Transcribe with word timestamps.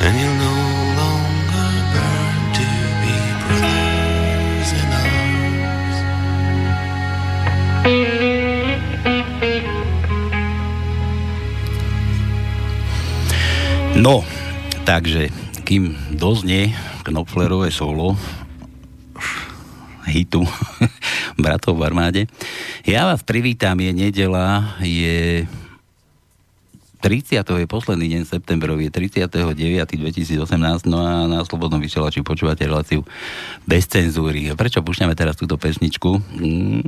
no. 0.00 0.70
No, 14.00 14.24
takže 14.88 15.28
kým 15.68 15.92
doznie 16.16 16.72
Knopflerové 17.04 17.68
solo 17.68 18.16
hitu 20.08 20.40
Bratov 21.42 21.76
v 21.76 21.84
armáde, 21.84 22.20
ja 22.88 23.04
vás 23.04 23.20
privítam, 23.20 23.76
je 23.76 23.92
nedela, 23.92 24.72
je 24.80 25.44
30. 27.00 27.40
je 27.40 27.64
posledný 27.64 28.06
deň 28.12 28.22
septembrový, 28.28 28.92
je 28.92 29.08
39. 29.24 29.56
2018, 29.56 30.84
no 30.84 31.00
a 31.00 31.24
na 31.24 31.40
Slobodnom 31.48 31.80
vysielači 31.80 32.20
počúvate 32.20 32.68
reláciu 32.68 33.08
bez 33.64 33.88
cenzúry. 33.88 34.52
Prečo 34.52 34.84
púšťame 34.84 35.16
teraz 35.16 35.40
túto 35.40 35.56
pesničku? 35.56 36.20
Mm, 36.36 36.84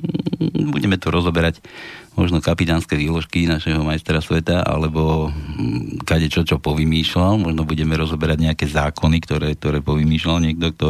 budeme 0.69 1.01
tu 1.01 1.09
rozoberať 1.09 1.65
možno 2.13 2.45
kapitánske 2.45 2.93
výložky 2.93 3.49
našeho 3.49 3.81
majstra 3.81 4.21
sveta, 4.21 4.61
alebo 4.61 5.33
mm, 5.33 6.05
kade 6.05 6.29
čo, 6.29 6.45
čo 6.45 6.61
povymýšľal. 6.61 7.41
Možno 7.41 7.65
budeme 7.65 7.97
rozoberať 7.97 8.53
nejaké 8.53 8.69
zákony, 8.69 9.17
ktoré, 9.25 9.49
ktoré 9.57 9.81
povymýšľal 9.81 10.45
niekto, 10.45 10.77
kto 10.77 10.89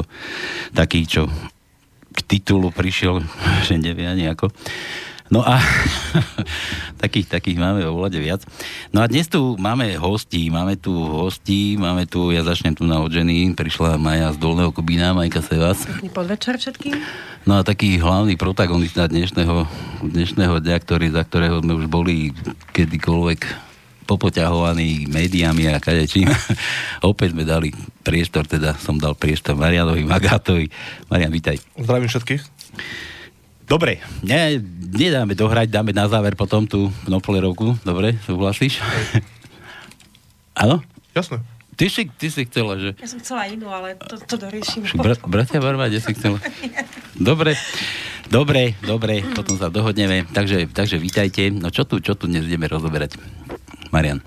taký, 0.74 1.06
čo 1.06 1.30
k 2.12 2.18
titulu 2.26 2.74
prišiel, 2.74 3.22
že 3.66 3.78
nevie 3.78 4.02
ani 4.02 4.26
ako. 4.26 4.50
No 5.32 5.40
a 5.40 5.56
takých, 7.02 7.40
takých 7.40 7.56
máme 7.56 7.80
vo 7.88 8.04
vlade 8.04 8.20
viac. 8.20 8.44
No 8.92 9.00
a 9.00 9.08
dnes 9.08 9.32
tu 9.32 9.56
máme 9.56 9.96
hostí, 9.96 10.52
máme 10.52 10.76
tu 10.76 10.92
hostí, 10.92 11.80
máme 11.80 12.04
tu, 12.04 12.28
ja 12.36 12.44
začnem 12.44 12.76
tu 12.76 12.84
na 12.84 13.00
od 13.00 13.08
ženy, 13.08 13.56
prišla 13.56 13.96
Maja 13.96 14.36
z 14.36 14.38
Dolného 14.38 14.68
Kubína, 14.76 15.16
Majka 15.16 15.40
Sevas. 15.40 15.88
Pekný 15.88 16.12
podvečer 16.12 16.60
všetkým. 16.60 17.00
No 17.48 17.56
a 17.56 17.64
taký 17.64 17.96
hlavný 17.96 18.36
protagonista 18.36 19.08
dnešného, 19.08 19.64
dnešného 20.04 20.60
dňa, 20.60 20.76
ktorý, 20.84 21.08
za 21.16 21.24
ktorého 21.24 21.64
sme 21.64 21.80
už 21.80 21.88
boli 21.88 22.36
kedykoľvek 22.76 23.72
popoťahovaní 24.04 25.08
médiami 25.08 25.72
a 25.72 25.80
kadečím. 25.80 26.28
Opäť 27.00 27.32
sme 27.32 27.48
dali 27.48 27.72
priestor, 28.04 28.44
teda 28.44 28.76
som 28.76 29.00
dal 29.00 29.16
priestor 29.16 29.56
Marianovi 29.56 30.04
Magátovi. 30.04 30.68
Marian, 31.08 31.32
vítaj. 31.32 31.56
Zdravím 31.80 32.12
všetkých. 32.12 32.42
Dobre, 33.72 34.04
ne, 34.20 34.60
nedáme 34.92 35.32
dohrať, 35.32 35.72
dáme 35.72 35.96
na 35.96 36.04
záver 36.04 36.36
potom 36.36 36.68
tú 36.68 36.92
Knopflerovku. 37.08 37.80
Dobre, 37.80 38.20
súhlasíš? 38.28 38.84
Áno? 40.62 40.84
Jasné. 41.16 41.40
Ty 41.72 41.88
si, 41.88 42.04
ty 42.04 42.28
si 42.28 42.44
chcela, 42.44 42.76
že... 42.76 42.92
Ja 43.00 43.08
som 43.08 43.24
chcela 43.24 43.48
inú, 43.48 43.72
ale 43.72 43.96
to, 43.96 44.20
to 44.20 44.36
doriešim. 44.36 44.84
Bra, 45.00 45.16
bratia 45.24 45.56
Barmáde 45.56 46.04
si 46.04 46.12
chcela. 46.12 46.36
Dobre, 47.16 47.56
dobre, 48.28 48.76
dobre, 48.84 49.24
potom 49.36 49.56
sa 49.56 49.72
dohodneme. 49.72 50.28
Takže, 50.28 50.68
takže 50.68 51.00
vítajte. 51.00 51.48
No 51.48 51.72
čo 51.72 51.88
tu, 51.88 52.00
čo 52.00 52.12
tu 52.12 52.28
dnes 52.28 52.44
ideme 52.44 52.68
rozoberať? 52.68 53.16
Marian. 53.88 54.20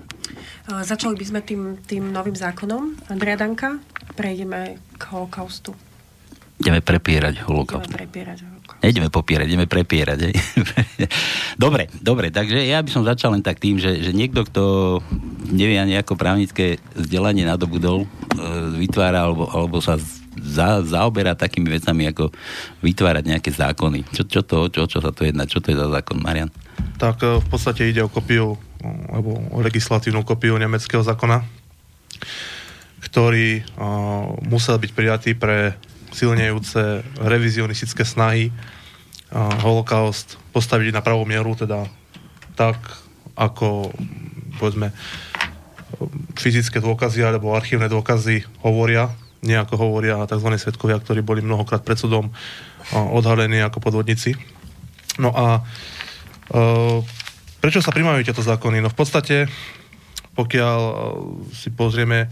Uh, 0.66 0.82
Začali 0.82 1.14
by 1.18 1.24
sme 1.26 1.40
tým, 1.42 1.78
tým 1.86 2.10
novým 2.10 2.34
zákonom 2.34 2.98
Andrea 3.10 3.38
Danka. 3.38 3.78
Prejdeme 4.14 4.78
k 4.96 5.02
holokaustu. 5.14 5.74
Ideme 6.62 6.80
prepierať 6.80 7.44
holokaust. 7.44 7.90
Ideme 7.90 8.06
prepierať 8.06 8.38
holokaust. 8.42 8.55
Nejdeme 8.84 9.08
popierať, 9.08 9.46
ideme 9.48 9.66
prepierať. 9.66 10.18
Hej. 10.28 10.34
dobre, 11.64 11.88
dobre, 11.98 12.28
takže 12.28 12.60
ja 12.60 12.84
by 12.84 12.90
som 12.92 13.08
začal 13.08 13.32
len 13.32 13.40
tak 13.40 13.56
tým, 13.56 13.80
že, 13.80 14.04
že 14.04 14.12
niekto, 14.12 14.44
kto 14.44 14.62
nevie 15.48 15.80
ani 15.80 15.96
ako 15.96 16.14
právnické 16.14 16.76
vzdelanie 16.92 17.48
nadobudol, 17.48 18.04
e, 18.04 18.08
vytvára 18.76 19.24
alebo, 19.24 19.48
alebo 19.48 19.80
sa 19.80 19.96
za, 20.36 20.84
zaoberá 20.84 21.32
takými 21.32 21.72
vecami, 21.72 22.12
ako 22.12 22.28
vytvárať 22.84 23.24
nejaké 23.24 23.50
zákony. 23.50 24.04
Čo, 24.12 24.22
čo 24.28 24.40
to, 24.44 24.68
čo, 24.68 24.84
čo 24.84 25.00
sa 25.00 25.10
to 25.10 25.24
jedná? 25.24 25.48
Čo 25.48 25.64
to 25.64 25.72
je 25.72 25.80
za 25.80 25.88
zákon, 25.88 26.20
Marian? 26.20 26.52
Tak 27.00 27.24
e, 27.24 27.40
v 27.40 27.46
podstate 27.48 27.88
ide 27.88 28.04
o 28.04 28.12
kopiu, 28.12 28.60
alebo 29.08 29.40
o 29.56 29.58
legislatívnu 29.64 30.20
kopiu 30.22 30.54
nemeckého 30.60 31.00
zákona, 31.00 31.42
ktorý 33.06 33.62
uh, 33.62 34.34
musel 34.44 34.82
byť 34.82 34.90
prijatý 34.92 35.32
pre 35.38 35.78
silnejúce 36.16 37.04
revizionistické 37.20 38.08
snahy 38.08 38.48
holokaust 39.36 40.40
postaviť 40.56 40.96
na 40.96 41.04
pravú 41.04 41.28
mieru, 41.28 41.52
teda 41.52 41.84
tak, 42.56 42.80
ako 43.36 43.92
povedzme 44.56 44.96
fyzické 46.34 46.80
dôkazy 46.80 47.20
alebo 47.20 47.52
archívne 47.52 47.92
dôkazy 47.92 48.48
hovoria, 48.64 49.12
nie 49.44 49.54
ako 49.54 49.76
hovoria 49.76 50.24
tzv. 50.24 50.48
svetkovia, 50.56 50.98
ktorí 50.98 51.20
boli 51.20 51.44
mnohokrát 51.44 51.84
pred 51.84 52.00
súdom 52.00 52.32
odhalení 52.92 53.60
ako 53.60 53.78
podvodníci. 53.84 54.34
No 55.20 55.32
a 55.32 55.60
uh, 55.60 57.00
prečo 57.60 57.80
sa 57.80 57.94
primajú 57.94 58.24
tieto 58.24 58.44
zákony? 58.44 58.84
No 58.84 58.88
v 58.92 58.98
podstate, 58.98 59.36
pokiaľ 60.36 60.80
uh, 60.80 60.94
si 61.52 61.72
pozrieme 61.72 62.28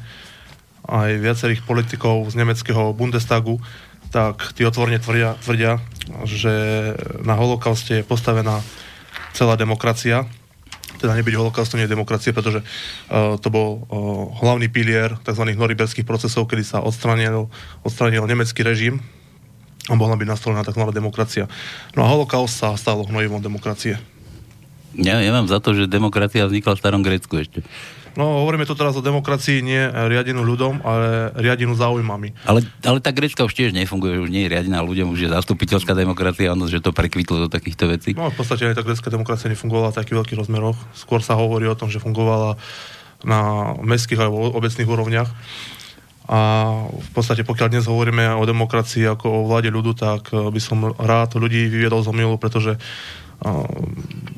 aj 0.85 1.17
viacerých 1.17 1.65
politikov 1.65 2.29
z 2.29 2.37
nemeckého 2.37 2.93
Bundestagu, 2.93 3.57
tak 4.15 4.55
tí 4.55 4.63
otvorene 4.63 5.03
tvrdia, 5.03 5.35
tvrdia, 5.43 5.83
že 6.23 6.55
na 7.27 7.35
holokauste 7.35 7.99
je 7.99 8.07
postavená 8.07 8.63
celá 9.35 9.59
demokracia. 9.59 10.31
Teda 11.03 11.19
nebyť 11.19 11.35
holokaustu 11.35 11.75
nie 11.75 11.91
je 11.91 11.95
demokracie, 11.99 12.31
pretože 12.31 12.63
uh, 12.63 13.35
to 13.43 13.51
bol 13.51 13.83
uh, 13.83 14.31
hlavný 14.39 14.71
pilier 14.71 15.19
tzv. 15.27 15.43
noriberských 15.59 16.07
procesov, 16.07 16.47
kedy 16.47 16.63
sa 16.63 16.79
odstranil, 16.79 17.51
odstranil 17.83 18.23
nemecký 18.31 18.63
režim 18.63 19.03
a 19.91 19.99
mohla 19.99 20.15
byť 20.15 20.29
nastolená 20.31 20.63
tzv. 20.63 20.87
demokracia. 20.95 21.51
No 21.99 22.07
a 22.07 22.11
holokaust 22.15 22.55
sa 22.55 22.79
stalo 22.79 23.03
hnojivom 23.11 23.43
demokracie. 23.43 23.99
Ja, 24.95 25.19
ja 25.19 25.35
mám 25.35 25.51
za 25.51 25.59
to, 25.59 25.75
že 25.75 25.91
demokracia 25.91 26.47
vznikla 26.47 26.79
v 26.79 26.83
starom 26.87 27.03
Grécku 27.03 27.35
ešte. 27.35 27.67
No, 28.15 28.47
hovoríme 28.47 28.63
tu 28.63 28.79
teraz 28.79 28.95
o 28.95 29.03
demokracii 29.03 29.59
nie 29.59 29.83
riadenú 29.91 30.47
ľudom, 30.47 30.87
ale 30.87 31.35
riadenú 31.35 31.75
záujmami. 31.75 32.47
Ale, 32.47 32.63
ale 32.87 32.99
tá 33.03 33.11
Grécka 33.11 33.43
už 33.43 33.55
tiež 33.59 33.75
nefunguje, 33.75 34.23
už 34.23 34.31
nie 34.31 34.47
je 34.47 34.53
riadená 34.55 34.87
ľuďom, 34.87 35.11
už 35.11 35.27
je 35.27 35.35
zastupiteľská 35.35 35.99
demokracia, 35.99 36.55
ono, 36.55 36.71
že 36.71 36.79
to 36.79 36.95
prekvitlo 36.95 37.47
do 37.47 37.49
takýchto 37.51 37.91
vecí. 37.91 38.15
No, 38.15 38.31
v 38.31 38.37
podstate 38.39 38.71
aj 38.71 38.79
tá 38.79 38.87
grécka 38.87 39.11
demokracia 39.11 39.51
nefungovala 39.51 39.91
v 39.91 39.99
takých 39.99 40.17
veľkých 40.23 40.41
rozmeroch. 40.47 40.79
Skôr 40.95 41.27
sa 41.27 41.35
hovorí 41.35 41.67
o 41.67 41.75
tom, 41.75 41.91
že 41.91 41.99
fungovala 41.99 42.55
na 43.27 43.73
mestských 43.83 44.21
alebo 44.23 44.55
obecných 44.55 44.87
úrovniach. 44.87 45.31
A 46.25 46.41
v 46.89 47.11
podstate, 47.13 47.45
pokiaľ 47.45 47.69
dnes 47.69 47.85
hovoríme 47.85 48.33
o 48.33 48.49
demokracii 48.49 49.05
ako 49.11 49.27
o 49.29 49.45
vláde 49.45 49.69
ľudu, 49.69 49.93
tak 49.93 50.33
by 50.33 50.61
som 50.63 50.97
rád 50.97 51.37
ľudí 51.37 51.69
vyviedol 51.69 52.01
z 52.01 52.09
omylu, 52.09 52.41
pretože 52.41 52.81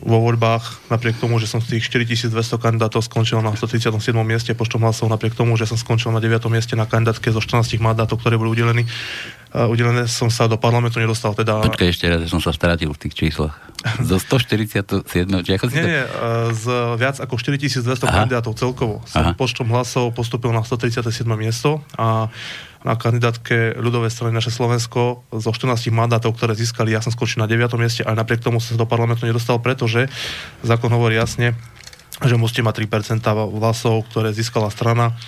vo 0.07 0.19
voľbách, 0.23 0.87
napriek 0.87 1.19
tomu, 1.19 1.43
že 1.43 1.51
som 1.51 1.59
z 1.59 1.79
tých 1.79 1.91
4200 1.91 2.31
kandidátov 2.63 3.03
skončil 3.03 3.43
na 3.43 3.51
137. 3.51 3.91
mieste 4.23 4.55
počtom 4.55 4.87
hlasov, 4.87 5.11
napriek 5.11 5.35
tomu, 5.35 5.59
že 5.59 5.67
som 5.67 5.75
skončil 5.75 6.15
na 6.15 6.23
9. 6.23 6.47
mieste 6.47 6.79
na 6.79 6.87
kandidátke 6.87 7.35
zo 7.35 7.43
14 7.43 7.75
mandátov, 7.83 8.23
ktoré 8.23 8.39
boli 8.39 8.55
udelení, 8.55 8.87
udelené 9.51 10.07
som 10.07 10.31
sa 10.31 10.47
do 10.47 10.55
parlamentu 10.55 11.03
nedostal. 11.03 11.35
Teda... 11.35 11.59
Počkaj 11.59 11.89
ešte 11.91 12.07
raz, 12.07 12.23
ja 12.23 12.31
som 12.31 12.39
sa 12.39 12.55
stratil 12.55 12.95
v 12.95 12.99
tých 13.03 13.15
číslach. 13.19 13.59
Zo 14.09 14.17
147, 14.19 15.07
či 15.47 15.51
ako 15.57 15.65
si 15.71 15.75
nie, 15.79 15.83
to... 15.83 15.89
nie, 15.89 16.03
z 16.55 16.65
viac 16.99 17.17
ako 17.23 17.35
4200 17.39 18.07
Aha. 18.07 18.23
kandidátov 18.23 18.53
celkovo 18.59 19.03
Aha. 19.15 19.33
počtom 19.39 19.71
hlasov 19.71 20.11
postupil 20.13 20.51
na 20.51 20.63
137. 20.63 21.27
miesto 21.39 21.83
a 21.95 22.29
na 22.87 22.95
kandidátke 22.95 23.75
ľudovej 23.83 24.15
strany 24.15 24.31
naše 24.31 24.55
Slovensko 24.55 25.27
zo 25.35 25.51
14 25.51 25.91
mandátov, 25.91 26.39
ktoré 26.39 26.55
získali, 26.55 26.95
ja 26.95 27.03
som 27.03 27.11
skončil 27.11 27.43
na 27.43 27.51
9. 27.51 27.75
mieste, 27.75 28.07
ale 28.07 28.15
napriek 28.15 28.47
tomu 28.47 28.63
som 28.63 28.79
sa 28.79 28.83
do 28.83 28.87
parlamentu 28.87 29.27
nedostal, 29.27 29.59
pretože 29.59 30.07
zákon 30.63 30.95
hovorí 30.95 31.19
jasne, 31.19 31.59
že 32.23 32.39
musíte 32.39 32.63
mať 32.63 32.87
3% 32.87 33.27
hlasov, 33.59 34.07
ktoré 34.09 34.31
získala 34.31 34.71
strana 34.71 35.19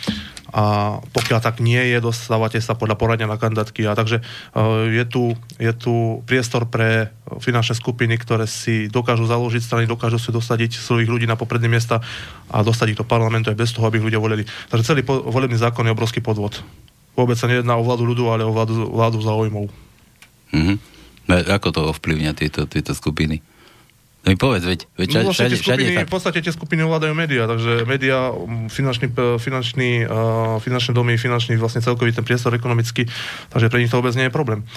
a 0.48 0.96
pokiaľ 1.12 1.38
tak 1.44 1.60
nie 1.60 1.80
je, 1.92 2.00
dostávate 2.00 2.56
sa 2.64 2.72
podľa 2.72 2.96
poradenia 2.96 3.28
na 3.28 3.36
kandidátky. 3.36 3.84
A 3.84 3.92
takže 3.92 4.24
uh, 4.24 4.88
je, 4.88 5.04
tu, 5.04 5.36
je 5.60 5.72
tu 5.76 6.24
priestor 6.24 6.64
pre 6.64 7.12
finančné 7.40 7.76
skupiny, 7.76 8.16
ktoré 8.16 8.48
si 8.48 8.88
dokážu 8.88 9.28
založiť 9.28 9.60
strany, 9.60 9.84
dokážu 9.84 10.16
si 10.16 10.32
dosadiť 10.32 10.80
svojich 10.80 11.08
ľudí 11.08 11.28
na 11.28 11.36
popredné 11.36 11.68
miesta 11.68 12.00
a 12.48 12.64
dostať 12.64 12.96
ich 12.96 13.00
do 13.00 13.04
parlamentu 13.04 13.52
aj 13.52 13.60
bez 13.60 13.76
toho, 13.76 13.84
aby 13.84 14.00
ich 14.00 14.06
ľudia 14.08 14.20
volili. 14.22 14.48
Takže 14.72 14.88
celý 14.88 15.04
po, 15.04 15.20
volebný 15.28 15.60
zákon 15.60 15.84
je 15.84 15.92
obrovský 15.92 16.24
podvod. 16.24 16.64
Vôbec 17.12 17.36
sa 17.36 17.50
nejedná 17.50 17.76
o 17.76 17.84
vládu 17.84 18.08
ľudu, 18.08 18.32
ale 18.32 18.46
o 18.46 18.54
vládu, 18.54 18.88
vládu 18.88 19.20
záujmov. 19.20 19.68
Mhm. 20.56 20.74
Ako 21.28 21.76
to 21.76 21.92
ovplyvňa 21.92 22.32
tieto, 22.32 22.64
tieto 22.64 22.96
skupiny? 22.96 23.44
No 24.28 24.36
mi 24.36 24.40
povedz, 24.44 24.60
veď, 24.69 24.80
veď 24.92 25.08
No, 25.08 25.32
vlastne 25.32 25.48
všade, 25.48 25.56
všade 25.56 25.80
skupiny, 25.80 25.96
sa... 25.96 26.04
v 26.04 26.12
podstate 26.12 26.38
tie 26.44 26.52
skupiny 26.52 26.84
ovládajú 26.84 27.16
médiá, 27.16 27.48
takže 27.48 27.88
médiá, 27.88 28.28
finančný, 28.69 29.08
finančný, 29.40 30.04
uh, 30.04 30.60
finančné 30.60 30.92
domy, 30.92 31.16
finančný 31.16 31.56
vlastne 31.56 31.80
celkový 31.80 32.12
ten 32.12 32.28
priestor 32.28 32.52
ekonomický, 32.52 33.08
takže 33.48 33.72
pre 33.72 33.80
nich 33.80 33.88
to 33.88 33.96
vôbec 33.96 34.12
nie 34.20 34.28
je 34.28 34.36
problém. 34.36 34.69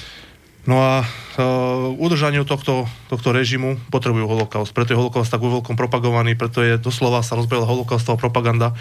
No 0.64 0.80
a 0.80 1.04
uh, 1.04 1.92
udržaniu 2.00 2.48
tohto, 2.48 2.88
tohto 3.12 3.36
režimu 3.36 3.76
potrebujú 3.92 4.24
holokaust. 4.24 4.72
Preto 4.72 4.96
je 4.96 5.02
holokaust 5.04 5.28
tak 5.28 5.44
vo 5.44 5.60
veľkom 5.60 5.76
propagovaný, 5.76 6.40
preto 6.40 6.64
je 6.64 6.80
doslova 6.80 7.20
sa 7.20 7.36
rozbehla 7.36 7.68
holokaustová 7.68 8.16
propaganda 8.16 8.72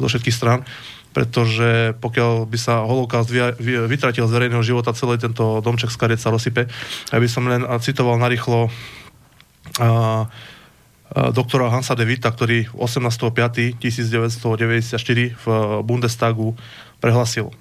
zo 0.00 0.08
všetkých 0.08 0.32
strán, 0.32 0.64
pretože 1.12 2.00
pokiaľ 2.00 2.48
by 2.48 2.56
sa 2.56 2.80
holokaust 2.80 3.28
vy, 3.28 3.60
vy, 3.60 3.72
vytratil 3.92 4.24
z 4.24 4.32
verejného 4.32 4.64
života, 4.64 4.96
celý 4.96 5.20
tento 5.20 5.60
domček 5.60 5.92
z 5.92 6.00
kariet 6.00 6.24
sa 6.24 6.32
rozsype. 6.32 6.64
Ja 7.12 7.20
by 7.20 7.28
som 7.28 7.44
len 7.44 7.60
citoval 7.84 8.16
narýchlo 8.16 8.72
doktora 11.14 11.70
Hansa 11.70 11.94
de 11.94 12.04
Vita, 12.06 12.30
ktorý 12.30 12.66
18.5.1994 12.74 15.38
v 15.38 15.46
Bundestagu 15.86 16.56
prehlasil. 16.98 17.54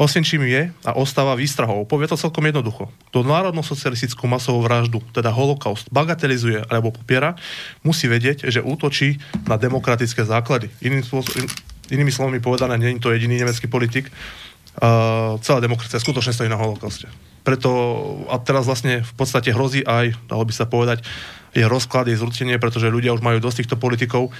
Osvienčím 0.00 0.48
je 0.48 0.72
a 0.88 0.96
ostáva 0.96 1.36
výstrahou. 1.36 1.84
Povie 1.84 2.08
to 2.08 2.16
celkom 2.16 2.48
jednoducho. 2.48 2.88
To 3.12 3.20
národno-socialistickú 3.22 4.24
masovú 4.24 4.64
vraždu, 4.64 5.04
teda 5.12 5.28
holokaust, 5.28 5.92
bagatelizuje 5.92 6.64
alebo 6.72 6.96
popiera, 6.96 7.36
musí 7.84 8.08
vedieť, 8.08 8.48
že 8.48 8.64
útočí 8.64 9.20
na 9.44 9.60
demokratické 9.60 10.24
základy. 10.24 10.72
Iným 10.80 11.04
spôsob, 11.04 11.44
inými 11.92 12.08
slovami 12.08 12.40
povedané, 12.40 12.80
nie 12.80 12.96
je 12.96 13.04
to 13.04 13.12
jediný 13.12 13.36
nemecký 13.36 13.68
politik, 13.68 14.08
uh, 14.08 15.36
celá 15.44 15.60
demokracia 15.60 16.00
skutočne 16.00 16.32
stojí 16.32 16.48
na 16.48 16.56
holokauste. 16.56 17.12
Preto, 17.44 17.68
a 18.32 18.40
teraz 18.40 18.64
vlastne 18.64 19.04
v 19.04 19.12
podstate 19.12 19.52
hrozí 19.52 19.84
aj, 19.84 20.16
dalo 20.24 20.48
by 20.48 20.52
sa 20.56 20.64
povedať, 20.64 21.04
je 21.52 21.64
rozklad, 21.68 22.08
je 22.08 22.16
zrútenie, 22.16 22.56
pretože 22.56 22.88
ľudia 22.88 23.12
už 23.12 23.20
majú 23.20 23.38
dosť 23.40 23.64
týchto 23.64 23.76
politikov. 23.76 24.32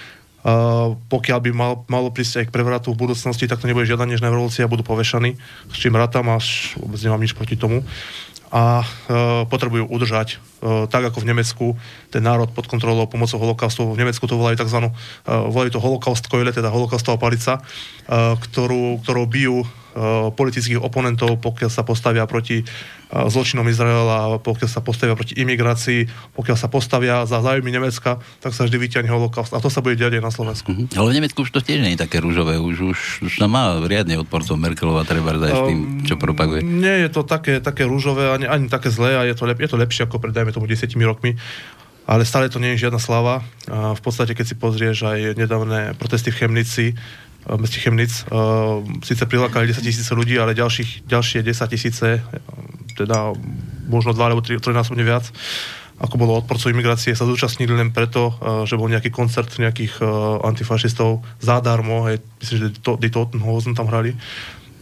Uh, 0.43 0.99
pokiaľ 1.07 1.39
by 1.39 1.51
mal, 1.55 1.73
malo 1.87 2.11
prísť 2.11 2.43
aj 2.43 2.47
k 2.51 2.55
prevratu 2.59 2.91
v 2.91 3.07
budúcnosti, 3.07 3.47
tak 3.47 3.63
to 3.63 3.71
nebude 3.71 3.87
žiadna 3.87 4.11
nežná 4.11 4.27
revolúcia, 4.27 4.67
budú 4.67 4.83
povešaní, 4.83 5.39
s 5.71 5.77
čím 5.79 5.95
rátam 5.95 6.27
až 6.35 6.75
vôbec 6.83 6.99
nemám 6.99 7.23
nič 7.23 7.31
proti 7.39 7.55
tomu. 7.55 7.87
A 8.51 8.83
uh, 8.83 9.47
potrebujú 9.47 9.87
udržať, 9.87 10.43
uh, 10.61 10.91
tak 10.91 11.09
ako 11.09 11.23
v 11.23 11.29
Nemecku, 11.31 11.67
ten 12.11 12.27
národ 12.27 12.51
pod 12.51 12.67
kontrolou 12.67 13.07
pomocou 13.07 13.39
holokaustu. 13.39 13.95
V 13.95 14.01
Nemecku 14.03 14.27
to 14.27 14.35
volajú 14.35 14.59
tzv. 14.59 14.91
Uh, 14.91 15.47
volajú 15.47 15.79
to 15.79 15.81
holokaust 15.81 16.27
koile, 16.27 16.51
teda 16.51 16.75
holokaustová 16.75 17.23
palica, 17.23 17.63
uh, 17.63 18.35
ktorú, 18.37 18.99
ktorou 19.07 19.31
bijú 19.31 19.63
politických 20.33 20.81
oponentov, 20.81 21.37
pokiaľ 21.45 21.71
sa 21.71 21.85
postavia 21.85 22.25
proti 22.25 22.65
zločinom 23.13 23.69
Izraela, 23.69 24.41
pokiaľ 24.41 24.71
sa 24.73 24.81
postavia 24.81 25.13
proti 25.13 25.37
imigrácii, 25.37 26.33
pokiaľ 26.33 26.57
sa 26.57 26.73
postavia 26.73 27.29
za 27.29 27.45
záujmy 27.45 27.69
Nemecka, 27.69 28.17
tak 28.41 28.57
sa 28.57 28.65
vždy 28.65 28.77
vyťahne 28.81 29.13
holokaust. 29.13 29.53
A 29.53 29.61
to 29.61 29.69
sa 29.69 29.85
bude 29.85 30.01
diať 30.01 30.17
aj 30.17 30.25
na 30.25 30.33
Slovensku. 30.33 30.73
Mhm. 30.73 30.97
Ale 30.97 31.13
v 31.13 31.17
Nemecku 31.21 31.45
už 31.45 31.53
to 31.53 31.61
tiež 31.61 31.85
nie 31.85 31.93
je 31.93 32.01
také 32.01 32.25
rúžové. 32.25 32.57
Už, 32.57 32.97
už, 32.97 32.99
už 33.29 33.33
tam 33.37 33.53
má 33.53 33.77
riadne 33.85 34.17
odporcov 34.17 34.57
Merkelová 34.57 35.05
treba 35.05 35.37
aj 35.37 35.53
s 35.53 35.63
tým, 35.69 35.81
čo 36.09 36.17
propaguje. 36.17 36.65
Nie 36.65 37.05
je 37.05 37.09
to 37.13 37.23
také, 37.29 37.61
také 37.61 37.85
rúžové, 37.85 38.33
ani, 38.33 38.49
ani 38.49 38.73
také 38.73 38.89
zlé 38.89 39.17
a 39.17 39.29
je 39.29 39.37
to, 39.37 39.45
lep, 39.45 39.61
je 39.61 39.69
to 39.69 39.77
lepšie 39.77 40.09
ako 40.09 40.17
pred, 40.17 40.33
dajme 40.33 40.53
tomu, 40.57 40.65
desiatimi 40.65 41.05
rokmi. 41.05 41.37
Ale 42.03 42.27
stále 42.27 42.51
to 42.51 42.59
nie 42.59 42.75
je 42.75 42.89
žiadna 42.89 42.99
sláva. 42.99 43.47
V 43.71 44.01
podstate, 44.03 44.35
keď 44.35 44.47
si 44.51 44.57
pozrieš 44.59 45.07
aj 45.07 45.39
nedávne 45.39 45.95
protesty 45.95 46.35
v 46.35 46.39
Chemnici, 46.43 46.99
v 47.47 47.59
meste 47.59 47.83
Chemnic, 47.83 48.13
uh, 48.31 48.83
síce 49.03 49.27
prilákali 49.27 49.67
10 49.67 49.83
tisíce 49.83 50.13
ľudí, 50.15 50.39
ale 50.39 50.55
ďalších, 50.55 51.07
ďalšie 51.11 51.43
10 51.43 51.75
tisíce, 51.75 52.23
teda 52.95 53.35
možno 53.91 54.15
2 54.15 54.23
alebo 54.23 54.43
3, 54.45 54.63
3 54.63 54.71
násobne 54.71 55.03
viac, 55.03 55.27
ako 55.99 56.15
bolo 56.19 56.39
odporcov 56.39 56.71
imigrácie, 56.71 57.15
sa 57.15 57.27
zúčastnili 57.27 57.75
len 57.75 57.91
preto, 57.91 58.35
uh, 58.39 58.63
že 58.63 58.79
bol 58.79 58.87
nejaký 58.87 59.11
koncert 59.11 59.51
nejakých 59.59 59.99
antifašistov 60.47 61.23
zadarmo, 61.43 62.07
hej, 62.07 62.23
myslím, 62.43 62.57
že 62.59 62.69
Die 62.99 63.11
Totenhosen 63.11 63.75
tam 63.75 63.91
hrali. 63.91 64.15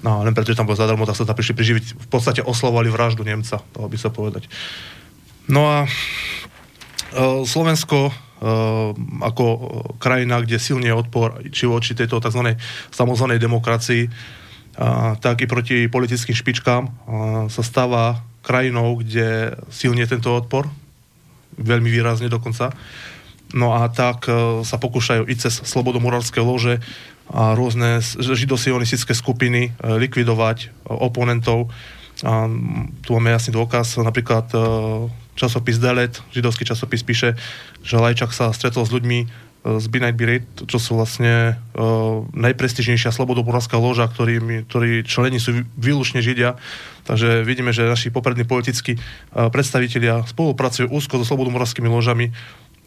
No, 0.00 0.24
len 0.24 0.32
preto, 0.32 0.48
že 0.52 0.56
tam 0.56 0.64
bol 0.64 0.80
zadarmo, 0.80 1.04
tak 1.04 1.16
sa 1.16 1.28
tam 1.28 1.36
prišli 1.36 1.52
priživiť. 1.52 1.84
V 1.92 2.08
podstate 2.08 2.40
oslovali 2.40 2.88
vraždu 2.88 3.20
Nemca, 3.20 3.60
dalo 3.76 3.84
by 3.84 3.98
sa 4.00 4.08
povedať. 4.08 4.48
No 5.44 5.68
a 5.68 5.84
Slovensko 7.44 8.14
ako 9.20 9.44
krajina, 10.00 10.40
kde 10.40 10.56
silný 10.56 10.88
je 10.88 10.96
odpor 10.96 11.44
či 11.52 11.68
voči 11.68 11.92
tejto 11.92 12.24
tzv. 12.24 12.56
samozvanej 12.88 13.36
demokracii, 13.36 14.08
tak 15.20 15.44
i 15.44 15.46
proti 15.46 15.92
politickým 15.92 16.32
špičkám 16.32 16.82
sa 17.52 17.62
stáva 17.62 18.24
krajinou, 18.40 18.96
kde 18.96 19.60
silne 19.68 20.08
tento 20.08 20.32
odpor, 20.32 20.72
veľmi 21.60 21.92
výrazne 21.92 22.32
dokonca. 22.32 22.72
No 23.52 23.76
a 23.76 23.92
tak 23.92 24.24
sa 24.64 24.76
pokúšajú 24.80 25.28
i 25.28 25.34
cez 25.36 25.60
slobodomurárske 25.60 26.40
lože 26.40 26.80
a 27.28 27.52
rôzne 27.52 28.00
židosionistické 28.16 29.12
skupiny 29.12 29.76
likvidovať 29.84 30.88
oponentov. 30.88 31.68
A 32.24 32.48
tu 33.04 33.08
máme 33.16 33.32
jasný 33.36 33.52
dôkaz, 33.52 34.00
napríklad 34.00 34.48
časopis 35.38 35.78
Delet, 35.78 36.14
židovský 36.34 36.64
časopis 36.66 37.02
píše, 37.02 37.38
že 37.82 37.96
Lajčak 37.96 38.34
sa 38.34 38.50
stretol 38.54 38.86
s 38.86 38.94
ľuďmi 38.94 39.50
z 39.60 39.86
Be 39.92 40.00
Night 40.00 40.16
Be 40.16 40.24
Read, 40.24 40.46
čo 40.64 40.80
sú 40.80 40.96
vlastne 40.96 41.60
uh, 41.76 42.24
najprestižnejšia 42.32 43.12
slobodoborská 43.12 43.76
loža, 43.76 44.08
ktorí, 44.08 44.64
ktorí 44.64 45.04
členi 45.04 45.36
sú 45.36 45.68
výlučne 45.76 46.24
Židia. 46.24 46.56
Takže 47.04 47.44
vidíme, 47.44 47.68
že 47.68 47.84
naši 47.84 48.08
poprední 48.08 48.48
politickí 48.48 48.96
uh, 48.96 49.52
predstavitelia 49.52 50.24
spolupracujú 50.24 50.88
úzko 50.88 51.20
so 51.20 51.28
slobodomorskými 51.28 51.92
ložami 51.92 52.32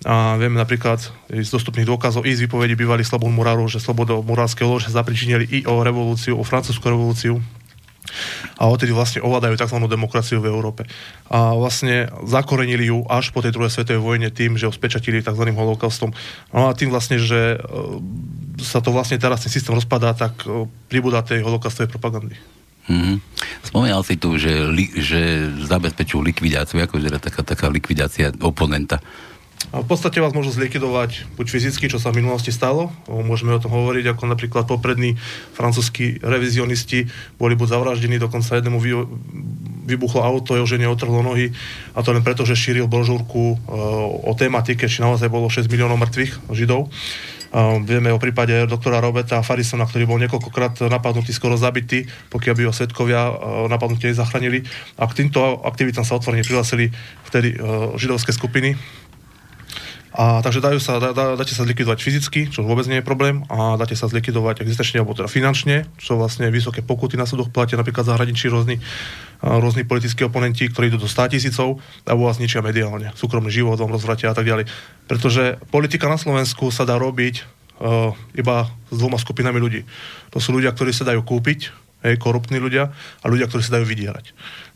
a 0.03 0.35
vieme 0.35 0.59
napríklad 0.59 0.99
z 1.31 1.47
dostupných 1.47 1.87
dôkazov 1.87 2.27
i 2.27 2.35
z 2.35 2.49
výpovedí 2.49 2.75
bývalých 2.75 3.07
slobodomorárov, 3.07 3.71
že 3.71 3.79
slobodomorárske 3.79 4.65
lože 4.65 4.91
zapričinili 4.91 5.47
i 5.47 5.59
o 5.69 5.79
revolúciu, 5.79 6.35
o 6.35 6.43
francúzsku 6.43 6.83
revolúciu, 6.83 7.39
a 8.57 8.63
odtedy 8.69 8.91
vlastne 8.91 9.23
ovládajú 9.23 9.55
tzv. 9.59 9.77
demokraciu 9.85 10.39
v 10.43 10.49
Európe. 10.51 10.87
A 11.29 11.55
vlastne 11.55 12.11
zakorenili 12.27 12.89
ju 12.89 13.03
až 13.07 13.31
po 13.31 13.41
tej 13.41 13.55
druhej 13.55 13.71
svetovej 13.71 14.01
vojne 14.01 14.29
tým, 14.29 14.59
že 14.59 14.67
ho 14.67 14.73
spečatili 14.73 15.23
tzv. 15.23 15.45
holokaustom. 15.53 16.11
No 16.51 16.69
a 16.69 16.77
tým 16.77 16.91
vlastne, 16.91 17.17
že 17.21 17.55
e, 17.55 17.57
sa 18.61 18.83
to 18.83 18.93
vlastne 18.93 19.17
teraz 19.17 19.43
ten 19.43 19.51
systém 19.51 19.73
rozpadá, 19.73 20.13
tak 20.13 20.45
e, 20.45 20.67
pribúda 20.87 21.25
tej 21.25 21.41
holokaustovej 21.41 21.89
propagandy. 21.91 22.35
Mm-hmm. 22.83 23.15
Spomínal 23.63 24.03
si 24.03 24.19
tu, 24.19 24.35
že, 24.35 24.67
li, 24.67 24.91
že 24.91 25.47
zabezpečujú 25.63 26.19
likvidáciu, 26.19 26.83
akože 26.83 27.15
taká, 27.15 27.41
taká 27.47 27.67
likvidácia 27.71 28.35
oponenta. 28.43 28.99
A 29.71 29.79
v 29.79 29.87
podstate 29.87 30.19
vás 30.19 30.35
môžu 30.35 30.51
zlikvidovať 30.51 31.39
buď 31.39 31.45
fyzicky, 31.47 31.87
čo 31.87 32.01
sa 32.01 32.11
v 32.11 32.19
minulosti 32.19 32.51
stalo, 32.51 32.91
môžeme 33.07 33.55
o 33.55 33.61
tom 33.63 33.71
hovoriť, 33.71 34.11
ako 34.11 34.23
napríklad 34.27 34.67
poprední 34.67 35.15
francúzskí 35.55 36.19
revizionisti 36.19 37.07
boli 37.39 37.55
buď 37.55 37.79
zavraždení, 37.79 38.19
dokonca 38.19 38.59
jednému 38.59 38.77
vy, 38.83 38.91
vybuchlo 39.87 40.19
auto, 40.19 40.59
jeho 40.59 40.67
žene 40.67 40.91
otrhlo 40.91 41.23
nohy, 41.23 41.55
a 41.95 42.03
to 42.03 42.11
len 42.11 42.25
preto, 42.25 42.43
že 42.43 42.59
šíril 42.59 42.91
brožúrku 42.91 43.59
o 44.27 44.31
tematike, 44.35 44.89
či 44.91 44.99
naozaj 44.99 45.31
bolo 45.31 45.47
6 45.47 45.71
miliónov 45.71 45.99
mŕtvych 46.01 46.51
židov. 46.51 46.91
Vieme 47.85 48.09
o 48.09 48.17
prípade 48.17 48.65
doktora 48.65 48.97
Roberta 48.97 49.37
Farisona, 49.45 49.85
ktorý 49.85 50.09
bol 50.09 50.17
niekoľkokrát 50.25 50.89
napadnutý, 50.89 51.29
skoro 51.37 51.53
zabitý, 51.53 52.09
pokiaľ 52.33 52.53
by 52.57 52.63
ho 52.65 52.73
svetkovia 52.73 53.29
uh, 53.29 53.69
napadnutie 53.69 54.09
nezachránili. 54.09 54.65
A 54.97 55.05
k 55.05 55.21
týmto 55.21 55.61
aktivitám 55.61 56.01
sa 56.01 56.17
otvorene 56.17 56.41
prihlásili 56.41 56.89
vtedy 57.29 57.53
uh, 57.53 57.93
židovské 57.93 58.33
skupiny, 58.33 58.73
a, 60.13 60.45
takže 60.45 60.61
dajú 60.61 60.77
sa, 60.77 61.01
dá, 61.01 61.09
dá, 61.09 61.33
dáte 61.33 61.57
sa 61.57 61.65
zlikvidovať 61.65 61.97
fyzicky, 61.97 62.53
čo 62.53 62.61
vôbec 62.61 62.85
nie 62.85 63.01
je 63.01 63.05
problém, 63.05 63.41
a 63.49 63.81
dáte 63.81 63.97
sa 63.97 64.05
zlikvidovať 64.05 64.61
existenčne 64.61 65.01
alebo 65.01 65.17
teda 65.17 65.25
finančne, 65.25 65.89
čo 65.97 66.21
vlastne 66.21 66.53
vysoké 66.53 66.85
pokuty 66.85 67.17
na 67.17 67.25
súdoch 67.25 67.49
platia 67.49 67.81
napríklad 67.81 68.05
zahraničí 68.05 68.45
rôzni, 68.45 68.77
rôzni 69.41 69.81
politickí 69.81 70.21
oponenti, 70.21 70.69
ktorí 70.69 70.93
idú 70.93 71.01
do 71.01 71.09
100 71.09 71.33
tisícov 71.33 71.81
a 72.05 72.13
vás 72.13 72.37
ničia 72.37 72.61
mediálne, 72.61 73.09
súkromný 73.17 73.49
život 73.49 73.81
vám 73.81 73.89
rozvratia 73.89 74.29
a 74.29 74.37
tak 74.37 74.45
ďalej. 74.45 74.69
Pretože 75.09 75.57
politika 75.73 76.05
na 76.05 76.21
Slovensku 76.21 76.69
sa 76.69 76.85
dá 76.85 77.01
robiť 77.01 77.41
uh, 77.81 78.13
iba 78.37 78.69
s 78.93 78.97
dvoma 79.01 79.17
skupinami 79.17 79.57
ľudí. 79.57 79.81
To 80.29 80.37
sú 80.37 80.53
ľudia, 80.53 80.77
ktorí 80.77 80.93
sa 80.93 81.09
dajú 81.09 81.25
kúpiť, 81.25 81.73
hej, 82.05 82.21
koruptní 82.21 82.61
ľudia, 82.61 82.93
a 82.93 83.25
ľudia, 83.25 83.49
ktorí 83.49 83.65
sa 83.65 83.81
dajú 83.81 83.89
vydierať. 83.89 84.29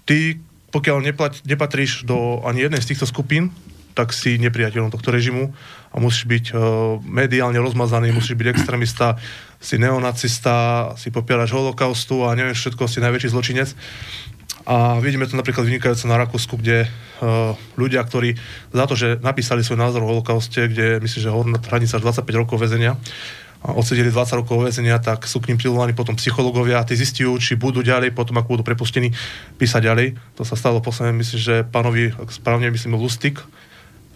Ty, 0.09 0.41
pokiaľ 0.73 0.97
neplat, 1.13 1.45
nepatríš 1.45 2.09
do 2.09 2.41
ani 2.41 2.65
jednej 2.65 2.81
z 2.81 2.89
týchto 2.89 3.05
skupín, 3.05 3.53
tak 3.97 4.13
si 4.13 4.37
nepriateľom 4.37 4.93
tohto 4.93 5.09
režimu 5.09 5.49
a 5.89 5.97
musíš 5.97 6.29
byť 6.29 6.45
uh, 6.53 6.59
mediálne 7.01 7.57
rozmazaný, 7.57 8.13
musíš 8.13 8.37
byť 8.37 8.53
extrémista, 8.53 9.17
si 9.57 9.81
neonacista, 9.81 10.93
si 11.01 11.09
popierač 11.09 11.49
holokaustu 11.49 12.21
a 12.29 12.37
neviem 12.37 12.53
všetko, 12.53 12.85
si 12.85 13.01
najväčší 13.01 13.33
zločinec. 13.33 13.73
A 14.67 14.99
vidíme 15.01 15.25
to 15.25 15.39
napríklad 15.39 15.63
vynikajúce 15.63 16.05
na 16.05 16.21
Rakúsku, 16.21 16.61
kde 16.61 16.85
uh, 16.85 17.57
ľudia, 17.73 18.05
ktorí 18.05 18.37
za 18.69 18.85
to, 18.85 18.93
že 18.93 19.17
napísali 19.25 19.65
svoj 19.65 19.81
názor 19.81 20.05
o 20.05 20.11
holokauste, 20.13 20.69
kde 20.69 21.01
myslím, 21.01 21.21
že 21.25 21.33
horná 21.33 21.57
hranica 21.57 21.97
25 21.97 22.21
rokov 22.45 22.61
väzenia, 22.61 22.93
a 23.65 23.73
odsedeli 23.73 24.13
20 24.13 24.45
rokov 24.45 24.69
väzenia, 24.69 25.01
tak 25.01 25.25
sú 25.25 25.41
k 25.41 25.49
ním 25.49 25.57
prilovaní 25.57 25.97
potom 25.97 26.13
psychológovia 26.13 26.77
a 26.77 26.85
tí 26.85 26.93
zistujú, 26.93 27.41
či 27.41 27.57
budú 27.57 27.81
ďalej, 27.81 28.13
potom 28.13 28.37
ako 28.37 28.59
budú 28.59 28.63
prepustení, 28.63 29.09
písať 29.57 29.81
ďalej. 29.81 30.07
To 30.37 30.45
sa 30.45 30.53
stalo 30.53 30.77
posledne, 30.77 31.17
myslím, 31.17 31.39
že 31.41 31.55
pánovi, 31.65 32.13
správne 32.29 32.69
myslím, 32.69 32.93
Lustik, 33.01 33.41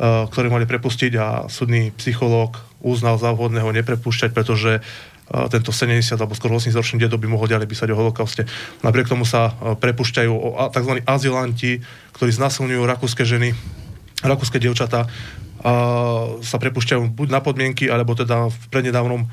uh, 0.02 0.26
ktorý 0.26 0.50
mali 0.50 0.66
prepustiť 0.66 1.14
a 1.22 1.28
súdny 1.46 1.94
psychológ 2.02 2.58
uznal 2.82 3.22
za 3.22 3.30
vhodného 3.38 3.70
neprepúšťať, 3.70 4.34
pretože 4.34 4.82
tento 5.48 5.72
70 5.72 6.20
alebo 6.20 6.36
skoro 6.36 6.60
80 6.60 6.76
ročný 6.76 6.98
dedo 7.00 7.16
by 7.16 7.24
mohol 7.24 7.48
ďalej 7.48 7.64
písať 7.64 7.88
o 7.94 7.96
holokauste. 7.96 8.44
Napriek 8.84 9.08
tomu 9.08 9.24
sa 9.24 9.56
prepušťajú 9.80 10.34
tzv. 10.76 10.94
azylanti, 11.08 11.80
ktorí 12.12 12.36
znasilňujú 12.36 12.84
rakúske 12.84 13.24
ženy, 13.24 13.56
rakúske 14.28 14.60
dievčatá, 14.60 15.08
sa 16.42 16.58
prepušťajú 16.60 17.16
buď 17.16 17.28
na 17.32 17.40
podmienky, 17.40 17.88
alebo 17.88 18.12
teda 18.12 18.52
v 18.52 18.66
prednedávnom 18.74 19.24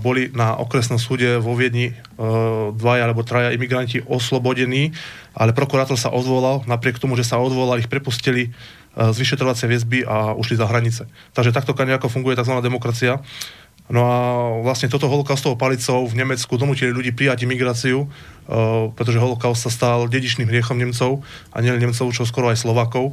boli 0.00 0.32
na 0.32 0.56
okresnom 0.56 0.96
súde 0.96 1.36
vo 1.42 1.52
Viedni 1.58 1.92
dvaja 2.72 3.04
alebo 3.04 3.26
traja 3.26 3.52
imigranti 3.52 4.00
oslobodení, 4.00 4.96
ale 5.36 5.52
prokurátor 5.52 6.00
sa 6.00 6.08
odvolal, 6.08 6.64
napriek 6.64 6.96
tomu, 6.96 7.20
že 7.20 7.26
sa 7.26 7.36
odvolal, 7.36 7.84
ich 7.84 7.90
prepustili 7.90 8.54
z 8.94 9.16
vyšetrovacej 9.18 9.66
väzby 9.66 9.98
a 10.06 10.38
ušli 10.38 10.54
za 10.54 10.70
hranice. 10.70 11.10
Takže 11.34 11.50
takto 11.50 11.74
nejako 11.74 12.06
funguje 12.06 12.38
tzv. 12.38 12.54
demokracia. 12.62 13.18
No 13.84 14.00
a 14.08 14.18
vlastne 14.64 14.88
toto 14.88 15.12
holokaustovou 15.12 15.60
palicou 15.60 16.08
v 16.08 16.16
Nemecku 16.16 16.56
donútili 16.56 16.88
ľudí 16.88 17.12
prijať 17.12 17.44
imigráciu, 17.44 18.08
uh, 18.08 18.88
pretože 18.96 19.20
holokaust 19.20 19.68
sa 19.68 19.70
stal 19.70 20.08
dedičným 20.08 20.48
hriechom 20.48 20.80
Nemcov 20.80 21.20
a 21.52 21.56
nielen 21.60 21.84
Nemcov, 21.84 22.08
čo 22.16 22.24
skoro 22.24 22.48
aj 22.48 22.64
Slovakov. 22.64 23.12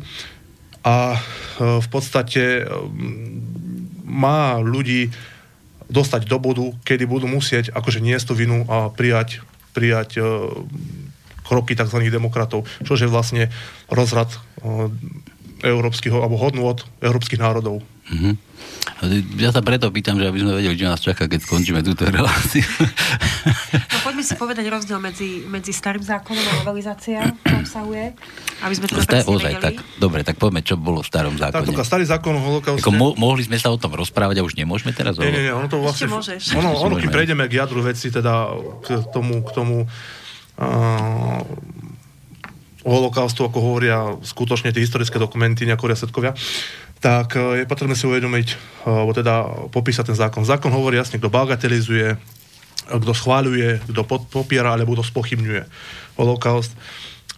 A 0.86 1.18
uh, 1.18 1.82
v 1.84 1.88
podstate 1.92 2.64
má 4.08 4.64
ľudí 4.64 5.12
dostať 5.92 6.24
do 6.24 6.40
bodu, 6.40 6.72
kedy 6.88 7.04
budú 7.04 7.28
musieť 7.28 7.76
akože 7.76 8.00
niesť 8.00 8.32
tú 8.32 8.34
vinu 8.40 8.64
a 8.72 8.88
prijať, 8.88 9.44
prijať 9.76 10.24
kroky 11.44 11.76
tzv. 11.76 12.00
demokratov, 12.08 12.64
čo 12.88 12.96
je 12.96 13.12
vlastne 13.12 13.52
rozrad 13.92 14.32
európskych, 15.62 16.14
alebo 16.14 16.36
hodnú 16.38 16.66
od 16.66 16.84
európskych 17.02 17.40
národov. 17.40 17.82
Mm-hmm. 18.12 18.34
Ja 19.42 19.50
sa 19.50 19.66
preto 19.66 19.90
pýtam, 19.90 20.22
že 20.22 20.30
aby 20.30 20.42
sme 20.42 20.58
vedeli, 20.58 20.78
čo 20.78 20.86
nás 20.86 21.02
čaká, 21.02 21.26
keď 21.26 21.42
skončíme 21.42 21.82
túto 21.82 22.06
reláciu. 22.06 22.66
No 23.90 23.98
poďme 24.06 24.22
si 24.22 24.34
povedať 24.38 24.66
rozdiel 24.70 25.02
medzi, 25.02 25.42
medzi 25.50 25.74
starým 25.74 26.06
zákonom 26.06 26.42
a 26.42 26.54
novelizácia, 26.62 27.34
čo 27.42 27.56
obsahuje, 27.62 28.14
aby 28.62 28.74
sme 28.78 28.86
to 28.86 29.02
presne 29.02 29.26
ozaj, 29.26 29.54
tak, 29.58 29.82
dobre, 29.98 30.22
tak 30.22 30.38
poďme, 30.38 30.62
čo 30.62 30.78
bolo 30.78 31.02
v 31.02 31.08
starom 31.10 31.34
zákone. 31.34 31.74
Tak, 31.74 31.82
starý 31.82 32.06
zákon 32.06 32.38
o 32.38 32.42
holokauste... 32.42 32.86
Ako 32.86 32.94
mo- 32.94 33.18
mohli 33.18 33.42
sme 33.42 33.58
sa 33.58 33.74
o 33.74 33.78
tom 33.82 33.94
rozprávať 33.98 34.42
a 34.42 34.46
už 34.46 34.54
nemôžeme 34.54 34.94
teraz? 34.94 35.18
Nie, 35.18 35.34
nie, 35.34 35.50
nie, 35.50 35.54
ono 35.54 35.66
to 35.66 35.82
vlastne... 35.82 36.06
Ešte 36.06 36.14
môžeš. 36.14 36.42
Ono, 36.62 36.70
ono 36.78 36.94
keď 37.02 37.10
prejdeme 37.10 37.50
k 37.50 37.58
jadru 37.58 37.82
veci, 37.82 38.14
teda 38.14 38.54
k 38.86 39.02
tomu, 39.10 39.42
k 39.42 39.50
tomu 39.50 39.76
uh, 39.86 41.42
holokaustu, 42.82 43.46
ako 43.46 43.58
hovoria 43.62 44.18
skutočne 44.26 44.74
tie 44.74 44.82
historické 44.82 45.22
dokumenty, 45.22 45.66
nejako 45.70 45.94
svetkovia, 45.94 46.34
tak 47.02 47.38
e, 47.38 47.64
je 47.64 47.70
potrebné 47.70 47.94
si 47.94 48.06
uvedomiť, 48.10 48.48
e, 48.50 48.56
alebo 48.86 49.14
teda 49.14 49.34
popísať 49.70 50.14
ten 50.14 50.18
zákon. 50.18 50.46
Zákon 50.46 50.74
hovorí 50.74 50.98
jasne, 50.98 51.22
kto 51.22 51.30
bagatelizuje, 51.30 52.18
kto 52.90 53.14
schváľuje, 53.14 53.86
kto 53.90 54.02
popiera 54.30 54.74
alebo 54.74 54.98
kto 54.98 55.06
spochybňuje 55.06 55.62
holokaust 56.18 56.74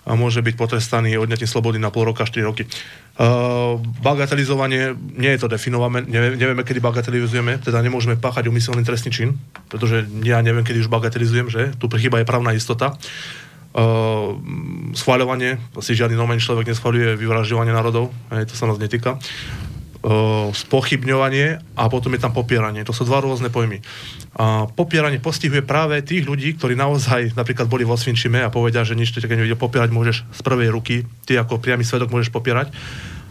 a 0.04 0.20
môže 0.20 0.44
byť 0.44 0.56
potrestaný 0.60 1.16
odňatím 1.16 1.48
slobody 1.48 1.80
na 1.80 1.88
pol 1.88 2.12
roka, 2.12 2.28
4 2.28 2.44
roky. 2.44 2.68
Uh, 3.16 3.80
bagatelizovanie, 4.04 5.00
nie 5.16 5.32
je 5.32 5.40
to 5.40 5.48
definované, 5.48 6.04
nevieme, 6.04 6.36
nevieme, 6.36 6.64
kedy 6.68 6.84
bagatelizujeme, 6.84 7.64
teda 7.64 7.80
nemôžeme 7.80 8.20
páchať 8.20 8.52
umyselný 8.52 8.84
trestný 8.84 9.16
čin, 9.16 9.40
pretože 9.72 10.04
ja 10.28 10.44
neviem, 10.44 10.68
kedy 10.68 10.84
už 10.84 10.92
bagatelizujem, 10.92 11.48
že 11.48 11.62
tu 11.80 11.88
chyba 11.88 12.20
je 12.20 12.28
právna 12.28 12.52
istota. 12.52 13.00
Uh, 13.74 14.38
schváľovanie, 14.94 15.58
si 15.82 15.98
žiadny 15.98 16.14
normálny 16.14 16.46
človek 16.46 16.70
neschváľuje 16.70 17.18
vyvražďovanie 17.18 17.74
národov, 17.74 18.14
aj 18.30 18.46
to 18.46 18.54
sa 18.54 18.70
nás 18.70 18.78
netýka. 18.78 19.18
Uh, 20.06 20.54
spochybňovanie 20.54 21.58
a 21.74 21.84
potom 21.90 22.14
je 22.14 22.22
tam 22.22 22.38
popieranie. 22.38 22.86
To 22.86 22.94
sú 22.94 23.02
dva 23.02 23.26
rôzne 23.26 23.50
pojmy. 23.50 23.82
A 24.38 24.70
popieranie 24.70 25.18
postihuje 25.18 25.66
práve 25.66 26.06
tých 26.06 26.22
ľudí, 26.22 26.54
ktorí 26.54 26.78
naozaj 26.78 27.34
napríklad 27.34 27.66
boli 27.66 27.82
vo 27.82 27.98
Svinčime 27.98 28.46
a 28.46 28.54
povedia, 28.54 28.86
že 28.86 28.94
nič 28.94 29.10
také 29.10 29.34
nevedia 29.34 29.58
popierať, 29.58 29.90
môžeš 29.90 30.22
z 30.22 30.42
prvej 30.46 30.70
ruky, 30.70 31.10
ty 31.26 31.34
ako 31.42 31.58
priamy 31.58 31.82
svedok 31.82 32.14
môžeš 32.14 32.30
popierať. 32.30 32.70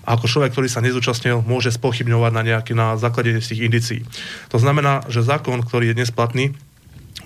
A 0.02 0.18
ako 0.18 0.26
človek, 0.26 0.50
ktorý 0.50 0.66
sa 0.66 0.82
nezúčastnil, 0.82 1.46
môže 1.46 1.70
spochybňovať 1.70 2.32
na 2.34 2.42
nejaký 2.42 2.74
na 2.74 2.98
základe 2.98 3.38
tých 3.38 3.62
indicií. 3.62 4.02
To 4.50 4.58
znamená, 4.58 5.06
že 5.06 5.22
zákon, 5.22 5.62
ktorý 5.62 5.94
je 5.94 6.02
dnes 6.02 6.10
platný, 6.10 6.50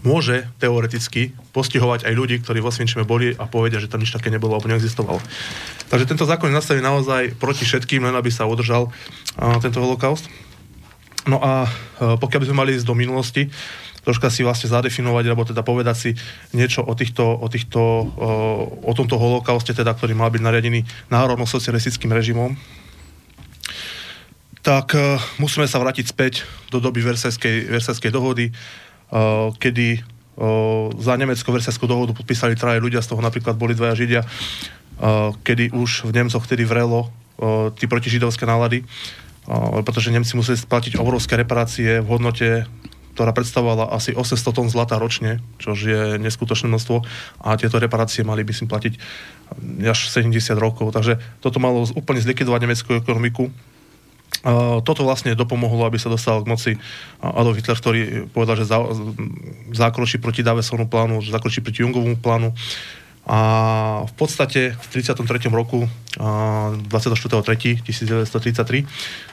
môže 0.07 0.47
teoreticky 0.63 1.35
postihovať 1.51 2.07
aj 2.07 2.15
ľudí, 2.15 2.39
ktorí 2.39 2.63
vo 2.63 2.71
Svinčime 2.71 3.03
boli 3.03 3.35
a 3.35 3.51
povedia, 3.51 3.83
že 3.83 3.91
tam 3.91 3.99
nič 3.99 4.15
také 4.15 4.31
nebolo 4.31 4.55
alebo 4.55 4.71
neexistovalo. 4.71 5.19
Takže 5.91 6.07
tento 6.07 6.23
zákon 6.23 6.55
je 6.55 6.55
nastavený 6.55 6.87
naozaj 6.87 7.23
proti 7.43 7.67
všetkým, 7.67 8.07
len 8.07 8.15
aby 8.15 8.31
sa 8.31 8.47
udržal 8.47 8.87
uh, 8.87 9.59
tento 9.59 9.83
holokaust. 9.83 10.31
No 11.27 11.43
a 11.43 11.67
uh, 11.67 12.15
pokiaľ 12.23 12.41
by 12.41 12.47
sme 12.47 12.61
mali 12.63 12.79
ísť 12.79 12.87
do 12.87 12.95
minulosti, 12.95 13.51
troška 14.07 14.31
si 14.31 14.47
vlastne 14.47 14.71
zadefinovať, 14.71 15.25
alebo 15.27 15.43
teda 15.43 15.67
povedať 15.67 15.97
si 15.99 16.11
niečo 16.55 16.87
o, 16.87 16.95
týchto, 16.95 17.27
o, 17.27 17.47
týchto, 17.51 17.83
uh, 18.07 18.87
o 18.87 18.93
tomto 18.95 19.19
holokauste, 19.19 19.75
teda, 19.75 19.91
ktorý 19.99 20.15
mal 20.15 20.31
byť 20.31 20.43
nariadený 20.47 20.87
národno-socialistickým 21.11 22.15
režimom, 22.15 22.55
tak 24.63 24.95
uh, 24.95 25.19
musíme 25.43 25.67
sa 25.67 25.83
vrátiť 25.83 26.07
späť 26.07 26.47
do 26.71 26.79
doby 26.79 27.03
Versajskej, 27.03 27.67
Versajskej 27.75 28.15
dohody, 28.15 28.55
kedy 29.63 30.03
za 31.01 31.15
nemecko-versajskú 31.17 31.89
dohodu 31.89 32.13
podpísali 32.13 32.59
traje 32.59 32.83
ľudia, 32.83 33.01
z 33.01 33.17
toho 33.17 33.25
napríklad 33.25 33.57
boli 33.57 33.73
dvaja 33.73 33.97
Židia, 33.97 34.23
kedy 35.41 35.73
už 35.73 36.09
v 36.09 36.13
Nemcoch 36.13 36.45
vtedy 36.45 36.69
vrelo 36.69 37.09
tí 37.77 37.89
protižidovské 37.89 38.45
nálady, 38.45 38.85
pretože 39.87 40.13
Nemci 40.13 40.37
museli 40.37 40.61
splatiť 40.61 41.01
obrovské 41.01 41.41
reparácie 41.41 42.05
v 42.05 42.09
hodnote 42.09 42.69
ktorá 43.17 43.33
predstavovala 43.33 43.97
asi 43.97 44.13
800 44.13 44.53
tón 44.53 44.69
zlata 44.69 45.01
ročne, 45.01 45.41
čo 45.57 45.73
je 45.73 46.21
neskutočné 46.21 46.69
množstvo 46.69 47.01
a 47.49 47.57
tieto 47.57 47.81
reparácie 47.81 48.21
mali 48.29 48.45
by 48.45 48.53
si 48.53 48.69
platiť 48.69 48.93
až 49.89 50.13
70 50.13 50.37
rokov. 50.61 50.93
Takže 50.93 51.17
toto 51.41 51.57
malo 51.57 51.89
úplne 51.97 52.21
zlikvidovať 52.21 52.61
nemeckú 52.61 52.93
ekonomiku 53.01 53.49
toto 54.87 55.03
vlastne 55.03 55.35
dopomohlo, 55.35 55.91
aby 55.91 55.99
sa 55.99 56.07
dostal 56.07 56.39
k 56.43 56.47
moci 56.47 56.79
Adolf 57.19 57.59
Hitler, 57.59 57.75
ktorý 57.75 58.31
povedal, 58.31 58.63
že 58.63 58.71
zákročí 59.75 60.23
proti 60.23 60.47
Davesovnu 60.47 60.87
plánu, 60.87 61.19
že 61.19 61.35
zákročí 61.35 61.67
proti 61.67 61.83
Jungovomu 61.83 62.15
plánu. 62.15 62.55
A 63.27 64.07
v 64.07 64.15
podstate 64.15 64.79
v 64.79 64.87
33. 65.03 65.51
roku, 65.51 65.91
24.3.1933, 66.15 68.87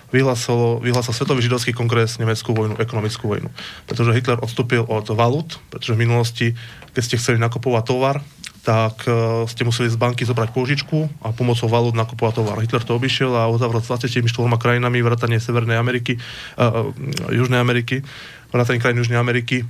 vyhlásil, 0.09 0.81
vyhlásil 0.81 1.13
Svetový 1.13 1.45
židovský 1.45 1.77
kongres 1.77 2.17
nemeckú 2.17 2.57
vojnu, 2.57 2.81
ekonomickú 2.81 3.29
vojnu. 3.29 3.53
Pretože 3.85 4.17
Hitler 4.17 4.41
odstúpil 4.41 4.81
od 4.89 5.05
valút, 5.13 5.61
pretože 5.69 5.93
v 5.93 6.09
minulosti, 6.09 6.57
keď 6.97 7.01
ste 7.05 7.21
chceli 7.21 7.37
nakupovať 7.37 7.83
tovar, 7.85 8.25
tak 8.63 9.03
uh, 9.11 9.43
ste 9.43 9.67
museli 9.67 9.91
z 9.91 9.99
banky 9.99 10.23
zobrať 10.23 10.55
pôžičku 10.55 11.11
a 11.19 11.35
pomocou 11.35 11.67
valút 11.67 11.99
nakupovať 11.99 12.39
tovar. 12.39 12.63
Hitler 12.63 12.79
to 12.79 12.95
obišiel 12.95 13.35
a 13.35 13.51
uzavrel 13.51 13.83
s 13.83 13.91
24 13.91 14.23
krajinami 14.55 15.03
vrátane 15.03 15.35
Severnej 15.37 15.75
Ameriky, 15.75 16.15
uh, 16.55 16.89
Južnej 17.27 17.59
Ameriky, 17.59 17.99
vrátane 18.55 18.79
krajín 18.79 19.03
Južnej 19.03 19.19
Ameriky, 19.19 19.67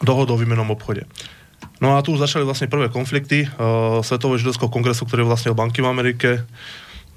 dohodu 0.00 0.32
o 0.32 0.40
výmenom 0.40 0.72
obchode. 0.72 1.04
No 1.76 1.96
a 1.96 2.00
tu 2.00 2.16
začali 2.16 2.48
vlastne 2.48 2.72
prvé 2.72 2.88
konflikty 2.88 3.44
uh, 3.44 4.00
Svetového 4.00 4.40
židovského 4.40 4.72
kongresu, 4.72 5.04
ktorý 5.04 5.28
vlastnil 5.28 5.52
banky 5.52 5.84
v 5.84 5.92
Amerike 5.92 6.30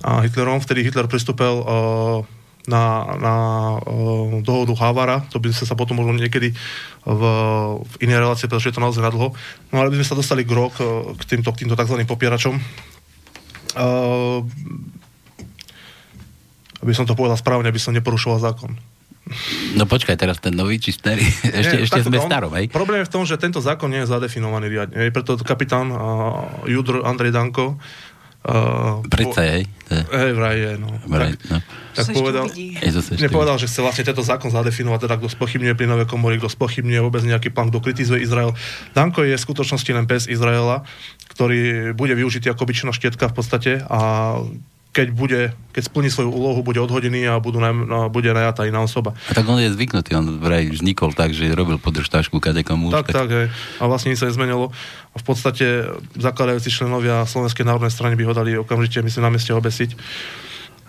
a 0.04 0.20
Hitlerom. 0.20 0.60
Vtedy 0.60 0.84
Hitler 0.84 1.08
pristúpil 1.08 1.64
uh, 1.64 2.28
na, 2.68 3.16
na 3.18 3.36
uh, 3.80 4.44
dohodu 4.44 4.74
Havara, 4.76 5.24
to 5.32 5.40
by 5.40 5.54
sme 5.54 5.66
sa 5.70 5.76
potom 5.80 6.02
možno 6.02 6.20
niekedy 6.20 6.52
v, 7.08 7.22
v 7.80 7.94
inej 8.04 8.20
relácie, 8.20 8.52
pretože 8.52 8.74
je 8.74 8.76
to 8.76 8.84
naozaj 8.84 9.06
nadlho. 9.06 9.32
No 9.72 9.76
ale 9.80 9.94
by 9.94 10.04
sme 10.04 10.10
sa 10.10 10.20
dostali 10.20 10.44
k 10.44 10.52
rok 10.52 10.76
uh, 10.84 11.16
k 11.16 11.24
týmto, 11.36 11.50
k 11.56 11.66
týmto 11.66 11.80
tzv. 11.80 11.96
popieračom. 12.04 12.60
Uh, 13.80 14.44
aby 16.80 16.94
som 16.96 17.08
to 17.08 17.16
povedal 17.16 17.36
správne, 17.40 17.68
aby 17.68 17.80
som 17.80 17.96
neporušoval 17.96 18.40
zákon. 18.40 18.76
No 19.78 19.86
počkaj, 19.86 20.18
teraz 20.18 20.42
ten 20.42 20.58
nový 20.58 20.82
či 20.82 20.90
starý? 20.90 21.22
Ešte, 21.22 21.76
nie, 21.78 21.86
ešte 21.86 22.02
sme 22.02 22.18
starom, 22.18 22.50
hej? 22.58 22.66
Problém 22.74 23.06
je 23.06 23.10
v 23.10 23.14
tom, 23.14 23.24
že 23.30 23.38
tento 23.38 23.62
zákon 23.62 23.92
nie 23.92 24.02
je 24.02 24.10
zadefinovaný 24.10 24.74
riadne. 24.74 25.14
Preto 25.14 25.38
kapitán 25.46 25.94
uh, 25.94 26.66
Judr 26.66 27.06
Andrej 27.06 27.36
Danko 27.36 27.78
Uh, 28.40 29.04
Predsa, 29.12 29.42
hej. 29.44 29.64
To 29.90 30.00
je- 30.00 30.06
Hej, 30.16 30.32
vraj 30.32 30.56
je, 30.56 30.72
no. 30.80 30.88
Vraj, 31.12 31.36
tak, 31.36 31.52
no. 31.52 31.58
tak 31.92 32.06
povedal, 32.16 32.46
nepovedal, 33.20 33.60
že 33.60 33.68
chce 33.68 33.84
vlastne 33.84 34.08
tento 34.08 34.24
zákon 34.24 34.48
zadefinovať, 34.48 35.00
teda 35.06 35.16
kto 35.20 35.28
spochybňuje 35.28 35.76
plynové 35.76 36.06
komory, 36.08 36.40
kto 36.40 36.48
spochybňuje 36.48 37.00
vôbec 37.04 37.20
nejaký 37.28 37.52
plán, 37.52 37.68
kto 37.68 37.84
kritizuje 37.84 38.24
Izrael. 38.24 38.56
Danko 38.96 39.28
je 39.28 39.36
v 39.36 39.44
skutočnosti 39.44 39.92
len 39.92 40.08
pes 40.08 40.24
Izraela, 40.32 40.88
ktorý 41.36 41.92
bude 41.92 42.16
využitý 42.16 42.48
ako 42.48 42.64
obyčajná 42.64 42.96
štietka 42.96 43.28
v 43.28 43.36
podstate 43.36 43.72
a 43.92 44.00
keď, 44.90 45.08
bude, 45.14 45.42
keď 45.70 45.84
splní 45.86 46.10
svoju 46.10 46.34
úlohu, 46.34 46.66
bude 46.66 46.82
odhodený 46.82 47.30
a 47.30 47.38
budú 47.38 47.62
naj, 47.62 47.74
no, 47.74 48.10
bude 48.10 48.34
najatá 48.34 48.66
iná 48.66 48.82
osoba. 48.82 49.14
A 49.30 49.38
tak 49.38 49.46
on 49.46 49.62
je 49.62 49.70
zvyknutý, 49.70 50.18
on 50.18 50.42
vraj 50.42 50.66
vznikol 50.66 51.14
tak, 51.14 51.30
že 51.30 51.46
robil 51.54 51.78
podržtášku 51.78 52.42
kadekomu. 52.42 52.90
Tak, 52.90 53.14
tak, 53.14 53.30
hej. 53.30 53.48
A 53.78 53.84
vlastne 53.86 54.10
nič 54.10 54.18
sa 54.18 54.26
nezmenilo. 54.26 54.74
A 55.14 55.18
v 55.22 55.26
podstate 55.26 55.94
zakladajúci 56.18 56.74
členovia 56.74 57.22
Slovenskej 57.30 57.70
národnej 57.70 57.94
strany 57.94 58.18
by 58.18 58.24
ho 58.26 58.34
dali 58.34 58.58
okamžite, 58.58 59.06
myslím, 59.06 59.30
na 59.30 59.34
mieste 59.34 59.54
obesiť. 59.54 59.94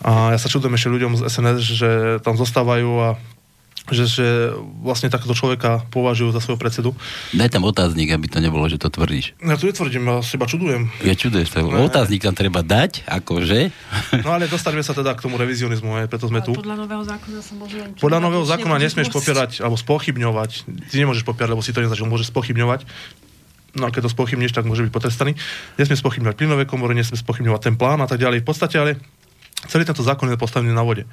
A 0.01 0.33
ja 0.33 0.39
sa 0.41 0.49
čudujem 0.49 0.73
ešte 0.81 0.93
ľuďom 0.97 1.21
z 1.21 1.29
SNS, 1.29 1.61
že 1.61 1.91
tam 2.25 2.41
zostávajú 2.41 2.91
a 3.05 3.09
že, 3.91 4.05
že 4.07 4.27
vlastne 4.83 5.11
takéto 5.11 5.35
človeka 5.35 5.85
považujú 5.91 6.31
za 6.31 6.41
svojho 6.43 6.59
predsedu. 6.59 6.91
Daj 7.35 7.51
tam 7.55 7.67
otáznik, 7.67 8.11
aby 8.15 8.27
to 8.31 8.39
nebolo, 8.39 8.67
že 8.71 8.79
to 8.79 8.91
tvrdíš. 8.91 9.35
Ja 9.43 9.59
tu 9.59 9.67
netvrdím, 9.67 10.07
ja 10.07 10.23
si 10.23 10.39
iba 10.39 10.47
čudujem. 10.47 10.91
Ja 11.03 11.15
čuduješ 11.15 11.49
sa. 11.51 11.63
Ne. 11.63 11.87
Otáznik 11.87 12.23
tam 12.23 12.35
treba 12.35 12.63
dať, 12.63 13.07
akože. 13.07 13.71
No 14.23 14.35
ale 14.35 14.47
dostaneme 14.47 14.83
sa 14.87 14.95
teda 14.95 15.15
k 15.15 15.21
tomu 15.27 15.37
revizionizmu, 15.37 16.03
aj 16.03 16.11
preto 16.11 16.31
sme 16.31 16.41
Ale 16.43 16.47
tu. 16.47 16.53
Podľa 16.57 16.77
nového 16.87 17.03
zákona 17.05 17.41
sa 17.43 17.55
môže. 17.59 17.79
Podľa 17.99 18.19
nového 18.23 18.45
zákona 18.47 18.77
nesmieš 18.81 19.11
popierať 19.13 19.61
alebo 19.61 19.77
spochybňovať. 19.77 20.51
Ty 20.91 20.95
nemôžeš 20.95 21.27
popierať, 21.27 21.51
lebo 21.53 21.63
si 21.63 21.75
to 21.75 21.83
nezažil, 21.83 22.07
môžeš 22.07 22.31
spochybňovať. 22.31 22.87
No 23.79 23.87
a 23.87 23.95
keď 23.95 24.11
to 24.11 24.15
spochybníš, 24.15 24.51
tak 24.51 24.67
môže 24.67 24.83
byť 24.83 24.91
potrestaný. 24.91 25.39
Nesmie 25.79 25.95
spochybňovať 25.95 26.35
plynové 26.35 26.67
komory, 26.67 26.99
nesmie 26.99 27.15
spochybňovať 27.15 27.61
ten 27.71 27.75
plán 27.79 28.03
a 28.03 28.09
tak 28.11 28.19
ďalej. 28.19 28.43
V 28.43 28.47
podstate 28.51 28.77
ale 28.83 28.99
celý 29.71 29.87
tento 29.87 30.03
zákon 30.03 30.27
je 30.27 30.41
postavený 30.41 30.75
na 30.75 30.83
vode. 30.83 31.07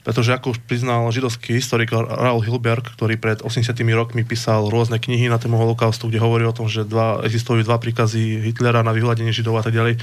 Pretože 0.00 0.32
ako 0.32 0.56
už 0.56 0.58
priznal 0.64 1.04
židovský 1.12 1.60
historik 1.60 1.92
Raul 1.92 2.40
Hilberg, 2.40 2.96
ktorý 2.96 3.20
pred 3.20 3.44
80 3.44 3.76
rokmi 3.92 4.24
písal 4.24 4.72
rôzne 4.72 4.96
knihy 4.96 5.28
na 5.28 5.36
tému 5.36 5.60
holokaustu, 5.60 6.08
kde 6.08 6.22
hovorí 6.24 6.48
o 6.48 6.56
tom, 6.56 6.72
že 6.72 6.88
dva, 6.88 7.20
existujú 7.20 7.60
dva 7.60 7.76
príkazy 7.76 8.40
Hitlera 8.48 8.80
na 8.80 8.96
vyhľadenie 8.96 9.34
židov 9.34 9.60
a 9.60 9.64
tak 9.64 9.76
ďalej, 9.76 10.00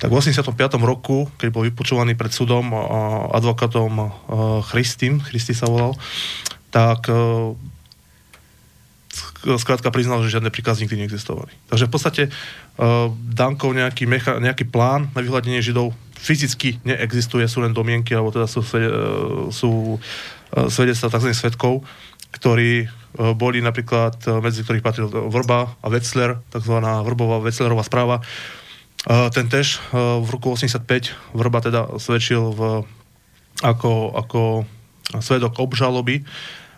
tak 0.00 0.08
v 0.08 0.16
85. 0.16 0.56
roku, 0.80 1.28
keď 1.36 1.48
bol 1.52 1.68
vypočúvaný 1.68 2.16
pred 2.16 2.32
súdom 2.32 2.72
advokátom 3.36 3.92
a, 4.00 4.06
Christým, 4.64 5.20
Christy 5.20 5.52
sa 5.52 5.68
volal, 5.68 5.92
tak 6.72 7.06
e, 7.06 7.14
skrátka 9.60 9.92
priznal, 9.92 10.24
že 10.24 10.32
žiadne 10.32 10.48
príkazy 10.48 10.84
nikdy 10.84 11.04
neexistovali. 11.04 11.52
Takže 11.68 11.86
v 11.86 11.92
podstate 11.92 12.22
uh, 12.28 13.12
Dankov 13.12 13.76
nejaký, 13.76 14.08
mecha, 14.08 14.40
nejaký 14.40 14.68
plán 14.68 15.12
na 15.12 15.20
vyhľadenie 15.20 15.60
židov 15.60 15.92
fyzicky 16.16 16.80
neexistuje, 16.88 17.44
sú 17.44 17.60
len 17.60 17.76
domienky, 17.76 18.16
alebo 18.16 18.32
teda 18.32 18.48
sú, 18.48 18.64
uh, 18.64 19.52
sú 19.52 19.96
uh, 19.96 20.68
svedectva 20.72 21.12
tzv. 21.12 21.30
svetkov, 21.36 21.84
ktorí 22.34 22.88
boli 23.14 23.62
napríklad, 23.62 24.18
medzi 24.42 24.66
ktorých 24.66 24.82
patril 24.82 25.06
Vrba 25.06 25.78
a 25.78 25.86
Wetzler, 25.86 26.42
tzv. 26.50 26.74
Vrbová 26.82 27.38
Wetzlerová 27.38 27.86
správa. 27.86 28.26
Ten 29.06 29.46
tež 29.46 29.78
v 29.94 30.26
roku 30.26 30.50
85 30.50 31.14
Vrba 31.30 31.62
teda 31.62 31.94
svedčil 32.02 32.42
v, 32.50 32.82
ako, 33.62 34.18
ako 34.18 34.40
svedok 35.22 35.62
obžaloby, 35.62 36.26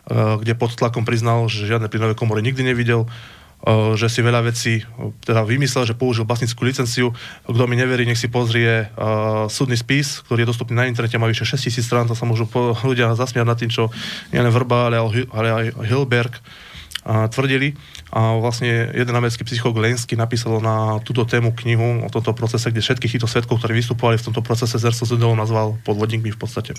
kde 0.07 0.55
pod 0.55 0.79
tlakom 0.79 1.03
priznal, 1.03 1.51
že 1.51 1.67
žiadne 1.67 1.91
plynové 1.91 2.15
komory 2.15 2.39
nikdy 2.39 2.63
nevidel, 2.63 3.11
uh, 3.11 3.99
že 3.99 4.07
si 4.07 4.23
veľa 4.23 4.47
vecí 4.47 4.87
uh, 4.87 5.11
teda 5.27 5.43
vymyslel, 5.43 5.83
že 5.83 5.99
použil 5.99 6.23
vlastnickú 6.23 6.63
licenciu. 6.63 7.11
Kto 7.43 7.65
mi 7.67 7.75
neverí, 7.75 8.07
nech 8.07 8.21
si 8.21 8.31
pozrie 8.31 8.87
uh, 8.87 9.51
súdny 9.51 9.75
spis, 9.75 10.23
ktorý 10.23 10.47
je 10.47 10.51
dostupný 10.55 10.79
na 10.79 10.87
internete, 10.87 11.19
má 11.19 11.27
vyše 11.27 11.43
6000 11.43 11.83
strán, 11.83 12.07
to 12.07 12.15
sa 12.15 12.23
môžu 12.23 12.47
po, 12.47 12.79
ľudia 12.91 13.19
zasmiať 13.19 13.47
nad 13.47 13.59
tým, 13.59 13.71
čo 13.73 13.91
nielen 14.31 14.55
Vrba, 14.55 14.93
ale, 14.93 15.03
ale 15.35 15.49
aj 15.51 15.65
Hilberg 15.91 16.39
a 17.07 17.31
tvrdili. 17.31 17.79
A 18.11 18.35
vlastne 18.39 18.91
jeden 18.91 19.15
americký 19.15 19.47
psycholog 19.47 19.79
Lensky 19.79 20.19
napísal 20.19 20.59
na 20.59 20.99
túto 21.07 21.23
tému 21.23 21.55
knihu 21.63 22.03
o 22.03 22.11
tomto 22.11 22.35
procese, 22.35 22.67
kde 22.75 22.83
všetkých 22.83 23.19
týchto 23.19 23.31
svetkov, 23.31 23.63
ktorí 23.63 23.79
vystupovali 23.79 24.19
v 24.19 24.27
tomto 24.27 24.43
procese 24.43 24.75
z 24.75 24.91
Erzsozudov, 24.91 25.39
nazval 25.39 25.79
podvodníkmi 25.87 26.35
v 26.35 26.39
podstate. 26.39 26.75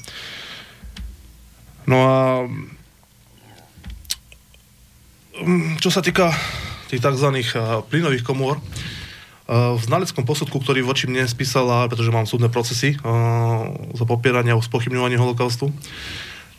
No 1.88 1.98
a 2.04 2.18
čo 5.78 5.90
sa 5.94 6.02
týka 6.02 6.34
tých 6.88 7.04
tzv. 7.04 7.30
a, 7.58 7.84
plynových 7.86 8.24
komôr, 8.26 8.58
a, 8.58 9.76
v 9.76 9.82
znaleckom 9.82 10.26
posudku, 10.26 10.58
ktorý 10.60 10.82
voči 10.84 11.06
mne 11.06 11.28
spísala, 11.28 11.88
pretože 11.92 12.14
mám 12.14 12.26
súdne 12.26 12.50
procesy 12.50 12.98
a, 13.02 13.70
za 13.94 14.06
popieranie 14.08 14.52
a 14.52 14.60
spochybňovanie 14.60 15.20
holokaustu, 15.20 15.70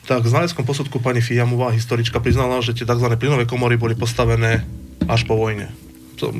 tak 0.08 0.24
v 0.24 0.32
znaleckom 0.32 0.64
posudku 0.64 1.04
pani 1.04 1.20
Fiamová, 1.20 1.68
historička, 1.74 2.22
priznala, 2.24 2.64
že 2.64 2.72
tie 2.72 2.88
tzv. 2.88 3.08
plynové 3.20 3.44
komory 3.44 3.76
boli 3.76 3.92
postavené 3.92 4.64
až 5.04 5.28
po 5.28 5.36
vojne. 5.36 5.68
To, 6.18 6.32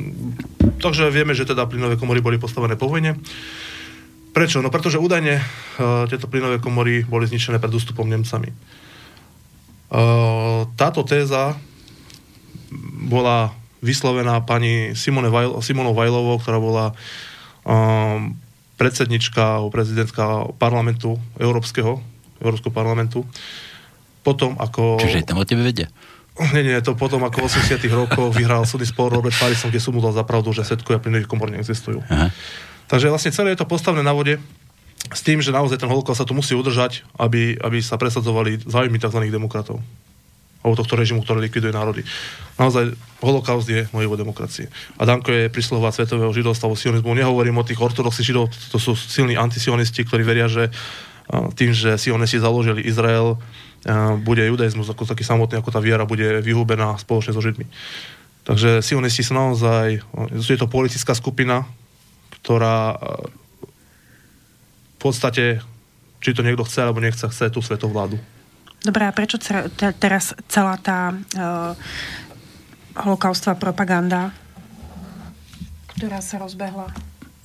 takže 0.81 1.07
vieme, 1.13 1.37
že 1.37 1.47
teda 1.47 1.69
plynové 1.69 1.95
komory 1.95 2.19
boli 2.19 2.41
postavené 2.41 2.75
po 2.75 2.89
vojne. 2.89 3.15
Prečo? 4.33 4.61
No 4.61 4.69
pretože 4.69 5.01
údajne 5.01 5.41
tieto 6.09 6.29
plynové 6.29 6.61
komory 6.61 7.01
boli 7.05 7.25
zničené 7.25 7.57
pred 7.57 7.73
ústupom 7.73 8.05
Nemcami. 8.05 8.51
Táto 10.77 11.01
téza 11.01 11.57
bola 13.09 13.53
vyslovená 13.79 14.43
pani 14.43 14.93
Simone 14.95 15.31
Vajl, 15.31 15.63
Simonou 15.63 15.95
Vajlovou, 15.95 16.37
ktorá 16.39 16.59
bola 16.59 16.85
um, 17.63 18.35
predsednička 18.75 19.59
alebo 19.59 19.71
prezidentka 19.71 20.47
parlamentu 20.55 21.19
Európskeho, 21.39 21.99
Európskeho 22.39 22.71
parlamentu. 22.71 23.23
Potom 24.23 24.55
ako... 24.59 24.99
Čiže 24.99 25.27
tam 25.27 25.39
o 25.39 25.47
tebe 25.47 25.63
vedia. 25.63 25.87
Nie, 26.55 26.63
nie, 26.63 26.79
to 26.79 26.95
potom 26.95 27.19
ako 27.27 27.43
v 27.43 27.51
80 27.51 27.83
rokoch 27.91 28.31
vyhral 28.31 28.63
súdny 28.63 28.87
spor 28.87 29.11
Robert 29.11 29.35
Pattinson, 29.35 29.67
kde 29.67 29.83
som 29.83 29.91
mu 29.91 29.99
dal 29.99 30.15
za 30.15 30.23
pravdu, 30.23 30.55
že 30.55 30.63
svetkovia 30.63 31.03
plynových 31.03 31.27
komor 31.27 31.51
neexistujú. 31.51 31.99
Aha. 32.07 32.31
Takže 32.87 33.11
vlastne 33.11 33.35
celé 33.35 33.51
je 33.51 33.59
to 33.59 33.67
postavené 33.67 34.07
na 34.07 34.15
vode 34.15 34.39
s 35.11 35.19
tým, 35.19 35.43
že 35.43 35.51
naozaj 35.51 35.83
ten 35.83 35.91
holokaust 35.91 36.23
sa 36.23 36.27
tu 36.27 36.31
musí 36.31 36.55
udržať, 36.55 37.03
aby, 37.19 37.59
aby 37.59 37.83
sa 37.83 37.99
presadzovali 37.99 38.63
záujmy 38.63 39.03
tzv. 39.03 39.19
demokratov 39.27 39.83
alebo 40.59 40.75
tohto 40.75 40.99
režimu, 40.99 41.23
ktorý 41.23 41.39
likviduje 41.47 41.71
národy. 41.71 42.03
Naozaj, 42.59 42.91
holokaust 43.23 43.67
je 43.71 43.87
mojivo 43.95 44.19
demokracie. 44.19 44.67
A 44.99 45.07
Danko 45.07 45.31
je 45.31 45.47
príslová 45.47 45.91
svetového 45.95 46.35
židovstva, 46.35 46.67
alebo 46.67 46.75
sionizmu. 46.75 47.15
Nehovorím 47.15 47.59
o 47.59 47.67
tých 47.67 47.79
ortodoxných 47.79 48.27
židov, 48.27 48.51
to 48.51 48.75
sú 48.75 48.91
silní 48.99 49.39
antisionisti, 49.39 50.03
ktorí 50.03 50.27
veria, 50.27 50.51
že 50.51 50.67
tým, 51.55 51.71
že 51.71 51.95
sionisti 51.95 52.41
založili 52.41 52.83
Izrael, 52.83 53.37
bude 54.27 54.43
judaizmus 54.43 54.91
ako 54.91 55.07
taký 55.07 55.23
samotný, 55.23 55.61
ako 55.61 55.71
tá 55.71 55.79
viera, 55.79 56.03
bude 56.03 56.43
vyhubená 56.43 56.99
spoločne 56.99 57.31
so 57.31 57.39
Židmi. 57.39 57.63
Takže 58.43 58.81
sionisti 58.81 59.23
sú 59.23 59.37
naozaj, 59.37 60.01
je 60.35 60.57
to 60.59 60.67
politická 60.67 61.15
skupina, 61.15 61.63
ktorá 62.41 62.97
v 64.89 64.97
podstate, 64.99 65.63
či 66.19 66.35
to 66.35 66.43
niekto 66.43 66.67
chce 66.67 66.83
alebo 66.83 66.99
nechce, 66.99 67.23
chce 67.23 67.47
tú 67.53 67.63
svetovládu. 67.63 68.19
Dobre, 68.79 69.03
a 69.03 69.11
prečo 69.11 69.35
teraz 69.99 70.31
celá 70.47 70.79
tá 70.79 71.11
uh, 71.11 71.75
holokaustová 72.95 73.59
propaganda, 73.59 74.31
ktorá 75.99 76.23
sa 76.23 76.39
rozbehla? 76.39 76.87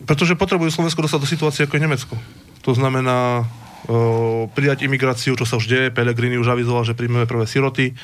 Pretože 0.06 0.38
potrebujú 0.38 0.70
Slovensko 0.70 1.02
dostať 1.02 1.20
do 1.20 1.28
situácie 1.28 1.62
ako 1.66 1.74
je 1.74 1.84
Nemecko. 1.84 2.14
To 2.62 2.72
znamená 2.76 3.44
o, 3.88 4.46
prijať 4.52 4.84
imigráciu, 4.84 5.34
čo 5.34 5.48
sa 5.48 5.56
už 5.56 5.66
deje. 5.66 5.88
Pelegrini 5.90 6.36
už 6.36 6.52
avizoval, 6.52 6.84
že 6.84 6.96
príjmeme 6.96 7.26
prvé 7.26 7.48
siroty. 7.48 7.96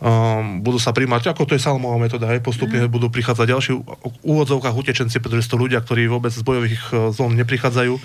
Um, 0.00 0.64
budú 0.64 0.80
sa 0.80 0.96
príjmať, 0.96 1.28
ako 1.28 1.44
to 1.44 1.52
je 1.52 1.60
salmová 1.60 2.00
metóda, 2.00 2.32
hej, 2.32 2.40
postupne 2.40 2.80
mm. 2.80 2.88
budú 2.88 3.12
prichádzať 3.12 3.46
ďalší 3.52 3.70
v 3.76 4.16
úvodzovkách 4.24 4.72
utečenci, 4.72 5.20
pretože 5.20 5.44
sú 5.44 5.60
to 5.60 5.62
ľudia, 5.68 5.76
ktorí 5.84 6.08
vôbec 6.08 6.32
z 6.32 6.40
bojových 6.40 6.80
e, 6.88 7.12
zón 7.12 7.36
neprichádzajú. 7.36 8.00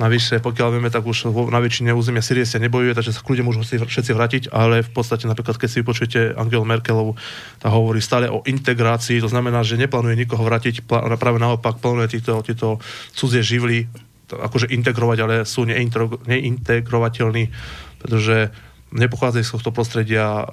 Navyše, 0.00 0.40
pokiaľ 0.40 0.68
vieme, 0.80 0.88
tak 0.88 1.04
už 1.04 1.28
na 1.52 1.60
väčšine 1.60 1.92
územia 1.92 2.24
Syrie 2.24 2.48
sa 2.48 2.56
nebojuje, 2.56 2.96
takže 2.96 3.12
sa 3.12 3.20
kľudne 3.20 3.44
môžu 3.44 3.60
si 3.68 3.76
všetci 3.76 4.16
vrátiť, 4.16 4.42
ale 4.48 4.80
v 4.80 4.90
podstate 4.96 5.28
napríklad, 5.28 5.60
keď 5.60 5.68
si 5.68 5.84
vypočujete 5.84 6.40
Angelu 6.40 6.64
Merkelovu, 6.64 7.20
tá 7.60 7.68
hovorí 7.68 8.00
stále 8.00 8.32
o 8.32 8.40
integrácii, 8.48 9.20
to 9.20 9.28
znamená, 9.28 9.60
že 9.60 9.76
neplánuje 9.76 10.24
nikoho 10.24 10.40
vrátiť, 10.40 10.88
práve 10.88 11.36
naopak 11.36 11.84
plánuje 11.84 12.16
týchto, 12.16 12.40
tieto 12.40 12.80
cudzie 13.12 13.44
živly 13.44 13.92
akože 14.32 14.72
integrovať, 14.72 15.18
ale 15.20 15.34
sú 15.44 15.68
neintegrovateľní, 15.68 17.52
pretože 18.00 18.48
nepochádzajú 18.96 19.44
z 19.44 19.52
tohto 19.52 19.70
prostredia, 19.70 20.48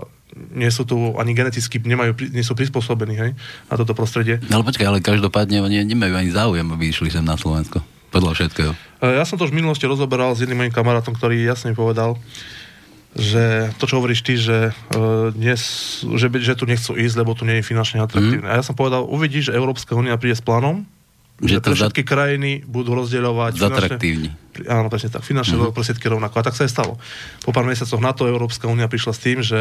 nie 0.51 0.67
sú 0.69 0.83
tu 0.83 1.15
ani 1.15 1.31
geneticky, 1.31 1.79
nemajú, 1.79 2.19
nie 2.35 2.43
sú 2.43 2.51
prispôsobení 2.51 3.15
hej, 3.15 3.31
na 3.71 3.75
toto 3.79 3.95
prostredie. 3.95 4.43
No 4.51 4.59
ale 4.59 4.67
počkaj, 4.67 4.91
ale 4.91 4.99
každopádne 4.99 5.63
oni 5.63 5.87
nemajú 5.87 6.13
ani 6.19 6.35
záujem, 6.35 6.67
aby 6.67 6.91
išli 6.91 7.07
sem 7.07 7.23
na 7.23 7.39
Slovensko. 7.39 7.79
Podľa 8.11 8.31
všetkého. 8.37 8.71
E, 8.73 9.05
Ja 9.19 9.23
som 9.27 9.35
to 9.35 9.45
už 9.45 9.53
v 9.53 9.59
minulosti 9.59 9.85
rozoberal 9.85 10.33
s 10.33 10.41
jedným 10.43 10.65
mojim 10.65 10.73
kamarátom, 10.73 11.15
ktorý 11.15 11.41
jasne 11.43 11.75
povedal, 11.75 12.15
že 13.17 13.73
to, 13.81 13.89
čo 13.89 13.97
hovoríš 13.97 14.21
ty, 14.21 14.37
že, 14.37 14.69
uh, 14.93 15.33
dnes, 15.33 15.61
že, 16.05 16.29
že 16.37 16.53
tu 16.53 16.69
nechcú 16.69 16.93
ísť, 16.93 17.15
lebo 17.17 17.33
tu 17.33 17.49
nie 17.49 17.57
je 17.59 17.65
finančne 17.65 17.97
atraktívne. 17.97 18.45
Mm. 18.45 18.51
A 18.53 18.61
ja 18.61 18.63
som 18.63 18.77
povedal, 18.77 19.09
uvidíš, 19.09 19.49
že 19.49 19.57
Európska 19.57 19.97
únia 19.97 20.13
príde 20.21 20.37
s 20.37 20.43
plánom, 20.45 20.85
Že 21.37 21.47
Že 21.53 21.59
to 21.61 21.69
pre 21.69 21.75
za- 21.77 21.79
všetky 21.85 22.03
krajiny 22.03 22.51
budú 22.65 22.97
rozdieľovať 22.97 23.53
Zatraktívni. 23.61 24.33
Áno, 24.65 24.89
presne 24.89 25.13
tak. 25.13 25.21
Finančné 25.21 25.53
uh-huh. 25.53 25.69
prostriedky 25.69 26.09
rovnako. 26.09 26.41
A 26.41 26.43
tak 26.49 26.57
sa 26.57 26.65
aj 26.65 26.73
stalo. 26.73 26.97
Po 27.45 27.53
pár 27.53 27.61
mesiacoch 27.69 28.01
na 28.01 28.09
to 28.17 28.25
Európska 28.25 28.65
únia 28.65 28.89
prišla 28.89 29.13
s 29.13 29.19
tým, 29.21 29.37
že 29.45 29.53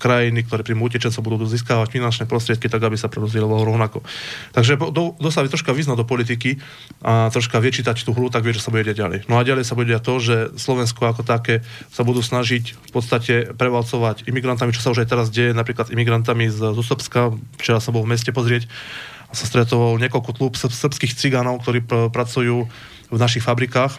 krajiny, 0.00 0.48
ktoré 0.48 0.64
príjmu 0.64 0.88
utečencov, 0.88 1.20
budú 1.20 1.44
získavať 1.44 1.92
finančné 1.92 2.24
prostriedky 2.24 2.72
tak, 2.72 2.80
aby 2.80 2.96
sa 2.96 3.12
prerozdielovalo 3.12 3.68
rovnako. 3.68 4.00
Takže 4.56 4.80
do, 4.80 5.12
kto 5.20 5.28
sa 5.28 5.44
troška 5.44 5.76
vyznať 5.76 6.00
do 6.00 6.06
politiky 6.08 6.56
a 7.04 7.28
troška 7.28 7.60
vie 7.60 7.76
čítať 7.76 8.00
tú 8.00 8.16
hru, 8.16 8.32
tak 8.32 8.48
vie, 8.48 8.56
že 8.56 8.64
sa 8.64 8.72
bude 8.72 8.88
ďalej. 8.88 9.28
No 9.28 9.36
a 9.36 9.44
ďalej 9.44 9.68
sa 9.68 9.76
bude 9.76 9.92
diať 9.92 10.08
to, 10.08 10.14
že 10.16 10.36
Slovensko 10.56 11.04
ako 11.04 11.20
také 11.20 11.60
sa 11.92 12.00
budú 12.00 12.24
snažiť 12.24 12.80
v 12.80 12.90
podstate 12.96 13.52
prevalcovať 13.52 14.24
imigrantami, 14.24 14.72
čo 14.72 14.80
sa 14.80 14.88
už 14.96 15.04
aj 15.04 15.08
teraz 15.12 15.28
deje, 15.28 15.52
napríklad 15.52 15.92
imigrantami 15.92 16.48
z, 16.48 16.72
Srbska. 16.80 17.36
Včera 17.60 17.80
som 17.80 17.92
bol 17.92 18.08
v 18.08 18.16
meste 18.16 18.32
pozrieť 18.32 18.68
sa 19.34 19.46
stretol 19.50 19.98
niekoľko 19.98 20.54
srb- 20.54 20.72
srbských 20.72 21.18
cigánov, 21.18 21.60
ktorí 21.66 21.82
pr- 21.82 22.08
pracujú 22.08 22.70
v 23.10 23.18
našich 23.18 23.42
fabrikách 23.42 23.98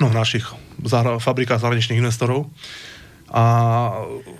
no, 0.00 0.12
v 0.12 0.14
našich 0.14 0.44
zahra- 0.84 1.22
fabrikách 1.22 1.62
zahraničných 1.62 2.00
investorov. 2.00 2.50
A 3.26 3.42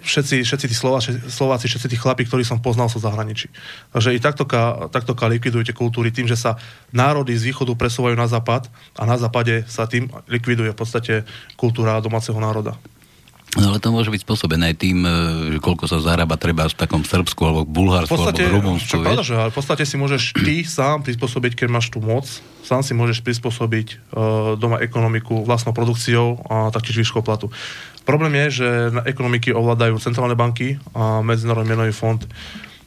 všetci, 0.07 0.47
všetci 0.47 0.67
tí 0.71 0.77
Slováci, 0.77 1.11
Slováci, 1.27 1.67
všetci 1.67 1.91
tí 1.91 1.99
chlapí, 1.99 2.23
ktorí 2.23 2.47
som 2.47 2.63
poznal, 2.63 2.87
sú 2.87 3.03
zahraničí. 3.03 3.51
Takže 3.91 4.15
i 4.15 4.23
takto, 4.23 4.47
takto 4.95 5.19
likvidujete 5.19 5.75
kultúry 5.75 6.15
tým, 6.15 6.31
že 6.31 6.39
sa 6.39 6.55
národy 6.95 7.35
z 7.35 7.51
východu 7.51 7.75
presúvajú 7.75 8.15
na 8.15 8.31
západ 8.31 8.71
a 8.95 9.03
na 9.03 9.19
západe 9.19 9.67
sa 9.67 9.91
tým 9.91 10.07
likviduje 10.31 10.71
v 10.71 10.79
podstate 10.79 11.27
kultúra 11.59 11.99
domáceho 11.99 12.39
národa. 12.39 12.79
No 13.57 13.73
ale 13.73 13.81
to 13.81 13.89
môže 13.89 14.13
byť 14.13 14.21
spôsobené 14.21 14.73
aj 14.73 14.77
tým, 14.77 15.01
e, 15.01 15.11
že 15.57 15.59
koľko 15.65 15.89
sa 15.89 15.99
zarába 16.05 16.37
treba 16.37 16.69
v 16.69 16.77
takom 16.77 17.01
Srbsku 17.01 17.41
alebo 17.41 17.65
v 17.65 17.69
V 17.69 17.73
Bulharsku 17.73 18.13
podstate, 18.13 18.45
alebo 18.45 18.53
v 18.53 18.57
Rumunsku, 18.61 19.01
pravda, 19.01 19.25
že, 19.25 19.35
ale 19.35 19.49
v 19.49 19.57
podstate 19.57 19.85
si 19.89 19.97
môžeš 19.97 20.23
ty 20.37 20.61
sám 20.61 21.01
prispôsobiť, 21.09 21.53
keď 21.57 21.69
máš 21.73 21.89
tú 21.89 22.05
moc, 22.05 22.29
sám 22.61 22.85
si 22.85 22.93
môžeš 22.93 23.25
prispôsobiť 23.25 23.89
uh, 24.13 24.61
doma 24.61 24.77
ekonomiku 24.85 25.49
vlastnou 25.49 25.73
produkciou 25.73 26.45
a 26.53 26.69
taktiež 26.69 27.01
výškou 27.01 27.25
platu. 27.25 27.49
Problém 28.05 28.39
je, 28.47 28.63
že 28.63 28.69
na 28.95 29.03
ekonomiky 29.03 29.51
ovládajú 29.51 29.99
centrálne 29.99 30.39
banky 30.39 30.79
a 30.95 31.25
Medzinárodný 31.25 31.75
menový 31.75 31.91
fond 31.97 32.23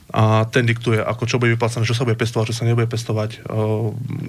a 0.10 0.42
ten 0.50 0.66
diktuje, 0.66 0.98
ako 0.98 1.24
čo 1.30 1.38
bude 1.38 1.54
vyplácané, 1.54 1.86
čo 1.86 1.94
sa 1.94 2.02
bude 2.02 2.18
pestovať, 2.18 2.50
čo 2.50 2.58
sa 2.58 2.66
nebude 2.66 2.90
pestovať, 2.90 3.46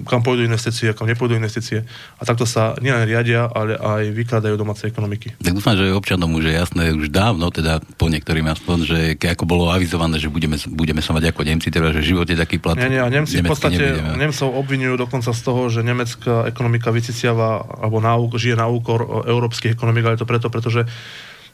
kam 0.05 0.21
pôjdu 0.21 0.45
investície, 0.45 0.93
kam 0.93 1.09
nepôjdu 1.09 1.33
investície. 1.33 1.81
A 2.17 2.21
takto 2.21 2.45
sa 2.45 2.77
nielen 2.77 3.09
riadia, 3.09 3.49
ale 3.49 3.81
aj 3.81 4.13
vykladajú 4.13 4.53
domáce 4.61 4.85
ekonomiky. 4.85 5.41
Tak 5.41 5.57
dúfam, 5.57 5.73
že 5.73 5.89
občanom 5.89 6.29
už 6.37 6.49
je 6.49 6.53
jasné 6.53 6.93
už 6.93 7.09
dávno, 7.09 7.49
teda 7.49 7.81
po 7.97 8.13
niektorým 8.13 8.45
aspoň, 8.53 8.77
že 8.85 8.99
ako 9.17 9.49
bolo 9.49 9.73
avizované, 9.73 10.21
že 10.21 10.29
budeme, 10.29 10.61
budeme 10.69 11.01
sa 11.01 11.17
mať 11.17 11.33
ako 11.33 11.41
Nemci, 11.49 11.73
teda, 11.73 11.89
že 11.97 12.05
v 12.05 12.09
živote 12.13 12.37
taký 12.37 12.61
plat 12.61 12.77
Nie, 12.77 12.93
nie, 12.93 13.01
a 13.01 13.09
Nemci 13.09 13.41
v 13.41 13.49
podstate, 13.49 13.81
nebudeme. 13.81 14.21
Nemcov 14.21 14.47
obvinujú 14.53 14.95
dokonca 15.01 15.33
z 15.33 15.41
toho, 15.41 15.65
že 15.73 15.81
nemecká 15.81 16.45
ekonomika 16.45 16.93
vyciciava, 16.93 17.65
alebo 17.81 17.97
na, 17.97 18.13
žije 18.37 18.53
na 18.53 18.69
úkor 18.69 19.25
európskych 19.25 19.73
ekonomik, 19.73 20.05
ale 20.05 20.21
to 20.21 20.29
preto, 20.29 20.53
pretože 20.53 20.85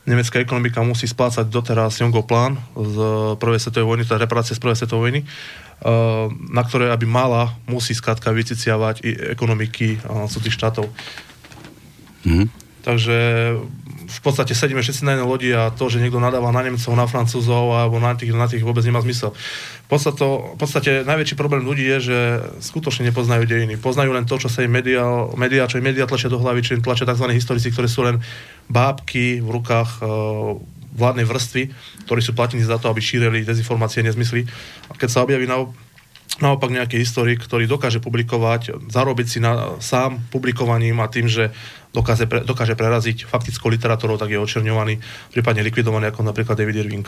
nemecká 0.07 0.39
ekonomika 0.39 0.79
musí 0.81 1.05
splácať 1.05 1.51
doteraz 1.51 1.99
Jongov 1.99 2.31
plán 2.31 2.55
z 2.73 2.95
prvej 3.37 3.59
svetovej 3.59 3.87
vojny, 3.87 4.03
teda 4.07 4.23
reparácie 4.23 4.55
z 4.55 4.63
prvej 4.63 4.79
svetovej 4.79 5.03
vojny, 5.03 5.21
eh, 5.21 5.27
na 6.31 6.63
ktoré, 6.63 6.89
aby 6.89 7.03
mala, 7.03 7.53
musí 7.67 7.91
skrátka 7.91 8.31
vyciciavať 8.31 9.03
i 9.03 9.11
ekonomiky 9.35 9.99
eh, 9.99 10.27
cudzích 10.31 10.55
štátov. 10.55 10.87
Mhm. 12.23 12.66
Takže 12.87 13.17
v 14.07 14.19
podstate 14.23 14.55
sedíme 14.55 14.79
všetci 14.79 15.03
na 15.03 15.19
jednej 15.19 15.27
lodi 15.27 15.51
a 15.51 15.67
to, 15.75 15.91
že 15.91 15.99
niekto 15.99 16.23
nadáva 16.23 16.55
na 16.55 16.63
Nemcov, 16.63 16.95
na 16.95 17.03
Francúzov 17.03 17.75
alebo 17.75 17.99
na 17.99 18.15
tých, 18.15 18.31
na 18.31 18.47
tých 18.47 18.63
vôbec 18.63 18.79
nemá 18.87 19.03
zmysel. 19.03 19.35
V 19.83 19.89
podstate, 19.91 20.23
v 20.23 20.55
podstate 20.55 20.91
najväčší 21.03 21.35
problém 21.35 21.67
ľudí 21.67 21.83
je, 21.83 21.97
že 21.99 22.17
skutočne 22.63 23.11
nepoznajú 23.11 23.43
dejiny. 23.43 23.75
Poznajú 23.75 24.15
len 24.15 24.23
to, 24.23 24.39
čo 24.39 24.47
sa 24.47 24.63
im 24.63 24.71
média, 24.71 25.03
média 25.35 25.67
čo 25.67 25.83
im 25.83 25.85
média 25.91 26.07
tlačia 26.07 26.31
do 26.31 26.39
hlavy, 26.39 26.63
čo 26.63 26.79
im 26.79 26.83
tlačia 26.83 27.03
tzv. 27.03 27.27
historici, 27.35 27.75
ktorí 27.75 27.91
sú 27.91 28.07
len 28.07 28.23
bábky 28.71 29.43
v 29.43 29.49
rukách 29.51 29.99
e, 29.99 30.01
vládnej 30.95 31.27
vrstvy, 31.27 31.61
ktorí 32.07 32.21
sú 32.23 32.31
platení 32.31 32.63
za 32.63 32.79
to, 32.79 32.87
aby 32.87 33.03
šírili 33.03 33.43
dezinformácie, 33.43 33.99
nezmysly. 33.99 34.47
A 34.87 34.95
keď 34.95 35.09
sa 35.11 35.27
objaví 35.27 35.43
na, 35.43 35.67
naopak 36.37 36.69
nejaký 36.69 37.01
historik, 37.01 37.41
ktorý 37.41 37.65
dokáže 37.65 37.97
publikovať, 37.97 38.89
zarobiť 38.93 39.27
si 39.27 39.39
na, 39.41 39.77
sám 39.81 40.21
publikovaním 40.29 41.01
a 41.01 41.09
tým, 41.09 41.25
že 41.25 41.49
dokáže, 41.93 42.29
pre, 42.29 42.45
dokáže 42.45 42.77
preraziť 42.77 43.25
faktickou 43.25 43.73
literatúrou, 43.73 44.21
tak 44.21 44.29
je 44.33 44.39
očerňovaný, 44.39 45.01
prípadne 45.33 45.65
likvidovaný, 45.65 46.13
ako 46.13 46.21
napríklad 46.21 46.57
David 46.57 46.85
Irving. 46.85 47.07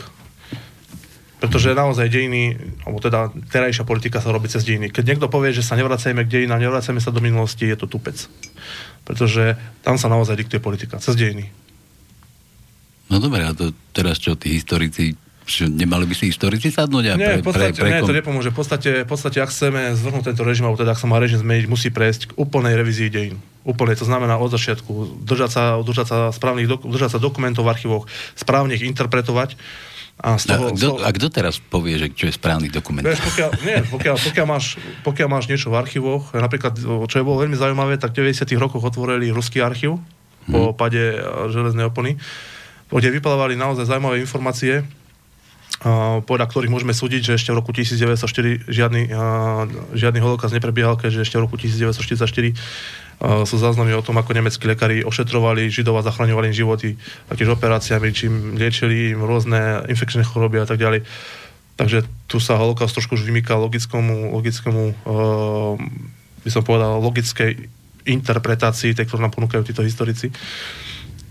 Pretože 1.40 1.72
naozaj 1.72 2.12
dejiny, 2.12 2.52
alebo 2.84 3.00
teda 3.00 3.32
terajšia 3.32 3.88
politika 3.88 4.20
sa 4.20 4.28
robí 4.28 4.52
cez 4.52 4.60
dejiny. 4.60 4.92
Keď 4.92 5.04
niekto 5.08 5.32
povie, 5.32 5.56
že 5.56 5.64
sa 5.64 5.72
nevracajme 5.72 6.28
k 6.28 6.32
dejinám, 6.36 6.60
nevracajme 6.60 7.00
sa 7.00 7.14
do 7.14 7.24
minulosti, 7.24 7.64
je 7.64 7.80
to 7.80 7.88
tupec. 7.88 8.28
Pretože 9.08 9.56
tam 9.80 9.96
sa 9.96 10.12
naozaj 10.12 10.36
diktuje 10.36 10.60
politika, 10.60 11.00
cez 11.00 11.16
dejiny. 11.16 11.48
No 13.08 13.18
dobre, 13.18 13.42
a 13.42 13.56
to 13.56 13.72
teraz 13.96 14.20
čo, 14.20 14.36
tí 14.36 14.52
historici, 14.52 15.16
čo, 15.46 15.66
nemali 15.66 16.06
by 16.06 16.14
si 16.14 16.30
historici 16.30 16.70
sadnúť 16.70 17.04
a 17.10 17.12
Nie, 17.16 17.40
v 17.40 17.46
podstate, 17.46 17.74
pre, 17.74 17.82
pre, 17.82 17.90
nie, 17.90 18.06
to 18.06 18.14
nepomôže. 18.14 18.50
V 18.52 18.56
podstate, 18.60 18.90
v 19.02 19.08
podstate, 19.08 19.38
ak 19.42 19.50
chceme 19.50 19.92
zvrhnúť 19.98 20.32
tento 20.32 20.42
režim, 20.46 20.68
alebo 20.68 20.78
teda 20.78 20.94
ak 20.94 21.00
sa 21.00 21.08
má 21.10 21.18
režim 21.18 21.40
zmeniť, 21.40 21.64
musí 21.66 21.88
prejsť 21.90 22.30
k 22.30 22.32
úplnej 22.38 22.78
revízii 22.78 23.10
dejín. 23.10 23.42
Úplne, 23.66 23.92
to 23.98 24.06
znamená 24.06 24.40
od 24.40 24.52
začiatku 24.52 25.22
držať 25.26 25.50
sa, 25.50 25.62
držať 25.82 26.06
sa, 26.06 26.16
správnych, 26.32 26.68
dok- 26.70 26.86
držať 26.86 27.16
sa 27.16 27.18
dokumentov 27.20 27.66
v 27.66 27.72
archívoch, 27.74 28.04
správne 28.38 28.78
ich 28.78 28.84
interpretovať. 28.86 29.58
A 30.20 30.36
z 30.36 30.52
toho, 30.52 30.64
a, 30.68 30.76
toho- 30.76 31.00
a 31.00 31.08
kto 31.16 31.32
teraz 31.32 31.56
povie, 31.60 31.96
že 31.96 32.12
čo 32.12 32.28
je 32.28 32.34
správny 32.36 32.68
dokument? 32.68 33.04
Vieš, 33.04 33.24
pokiaľ, 33.24 33.50
nie, 33.64 33.78
pokiaľ, 33.88 34.16
pokiaľ, 34.20 34.46
máš, 34.46 34.76
pokiaľ 35.00 35.28
máš 35.32 35.48
niečo 35.48 35.72
v 35.72 35.80
archívoch, 35.80 36.36
napríklad, 36.36 36.76
čo 36.80 37.16
je 37.16 37.24
bolo 37.24 37.40
veľmi 37.40 37.56
zaujímavé, 37.56 37.96
tak 37.96 38.12
v 38.12 38.28
90. 38.28 38.44
rokoch 38.60 38.84
otvorili 38.84 39.32
ruský 39.32 39.64
archív 39.64 39.96
po 40.48 40.76
pade 40.76 41.16
eh, 41.16 41.22
železnej 41.48 41.88
opony, 41.88 42.20
kde 42.90 43.08
vyplávali 43.12 43.54
naozaj 43.54 43.86
zaujímavé 43.86 44.18
informácie, 44.18 44.82
podľa 46.28 46.46
ktorých 46.52 46.68
môžeme 46.68 46.92
súdiť, 46.92 47.32
že 47.32 47.32
ešte 47.40 47.56
v 47.56 47.64
roku 47.64 47.72
1904 47.72 48.68
žiadny, 48.68 49.08
žiadny 49.96 50.20
holokaust 50.20 50.52
neprebiehal, 50.52 51.00
keďže 51.00 51.24
ešte 51.24 51.40
v 51.40 51.48
roku 51.48 51.56
1944 51.56 52.20
a, 52.20 53.44
sú 53.48 53.56
záznamy 53.56 53.96
o 53.96 54.04
tom, 54.04 54.20
ako 54.20 54.36
nemeckí 54.36 54.60
lekári 54.68 55.00
ošetrovali 55.08 55.72
Židov 55.72 56.00
a 56.00 56.04
zachraňovali 56.04 56.52
im 56.52 56.56
životy 56.56 57.00
taktiež 57.32 57.52
operáciami, 57.56 58.12
čím 58.12 58.60
liečili 58.60 59.16
im 59.16 59.24
rôzne 59.24 59.88
infekčné 59.88 60.20
choroby 60.20 60.60
a 60.60 60.68
tak 60.68 60.76
ďalej. 60.76 61.00
Takže 61.80 62.04
tu 62.28 62.36
sa 62.44 62.60
holokaust 62.60 62.92
trošku 62.92 63.16
už 63.16 63.24
vymýka 63.24 63.56
logickému, 63.56 64.36
logickému 64.36 64.84
uh, 65.08 65.80
by 66.44 66.50
som 66.52 66.60
povedal, 66.60 67.00
logickej 67.00 67.56
interpretácii, 68.04 68.92
tej, 68.92 69.08
ktorú 69.08 69.24
nám 69.24 69.32
ponúkajú 69.32 69.64
títo 69.64 69.80
historici. 69.80 70.28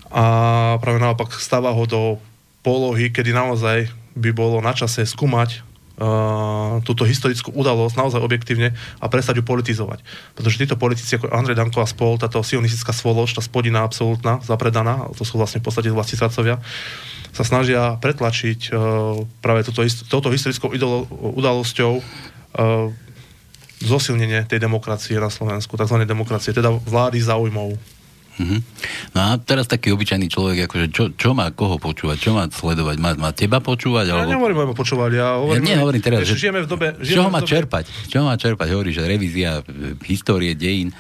A 0.09 0.77
práve 0.81 0.97
naopak 0.97 1.37
stáva 1.37 1.69
ho 1.69 1.85
do 1.85 2.17
polohy, 2.65 3.13
kedy 3.13 3.29
naozaj 3.29 3.89
by 4.15 4.29
bolo 4.33 4.61
na 4.63 4.73
čase 4.73 5.05
skúmať 5.05 5.61
uh, 5.99 6.79
túto 6.87 7.03
historickú 7.03 7.51
udalosť 7.53 7.95
naozaj 7.99 8.21
objektívne 8.23 8.73
a 8.73 9.05
prestať 9.11 9.41
ju 9.41 9.43
politizovať. 9.45 10.01
Pretože 10.33 10.59
títo 10.59 10.79
politici 10.79 11.19
ako 11.19 11.29
Andrej 11.29 11.59
Danko 11.59 11.83
a 11.83 11.87
spol, 11.87 12.15
táto 12.15 12.39
sionistická 12.39 12.95
svoloč, 12.95 13.35
tá 13.35 13.43
spodina 13.43 13.83
absolútna, 13.83 14.39
zapredaná, 14.41 15.11
to 15.13 15.27
sú 15.27 15.37
vlastne 15.37 15.59
v 15.59 15.65
podstate 15.67 15.91
vlasti 15.91 16.15
srdcovia, 16.15 16.57
sa 17.29 17.43
snažia 17.45 17.99
pretlačiť 17.99 18.73
uh, 18.73 19.21
práve 19.43 19.67
túto, 19.67 19.85
touto 20.09 20.29
historickou 20.33 20.73
idolo, 20.73 21.05
udalosťou 21.37 21.93
uh, 21.99 22.89
zosilnenie 23.79 24.43
tej 24.43 24.59
demokracie 24.59 25.15
na 25.15 25.31
Slovensku, 25.31 25.79
tzv. 25.79 26.03
demokracie, 26.03 26.51
teda 26.51 26.71
vlády 26.71 27.19
záujmov. 27.23 27.98
Mhm. 28.39 28.57
No 29.11 29.19
a 29.19 29.29
teraz 29.35 29.67
taký 29.67 29.91
obyčajný 29.91 30.31
človek, 30.31 30.71
akože 30.71 30.85
čo, 30.95 31.03
čo 31.11 31.35
má 31.35 31.51
koho 31.51 31.75
počúvať, 31.75 32.17
čo 32.23 32.31
má 32.31 32.47
sledovať, 32.47 32.95
má, 32.95 33.11
má 33.19 33.31
teba 33.35 33.59
počúvať? 33.59 34.09
Ja 34.09 34.23
Alebo... 34.23 34.31
nehovorím, 34.31 34.57
aby 34.63 34.71
počúvali, 34.71 35.19
ja 35.19 35.35
Ja 35.35 35.43
hovorím... 35.43 35.67
nie 35.67 35.75
hovorím 35.75 36.01
teraz, 36.01 36.23
že 36.23 36.39
žijeme 36.39 36.63
v 36.63 36.67
dobe... 36.71 36.95
čo 37.03 37.19
žijeme 37.19 37.27
má 37.27 37.43
v 37.43 37.43
dobe, 37.43 37.51
čerpať? 37.51 37.85
Čo 38.07 38.23
má 38.23 38.33
čerpať? 38.39 38.67
Hovorí, 38.71 38.95
že 38.95 39.03
revízia 39.03 39.59
e, 39.59 39.99
histórie, 40.07 40.55
dejín. 40.55 40.95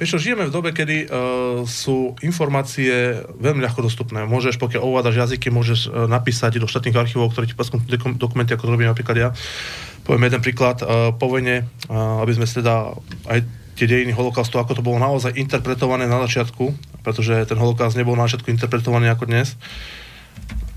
Vieš 0.00 0.16
čo, 0.16 0.32
žijeme 0.32 0.48
v 0.48 0.54
dobe, 0.54 0.72
kedy 0.72 0.96
uh, 1.04 1.60
sú 1.68 2.16
informácie 2.24 3.20
veľmi 3.36 3.60
ľahko 3.60 3.84
dostupné. 3.84 4.24
Môžeš, 4.24 4.56
pokiaľ 4.56 4.80
ovládaš 4.80 5.28
jazyky, 5.28 5.52
môžeš 5.52 5.92
uh, 5.92 6.08
napísať 6.08 6.56
do 6.56 6.64
štátnych 6.64 6.96
archívov, 6.96 7.36
ktoré 7.36 7.44
ti 7.44 7.52
dokum- 7.52 8.16
dokumenty, 8.16 8.56
ako 8.56 8.64
to 8.64 8.72
robím 8.72 8.88
napríklad 8.88 9.16
ja. 9.20 9.28
Poviem 10.08 10.32
jeden 10.32 10.40
príklad. 10.40 10.80
Uh, 10.80 11.12
po 11.12 11.28
vojne, 11.28 11.68
uh, 11.92 12.24
aby 12.24 12.32
sme 12.32 12.48
teda 12.48 12.96
aj 13.28 13.44
tie 13.80 13.88
dejiny 13.88 14.12
holokaustu, 14.12 14.60
ako 14.60 14.76
to 14.76 14.84
bolo 14.84 15.00
naozaj 15.00 15.32
interpretované 15.40 16.04
na 16.04 16.20
začiatku, 16.28 16.76
pretože 17.00 17.32
ten 17.48 17.56
holokaust 17.56 17.96
nebol 17.96 18.12
na 18.12 18.28
začiatku 18.28 18.52
interpretovaný 18.52 19.08
ako 19.08 19.24
dnes. 19.24 19.56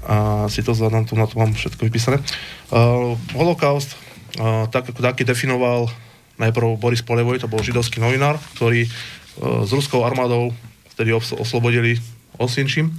A 0.08 0.48
si 0.48 0.63
to 0.63 0.72
zadám, 0.72 1.04
tu 1.04 1.20
na 1.20 1.28
to 1.28 1.36
mám 1.36 1.52
všetko 1.52 1.84
vypísané. 1.84 2.24
Uh, 2.72 3.20
holokaust, 3.36 4.00
uh, 4.39 4.72
tak 4.72 4.88
ako 4.88 5.04
taký 5.04 5.28
definoval 5.28 5.92
najprv 6.39 6.80
Boris 6.80 7.04
Polevoj, 7.04 7.44
to 7.44 7.52
bol 7.52 7.60
židovský 7.60 8.00
novinár, 8.00 8.39
ktorý 8.56 8.88
uh, 8.88 9.68
s 9.68 9.72
ruskou 9.76 10.08
armádou 10.08 10.56
vtedy 10.96 11.12
os- 11.12 11.36
oslobodili 11.36 12.00
Osinčím 12.39 12.96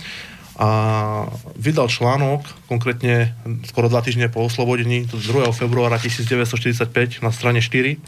a 0.54 0.70
vydal 1.58 1.90
článok, 1.90 2.46
konkrétne 2.70 3.34
skoro 3.66 3.90
dva 3.90 3.98
týždne 4.06 4.30
po 4.30 4.46
oslobodení, 4.46 5.02
2. 5.10 5.50
februára 5.50 5.98
1945 5.98 7.26
na 7.26 7.34
strane 7.34 7.58
4, 7.58 7.98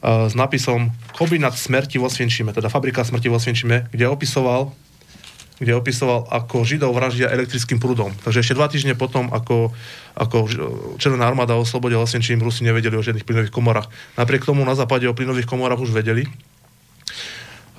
s 0.00 0.32
nápisom 0.32 0.88
Kombinát 1.12 1.52
smrti 1.52 2.00
vo 2.00 2.08
Svienčime, 2.08 2.56
teda 2.56 2.72
fabrika 2.72 3.04
smrti 3.04 3.28
vo 3.28 3.36
Svienčime, 3.36 3.88
kde 3.92 4.08
opisoval 4.08 4.72
kde 5.60 5.76
opisoval, 5.76 6.24
ako 6.32 6.64
Židov 6.64 6.96
vraždia 6.96 7.28
elektrickým 7.28 7.76
prúdom. 7.76 8.16
Takže 8.24 8.40
ešte 8.40 8.56
dva 8.56 8.72
týždne 8.72 8.96
potom, 8.96 9.28
ako, 9.28 9.76
ako 10.16 10.48
Červená 10.96 11.28
armáda 11.28 11.52
oslobodila 11.52 12.08
Osvienčím, 12.08 12.40
Rusi 12.40 12.64
nevedeli 12.64 12.96
o 12.96 13.04
žiadnych 13.04 13.28
plynových 13.28 13.52
komorách. 13.52 13.92
Napriek 14.16 14.48
tomu 14.48 14.64
na 14.64 14.72
západe 14.72 15.04
o 15.04 15.12
plynových 15.12 15.44
komorách 15.44 15.84
už 15.84 15.92
vedeli. 15.92 16.24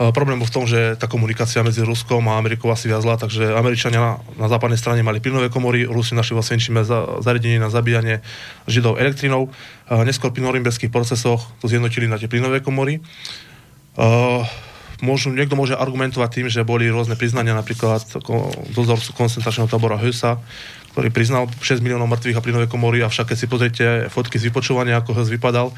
E, 0.01 0.09
problém 0.09 0.41
bol 0.41 0.49
v 0.49 0.55
tom, 0.57 0.65
že 0.65 0.97
tá 0.97 1.05
komunikácia 1.05 1.61
medzi 1.61 1.85
Ruskom 1.85 2.25
a 2.25 2.41
Amerikou 2.41 2.73
asi 2.73 2.89
viazla, 2.89 3.21
takže 3.21 3.53
Američania 3.53 4.01
na, 4.01 4.11
na 4.41 4.47
západnej 4.49 4.81
strane 4.81 5.05
mali 5.05 5.21
plynové 5.21 5.53
komory, 5.53 5.85
Rusi 5.85 6.17
našli 6.17 6.33
vo 6.33 6.41
Svienčíme 6.41 6.81
za, 6.81 7.21
zariadenie 7.21 7.61
na 7.61 7.69
zabíjanie 7.69 8.25
Židov 8.65 8.97
elektrinou. 8.97 9.53
E, 9.85 10.01
neskôr 10.01 10.33
pri 10.33 10.41
norimberských 10.41 10.89
procesoch 10.89 11.45
to 11.61 11.69
zjednotili 11.69 12.09
na 12.09 12.17
tie 12.17 12.25
plynové 12.25 12.65
komory. 12.65 12.97
E, 12.97 13.01
môžu, 15.05 15.29
niekto 15.29 15.53
môže 15.53 15.77
argumentovať 15.77 16.29
tým, 16.33 16.47
že 16.49 16.65
boli 16.65 16.89
rôzne 16.89 17.13
priznania, 17.13 17.53
napríklad 17.53 18.01
dozorcu 18.73 19.13
koncentračného 19.13 19.69
tábora 19.69 20.01
Hösa, 20.01 20.41
ktorý 20.97 21.13
priznal 21.13 21.45
6 21.61 21.77
miliónov 21.85 22.09
mŕtvych 22.09 22.37
a 22.37 22.41
plynové 22.41 22.65
komory, 22.65 23.05
avšak 23.05 23.31
keď 23.31 23.37
si 23.37 23.45
pozriete 23.45 23.85
fotky 24.09 24.41
z 24.41 24.49
vypočúvania, 24.49 24.97
ako 24.97 25.13
Hös 25.13 25.29
vypadal, 25.29 25.71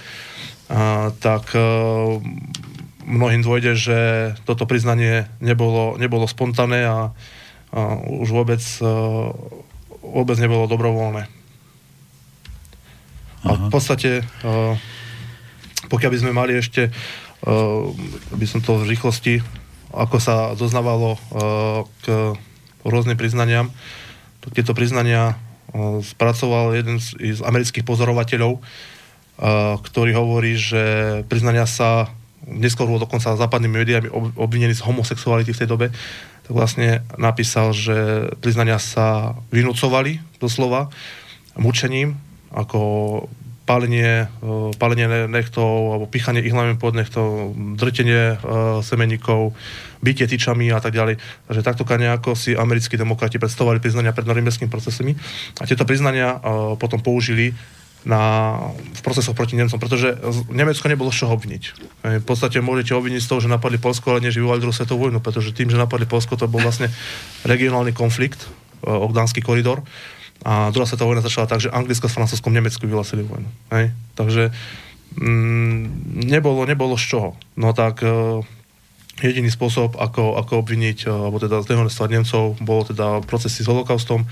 tak 1.22 1.54
mnohým 3.04 3.44
dôjde, 3.44 3.74
že 3.76 4.00
toto 4.48 4.66
priznanie 4.66 5.28
nebolo, 5.44 6.00
nebolo 6.00 6.26
spontánne 6.26 6.82
a, 6.84 6.98
a 7.72 7.80
už 8.00 8.30
vôbec, 8.32 8.64
e, 8.82 8.94
vôbec 10.02 10.38
nebolo 10.40 10.66
dobrovoľné. 10.68 11.24
Aha. 13.44 13.48
A 13.48 13.52
v 13.60 13.70
podstate, 13.70 14.24
a, 14.44 14.76
pokiaľ 15.92 16.10
by 16.10 16.20
sme 16.20 16.32
mali 16.34 16.58
ešte 16.58 16.90
uh, 16.90 17.92
by 18.34 18.46
som 18.48 18.64
to 18.64 18.80
v 18.80 18.96
rýchlosti, 18.96 19.44
ako 19.94 20.18
sa 20.18 20.58
doznávalo 20.58 21.20
k 22.02 22.34
rôznym 22.82 23.20
priznaniam. 23.20 23.70
Tieto 24.42 24.74
priznania 24.74 25.38
spracoval 26.02 26.74
jeden 26.74 26.98
z, 26.98 27.14
z 27.38 27.42
amerických 27.46 27.86
pozorovateľov, 27.86 28.58
ktorý 29.86 30.12
hovorí, 30.18 30.58
že 30.58 30.84
priznania 31.30 31.70
sa 31.70 32.10
neskôr 32.48 32.88
bol 32.88 33.00
dokonca 33.00 33.36
západnými 33.36 33.76
médiami 33.76 34.08
obvinený 34.36 34.76
z 34.76 34.86
homosexuality 34.86 35.52
v 35.56 35.60
tej 35.64 35.70
dobe, 35.70 35.88
tak 36.44 36.52
vlastne 36.52 37.02
napísal, 37.16 37.72
že 37.72 38.30
priznania 38.44 38.78
sa 38.78 39.38
vynúcovali 39.50 40.20
doslova 40.44 40.92
mučením, 41.56 42.20
ako 42.52 42.80
pálenie, 43.64 44.28
e, 44.28 44.76
pálenie 44.76 45.08
nechtov 45.32 45.96
alebo 45.96 46.06
pichanie 46.12 46.44
ihlami 46.44 46.76
pod 46.76 47.00
nechtov, 47.00 47.56
drtenie 47.80 48.36
uh, 48.36 48.84
semeníkov, 48.84 49.56
bytie 50.04 50.28
tyčami 50.28 50.68
a 50.76 50.84
tak 50.84 50.92
ďalej. 50.92 51.16
Takže 51.48 51.62
takto 51.64 51.88
nejako 51.88 52.36
si 52.36 52.60
americkí 52.60 53.00
demokrati 53.00 53.40
predstavovali 53.40 53.80
priznania 53.80 54.12
pred 54.12 54.28
norimberskými 54.28 54.68
procesmi 54.68 55.16
a 55.60 55.64
tieto 55.64 55.88
priznania 55.88 56.38
uh, 56.38 56.76
potom 56.76 57.00
použili 57.00 57.56
na, 58.04 58.22
v 58.76 59.02
procesoch 59.02 59.36
proti 59.36 59.56
Nemcom, 59.56 59.80
pretože 59.80 60.20
Nemecko 60.52 60.92
nebolo 60.92 61.12
z 61.12 61.24
čoho 61.24 61.40
obviniť. 61.40 61.64
V 62.24 62.26
podstate 62.28 62.60
môžete 62.60 62.92
obviniť 62.92 63.24
z 63.24 63.30
toho, 63.32 63.40
že 63.40 63.52
napadli 63.52 63.80
Polsko, 63.80 64.12
ale 64.12 64.28
nie, 64.28 64.36
vyvolali 64.36 64.60
druhú 64.60 64.76
svetovú 64.76 65.08
vojnu, 65.08 65.24
pretože 65.24 65.56
tým, 65.56 65.72
že 65.72 65.80
napadli 65.80 66.04
Polsko, 66.04 66.36
to 66.36 66.52
bol 66.52 66.60
vlastne 66.60 66.92
regionálny 67.48 67.96
konflikt, 67.96 68.44
Ogdánsky 68.84 69.40
koridor, 69.40 69.80
a 70.44 70.76
druhá 70.76 70.84
svetová 70.84 71.16
vojna 71.16 71.24
začala 71.24 71.48
tak, 71.48 71.64
že 71.64 71.72
Anglicko 71.72 72.12
s 72.12 72.16
Francúzskom 72.20 72.52
Nemecku 72.52 72.84
vyhlasili 72.84 73.24
vojnu. 73.24 73.48
Hej? 73.72 73.96
Takže 74.20 74.52
mm, 75.16 75.82
nebolo, 76.28 76.68
nebolo 76.68 77.00
z 77.00 77.16
čoho. 77.16 77.30
No 77.56 77.72
tak 77.72 78.04
e, 78.04 78.44
jediný 79.24 79.48
spôsob, 79.48 79.96
ako, 79.96 80.36
ako 80.36 80.60
obviniť, 80.60 81.08
e, 81.08 81.10
alebo 81.10 81.40
teda 81.40 81.64
zdehonestovať 81.64 82.10
Nemcov, 82.12 82.44
bolo 82.60 82.82
teda 82.84 83.24
procesy 83.24 83.64
s 83.64 83.72
holokaustom 83.72 84.28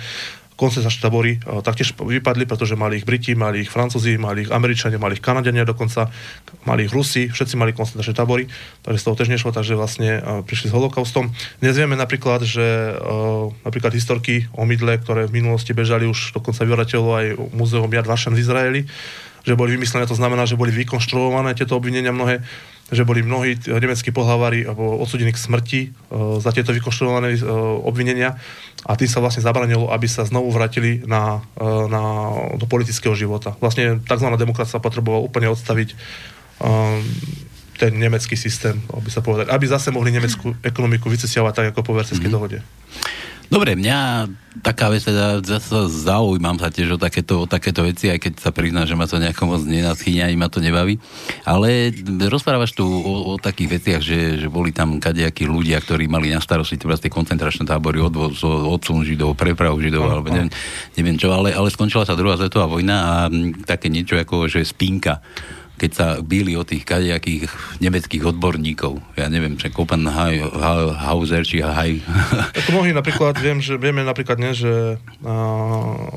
koncentračné 0.59 1.01
tabory 1.01 1.31
uh, 1.43 1.59
taktiež 1.65 1.95
vypadli, 1.97 2.45
pretože 2.45 2.77
mali 2.77 3.01
ich 3.01 3.05
Briti, 3.07 3.33
mali 3.33 3.65
ich 3.65 3.71
Francúzi, 3.71 4.15
mali 4.15 4.45
ich 4.45 4.51
Američania, 4.51 5.01
mali 5.01 5.17
ich 5.17 5.23
Kanadiania 5.23 5.65
dokonca, 5.65 6.11
mali 6.67 6.85
ich 6.85 6.93
Rusi, 6.93 7.31
všetci 7.31 7.55
mali 7.57 7.71
koncentračné 7.73 8.13
tabory, 8.13 8.45
takže 8.85 8.99
z 9.01 9.05
toho 9.05 9.15
tiež 9.17 9.29
nešlo, 9.31 9.49
takže 9.55 9.73
vlastne 9.79 10.21
uh, 10.21 10.41
prišli 10.45 10.69
s 10.69 10.75
holokaustom. 10.75 11.33
Dnes 11.63 11.75
vieme 11.75 11.97
napríklad, 11.97 12.45
že 12.45 12.93
uh, 12.93 13.49
napríklad 13.65 13.95
historky 13.95 14.45
o 14.53 14.67
mydle, 14.67 15.01
ktoré 15.01 15.25
v 15.25 15.41
minulosti 15.41 15.73
bežali 15.73 16.05
už 16.05 16.35
dokonca 16.37 16.61
vyvratilo 16.67 17.09
aj 17.15 17.25
múzeum 17.55 17.89
Yad 17.89 18.05
Vashem 18.05 18.35
v 18.35 18.41
Izraeli, 18.43 18.81
že 19.41 19.57
boli 19.57 19.73
vymyslené, 19.73 20.05
to 20.05 20.17
znamená, 20.17 20.45
že 20.45 20.59
boli 20.59 20.69
vykonštruované 20.73 21.57
tieto 21.57 21.77
obvinenia 21.77 22.13
mnohé 22.13 22.41
že 22.91 23.07
boli 23.07 23.23
mnohí 23.23 23.55
nemeckí 23.71 24.11
pohlavári 24.11 24.67
alebo 24.67 24.99
odsudení 24.99 25.31
k 25.31 25.39
smrti 25.39 25.81
uh, 25.87 26.43
za 26.43 26.51
tieto 26.51 26.75
vykonštruované 26.75 27.39
uh, 27.39 27.79
obvinenia 27.87 28.35
a 28.83 28.99
tým 28.99 29.07
sa 29.07 29.23
vlastne 29.23 29.47
zabranilo, 29.47 29.87
aby 29.95 30.11
sa 30.11 30.27
znovu 30.27 30.51
vrátili 30.51 30.99
na, 31.07 31.39
na, 31.61 32.03
do 32.57 32.65
politického 32.65 33.13
života. 33.13 33.53
Vlastne 33.61 34.01
tzv. 34.01 34.27
demokracia 34.41 34.81
potrebovala 34.81 35.21
úplne 35.21 35.53
odstaviť 35.53 35.93
ten 37.81 37.97
nemecký 37.97 38.37
systém, 38.37 38.77
aby 38.93 39.09
sa 39.09 39.25
povedať, 39.25 39.49
aby 39.49 39.65
zase 39.65 39.89
mohli 39.89 40.13
nemeckú 40.13 40.53
ekonomiku 40.61 41.09
vycesiavať 41.09 41.53
tak 41.53 41.67
ako 41.73 41.81
po 41.81 41.93
Versailles 41.97 42.21
mm-hmm. 42.21 42.35
dohode. 42.37 42.57
Dobre, 43.51 43.75
mňa 43.75 44.31
taká 44.63 44.87
vec, 44.87 45.03
teda 45.03 45.43
zase 45.43 45.91
zaujímam 45.91 46.55
sa 46.55 46.71
tiež 46.71 46.95
o 46.95 46.99
takéto, 46.99 47.43
o 47.43 47.47
takéto 47.51 47.83
veci, 47.83 48.07
aj 48.07 48.23
keď 48.23 48.33
sa 48.39 48.55
priznám, 48.55 48.87
že 48.87 48.95
ma 48.95 49.03
to 49.03 49.19
nejako 49.19 49.43
moc 49.43 49.61
nenaschýňa, 49.67 50.31
ani 50.31 50.39
ma 50.39 50.47
to 50.47 50.63
nebaví. 50.63 51.03
Ale 51.43 51.91
rozprávaš 52.31 52.71
tu 52.71 52.87
o, 52.87 53.35
o 53.35 53.39
takých 53.39 53.69
veciach, 53.75 54.01
že, 54.03 54.39
že 54.39 54.47
boli 54.47 54.71
tam 54.71 55.03
kadejakí 55.03 55.43
ľudia, 55.43 55.83
ktorí 55.83 56.07
mali 56.07 56.31
na 56.31 56.39
starosti 56.39 56.79
teda 56.79 56.95
tie 56.95 57.11
koncentračné 57.11 57.67
tábory, 57.67 57.99
odvoz, 57.99 58.39
odsun 58.47 59.03
židov, 59.03 59.35
prepravu 59.35 59.83
židov, 59.83 60.07
alebo 60.07 60.31
neviem, 60.31 60.51
neviem 60.95 61.19
čo, 61.19 61.35
ale, 61.35 61.51
ale 61.51 61.67
skončila 61.67 62.07
sa 62.07 62.15
druhá 62.15 62.39
svetová 62.39 62.71
vojna 62.71 62.95
a 63.03 63.13
také 63.67 63.91
niečo 63.91 64.15
ako, 64.15 64.47
že 64.47 64.63
spínka 64.63 65.19
keď 65.81 65.91
sa 65.97 66.07
bíli 66.21 66.53
o 66.53 66.61
tých 66.61 66.85
kadejakých 66.85 67.49
nemeckých 67.81 68.29
odborníkov. 68.29 69.01
Ja 69.17 69.33
neviem, 69.33 69.57
že 69.57 69.73
Hauser 70.93 71.41
či 71.41 71.65
Haj. 71.65 72.05
Ako 72.61 72.69
mnohí 72.77 72.93
napríklad, 72.93 73.33
viem, 73.41 73.57
že, 73.57 73.81
vieme 73.81 74.05
napríklad 74.05 74.37
ne, 74.37 74.53
že 74.53 75.01
a, 75.25 75.33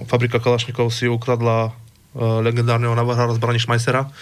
fabrika 0.04 0.36
Kalašnikov 0.36 0.92
si 0.92 1.08
ukradla 1.08 1.72
a, 1.72 1.72
legendárneho 2.44 2.92
navrhára 2.92 3.32
zbraní 3.32 3.56
Schmeissera, 3.56 4.12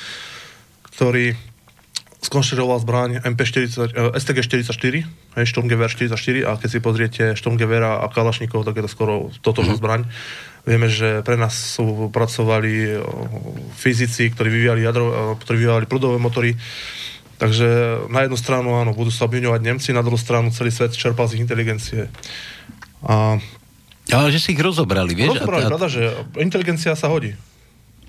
ktorý 0.95 1.35
skonštruoval 2.23 2.79
zbraň 2.79 3.11
MP40, 3.27 4.15
STG-44, 4.15 4.95
Sturmgewehr 5.43 5.91
44 5.91 6.47
a 6.47 6.55
keď 6.55 6.69
si 6.71 6.79
pozriete 6.79 7.23
Sturmgewehra 7.35 7.99
a 7.99 8.07
Kalašnikov, 8.07 8.63
tak 8.63 8.79
je 8.79 8.87
to 8.87 8.91
skoro 8.91 9.15
totožná 9.43 9.75
mm-hmm. 9.75 9.83
zbraň. 9.83 10.01
Vieme, 10.63 10.87
že 10.87 11.27
pre 11.27 11.35
nás 11.35 11.51
sú 11.51 12.15
pracovali 12.15 13.03
fyzici, 13.75 14.31
ktorí 14.31 14.49
vyvíjali, 14.55 14.87
jadro, 14.87 15.35
ktorí 15.43 15.67
vyvíjali 15.67 15.91
prúdové 15.91 16.23
motory. 16.23 16.55
Takže 17.43 17.67
na 18.07 18.23
jednu 18.23 18.39
stranu, 18.39 18.79
áno, 18.79 18.95
budú 18.95 19.11
sa 19.11 19.27
obviňovať 19.27 19.59
Nemci, 19.59 19.91
na 19.91 20.07
druhú 20.07 20.15
stranu 20.15 20.55
celý 20.55 20.71
svet 20.71 20.95
čerpal 20.95 21.27
z 21.27 21.37
ich 21.37 21.43
inteligencie. 21.43 22.07
A... 23.03 23.43
Ale 24.15 24.31
že 24.31 24.39
si 24.39 24.55
ich 24.55 24.63
rozobrali, 24.63 25.19
vieš? 25.19 25.43
Rozobrali, 25.43 25.67
a, 25.67 25.67
a... 25.67 25.71
pravda, 25.75 25.89
že 25.91 26.03
inteligencia 26.39 26.95
sa 26.95 27.11
hodí 27.11 27.35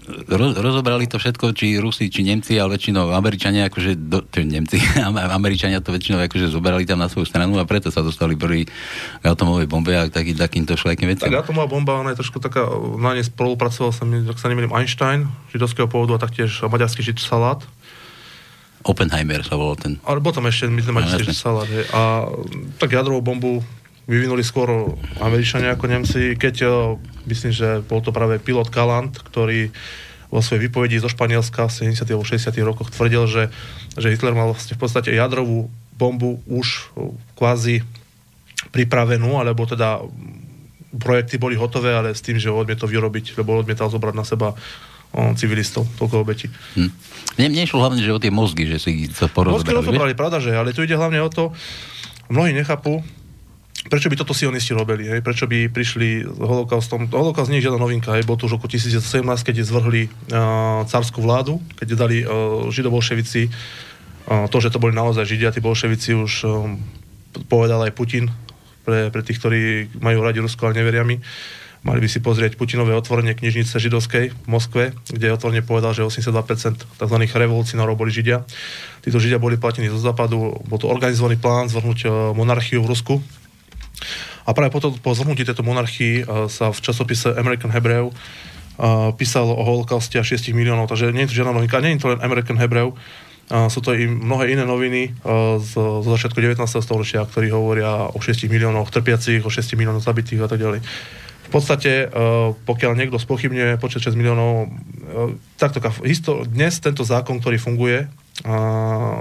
roz, 0.07 0.53
rozobrali 0.59 1.07
to 1.07 1.17
všetko, 1.19 1.55
či 1.55 1.79
Rusi, 1.79 2.11
či 2.11 2.27
Nemci, 2.27 2.59
ale 2.59 2.75
väčšinou 2.75 3.11
Američania, 3.15 3.67
akože, 3.71 3.95
do, 3.95 4.23
Nemci, 4.43 4.79
Američania 5.39 5.79
to 5.79 5.95
väčšinou 5.95 6.19
akože 6.23 6.51
zoberali 6.51 6.83
tam 6.83 6.99
na 6.99 7.07
svoju 7.07 7.27
stranu 7.27 7.55
a 7.59 7.65
preto 7.67 7.89
sa 7.89 8.03
dostali 8.03 8.35
prvý 8.35 8.67
k 8.67 9.23
atomovej 9.23 9.67
bombe 9.67 9.95
a 9.95 10.07
taký, 10.07 10.35
takýmto 10.35 10.75
všelijakým 10.75 11.07
veciam. 11.11 11.27
Tak 11.31 11.47
atomová 11.47 11.67
bomba, 11.67 11.99
ona 11.99 12.11
je 12.15 12.19
trošku 12.19 12.43
taká, 12.43 12.67
na 12.99 13.15
nej 13.15 13.25
spolupracoval 13.25 13.91
sa, 13.95 14.03
ak 14.03 14.37
sa 14.39 14.47
nemýlim, 14.51 14.71
Einstein, 14.75 15.31
židovského 15.55 15.87
pôvodu 15.87 16.17
a 16.17 16.23
taktiež 16.23 16.51
maďarský 16.63 17.03
žid 17.03 17.19
Salát. 17.23 17.63
Oppenheimer 18.83 19.39
sa 19.47 19.55
volal 19.55 19.79
ten. 19.79 19.95
Ale 20.03 20.19
potom 20.19 20.43
ešte, 20.43 20.67
myslím, 20.67 20.99
no, 20.99 21.07
žid 21.07 21.31
Salát. 21.31 21.71
A 21.95 22.27
tak 22.79 22.91
jadrovú 22.91 23.23
bombu 23.23 23.63
vyvinuli 24.07 24.43
skôr 24.43 24.95
Američania 25.23 25.75
ako 25.75 25.85
Nemci, 25.87 26.35
keď 26.35 26.67
myslím, 27.27 27.51
že 27.55 27.79
bol 27.87 28.03
to 28.03 28.11
práve 28.11 28.39
pilot 28.43 28.67
Galant, 28.67 29.15
ktorý 29.15 29.71
vo 30.33 30.41
svojej 30.41 30.65
výpovedi 30.65 30.97
zo 30.97 31.07
Španielska 31.07 31.69
v 31.69 31.93
70. 31.93 32.09
alebo 32.09 32.25
60. 32.25 32.49
rokoch 32.65 32.89
tvrdil, 32.89 33.29
že, 33.29 33.43
že 33.93 34.09
Hitler 34.09 34.33
mal 34.33 34.49
vlastne 34.49 34.73
v 34.73 34.81
podstate 34.81 35.13
jadrovú 35.13 35.69
bombu 35.93 36.41
už 36.49 36.89
kvázi 37.37 37.85
pripravenú, 38.73 39.37
alebo 39.37 39.69
teda 39.69 40.01
projekty 40.97 41.37
boli 41.37 41.53
hotové, 41.53 41.93
ale 41.93 42.17
s 42.17 42.25
tým, 42.25 42.41
že 42.41 42.49
odmietal 42.49 42.89
vyrobiť, 42.89 43.37
lebo 43.37 43.61
odmietal 43.61 43.93
zobrať 43.93 44.15
na 44.17 44.25
seba 44.25 44.57
on, 45.13 45.37
civilistov, 45.37 45.85
toľko 46.01 46.25
obeti. 46.25 46.49
Hm. 46.73 46.89
Mne, 47.37 47.47
mne 47.53 47.61
išlo 47.69 47.85
hlavne, 47.85 48.01
že 48.01 48.09
o 48.09 48.17
tie 48.17 48.33
mozgy, 48.33 48.65
že 48.65 48.77
si 48.81 49.05
sa 49.13 49.29
porozbrali. 49.29 49.61
Mozgy 49.61 49.73
rozobrali, 49.77 50.13
pravda, 50.17 50.41
že, 50.41 50.57
ale 50.57 50.73
tu 50.73 50.81
ide 50.81 50.97
hlavne 50.97 51.21
o 51.21 51.29
to, 51.29 51.53
mnohí 52.33 52.57
nechápu, 52.57 53.05
prečo 53.87 54.07
by 54.07 54.15
toto 54.15 54.31
sionisti 54.31 54.71
robili, 54.71 55.07
hej? 55.11 55.19
prečo 55.19 55.43
by 55.43 55.67
prišli 55.67 56.23
holokaustom. 56.23 57.11
Holokaust 57.11 57.51
nie 57.51 57.59
je 57.59 57.67
žiadna 57.67 57.79
novinka, 57.83 58.15
hej? 58.15 58.23
bol 58.23 58.39
to 58.39 58.47
už 58.47 58.55
roku 58.55 58.71
1917, 58.71 59.03
keď 59.43 59.55
zvrhli 59.63 60.07
uh, 60.07 60.87
cárskú 60.87 61.19
vládu, 61.19 61.59
keď 61.75 61.87
dali 61.99 62.23
uh, 62.23 62.67
židobolševici 62.71 63.51
uh, 63.51 64.47
to, 64.47 64.57
že 64.63 64.71
to 64.71 64.79
boli 64.79 64.95
naozaj 64.95 65.27
židia, 65.27 65.51
tí 65.51 65.59
bolševici 65.59 66.15
už 66.15 66.33
um, 66.47 66.79
povedal 67.51 67.83
aj 67.83 67.91
Putin, 67.91 68.31
pre, 68.83 69.11
pre 69.11 69.21
tých, 69.23 69.39
ktorí 69.39 69.61
majú 69.99 70.23
radi 70.23 70.43
Rusko, 70.43 70.67
ale 70.67 70.79
neveria 70.79 71.07
mi. 71.07 71.19
Mali 71.83 71.99
by 71.99 72.07
si 72.07 72.23
pozrieť 72.23 72.55
Putinové 72.55 72.95
otvorenie 72.95 73.35
knižnice 73.35 73.75
židovskej 73.75 74.31
v 74.31 74.47
Moskve, 74.47 74.95
kde 75.11 75.35
otvorene 75.35 75.59
povedal, 75.59 75.91
že 75.91 76.07
82% 76.07 76.79
tzv. 76.79 77.17
revolucionárov 77.27 77.99
boli 77.99 78.07
židia. 78.07 78.47
Títo 79.03 79.19
židia 79.19 79.35
boli 79.35 79.59
platení 79.59 79.91
zo 79.91 79.99
západu, 79.99 80.63
bol 80.63 80.79
to 80.79 80.87
organizovaný 80.87 81.35
plán 81.35 81.67
zvrhnúť 81.67 82.31
monarchiu 82.39 82.79
v 82.79 82.87
Rusku, 82.87 83.19
a 84.43 84.49
práve 84.51 84.75
potom, 84.75 84.91
po 84.99 85.15
zhrnutí 85.15 85.47
tejto 85.47 85.63
monarchii 85.63 86.23
uh, 86.23 86.51
sa 86.51 86.69
v 86.71 86.79
časopise 86.83 87.31
American 87.35 87.71
Hebrew 87.71 88.11
uh, 88.11 89.15
písalo 89.15 89.55
o 89.55 89.63
holokauste 89.63 90.19
a 90.19 90.23
6 90.25 90.51
miliónov, 90.51 90.91
takže 90.91 91.15
nie 91.15 91.23
je 91.23 91.31
to 91.31 91.37
žiadna 91.43 91.55
novinka, 91.55 91.79
nie 91.79 91.95
je 91.95 92.03
to 92.03 92.11
len 92.11 92.19
American 92.19 92.59
Hebrew, 92.59 92.91
uh, 92.91 93.67
sú 93.71 93.79
to 93.79 93.95
i 93.95 94.03
mnohé 94.09 94.51
iné 94.51 94.67
noviny 94.67 95.15
z, 95.63 95.71
začiatku 96.03 96.39
19. 96.39 96.59
storočia, 96.83 97.23
ktorí 97.23 97.53
hovoria 97.55 98.11
o 98.11 98.19
6 98.19 98.51
miliónoch 98.51 98.91
trpiacich, 98.91 99.45
o 99.45 99.51
6 99.51 99.79
miliónoch 99.79 100.03
zabitých 100.03 100.43
a 100.43 100.49
tak 100.51 100.59
ďalej. 100.59 100.81
V 101.43 101.61
podstate, 101.61 102.09
pokiaľ 102.65 102.97
niekto 102.97 103.21
spochybňuje 103.21 103.77
počet 103.77 104.09
6 104.09 104.17
miliónov, 104.17 104.73
takto, 105.61 105.77
dnes 106.49 106.81
tento 106.81 107.05
zákon, 107.05 107.37
ktorý 107.37 107.61
funguje, 107.61 108.09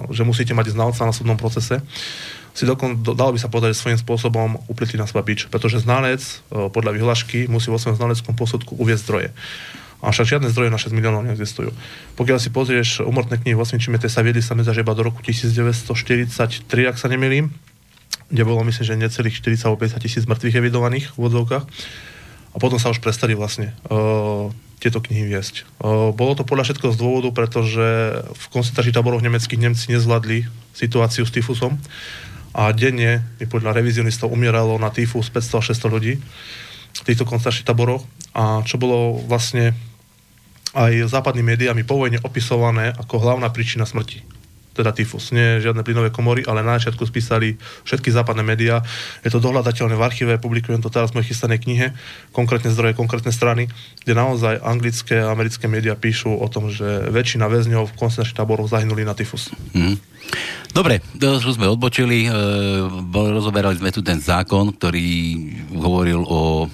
že 0.09 0.23
musíte 0.25 0.57
mať 0.57 0.73
znalca 0.73 1.05
na 1.05 1.13
súdnom 1.13 1.37
procese, 1.37 1.85
si 2.53 2.69
dokon, 2.69 3.01
do, 3.01 3.17
dalo 3.17 3.33
by 3.33 3.41
sa 3.41 3.49
povedať 3.49 3.73
svojím 3.73 3.97
spôsobom 3.97 4.61
upletli 4.69 5.01
na 5.01 5.09
seba 5.09 5.25
pretože 5.25 5.81
znalec 5.81 6.21
e, 6.21 6.69
podľa 6.69 6.93
vyhlášky 7.01 7.49
musí 7.49 7.73
vo 7.73 7.81
svojom 7.81 7.97
znaleckom 7.97 8.37
posudku 8.37 8.77
uvieť 8.77 8.99
zdroje. 9.01 9.29
A 10.03 10.11
však 10.11 10.37
žiadne 10.37 10.51
zdroje 10.51 10.69
na 10.69 10.83
6 10.83 10.93
miliónov 10.93 11.23
neexistujú. 11.25 11.71
Pokiaľ 12.19 12.39
si 12.43 12.51
pozrieš 12.51 13.07
umrtné 13.07 13.39
knihy 13.39 13.55
v 13.55 13.63
Osvienčime, 13.63 14.03
tie 14.03 14.11
sa 14.11 14.21
viedli 14.27 14.43
sa 14.43 14.59
medza 14.59 14.75
do 14.75 15.03
roku 15.07 15.23
1943, 15.23 16.67
ak 16.91 16.99
sa 16.99 17.07
nemýlim, 17.07 17.55
kde 18.29 18.43
bolo 18.43 18.67
myslím, 18.67 18.85
že 18.85 18.99
necelých 18.99 19.39
40 19.39 19.71
alebo 19.71 19.79
50 19.87 20.03
tisíc 20.03 20.25
mŕtvych 20.27 20.59
evidovaných 20.59 21.07
v 21.15 21.19
vodzovkách. 21.23 21.65
A 22.53 22.57
potom 22.61 22.77
sa 22.77 22.93
už 22.93 23.01
prestali 23.01 23.33
vlastne 23.33 23.73
uh, 23.89 24.51
tieto 24.83 24.99
knihy 25.01 25.25
viesť. 25.25 25.65
Uh, 25.79 26.11
bolo 26.13 26.35
to 26.35 26.43
podľa 26.43 26.69
všetkého 26.69 26.93
z 26.93 27.01
dôvodu, 27.01 27.29
pretože 27.33 27.87
v 28.27 28.45
koncentračných 28.53 28.97
táboroch 28.99 29.25
nemeckých 29.25 29.63
Nemci 29.63 29.95
nezvládli 29.95 30.51
situáciu 30.75 31.25
s 31.25 31.33
tyfusom 31.33 31.79
a 32.53 32.73
denne 32.73 33.25
by 33.41 33.49
podľa 33.49 33.77
revizionistov 33.77 34.33
umieralo 34.33 34.77
na 34.77 34.93
tyfus 34.93 35.33
500 35.33 35.61
až 35.61 35.65
600 35.77 35.95
ľudí 35.95 36.15
v 36.93 37.05
týchto 37.05 37.25
koncentračných 37.25 37.69
taboroch 37.69 38.05
a 38.37 38.61
čo 38.65 38.77
bolo 38.77 39.21
vlastne 39.25 39.73
aj 40.73 41.09
západnými 41.09 41.57
médiami 41.57 41.85
po 41.85 42.01
vojne 42.01 42.21
opisované 42.25 42.93
ako 42.97 43.21
hlavná 43.21 43.49
príčina 43.53 43.85
smrti 43.85 44.32
teda 44.73 44.91
tyfus. 44.93 45.31
Nie 45.33 45.61
žiadne 45.61 45.85
plynové 45.85 46.09
komory, 46.09 46.45
ale 46.49 46.65
na 46.65 46.81
začiatku 46.81 47.05
spísali 47.05 47.61
všetky 47.85 48.09
západné 48.09 48.41
médiá. 48.45 48.81
Je 49.21 49.31
to 49.33 49.41
dohľadateľné 49.41 49.95
v 49.95 50.03
archíve, 50.03 50.33
publikujem 50.41 50.81
to 50.81 50.89
teraz 50.89 51.13
v 51.13 51.21
mojej 51.21 51.33
chystanej 51.33 51.61
knihe, 51.63 51.87
konkrétne 52.33 52.73
zdroje, 52.73 52.97
konkrétne 52.97 53.31
strany, 53.31 53.69
kde 54.03 54.13
naozaj 54.17 54.65
anglické 54.65 55.21
a 55.21 55.33
americké 55.33 55.69
médiá 55.69 55.93
píšu 55.97 56.33
o 56.33 56.47
tom, 56.49 56.73
že 56.73 57.09
väčšina 57.13 57.47
väzňov 57.47 57.93
v 57.93 57.97
koncentračných 57.97 58.39
táboroch 58.39 58.73
zahynuli 58.73 59.05
na 59.05 59.13
tyfus. 59.13 59.53
Mm. 59.77 60.01
Dobre, 60.73 61.05
už 61.21 61.61
sme 61.61 61.69
odbočili, 61.69 62.25
e, 62.25 62.31
rozoberali 63.13 63.77
sme 63.77 63.93
tu 63.93 64.01
ten 64.01 64.17
zákon, 64.17 64.73
ktorý 64.73 65.09
hovoril 65.77 66.25
o 66.25 66.65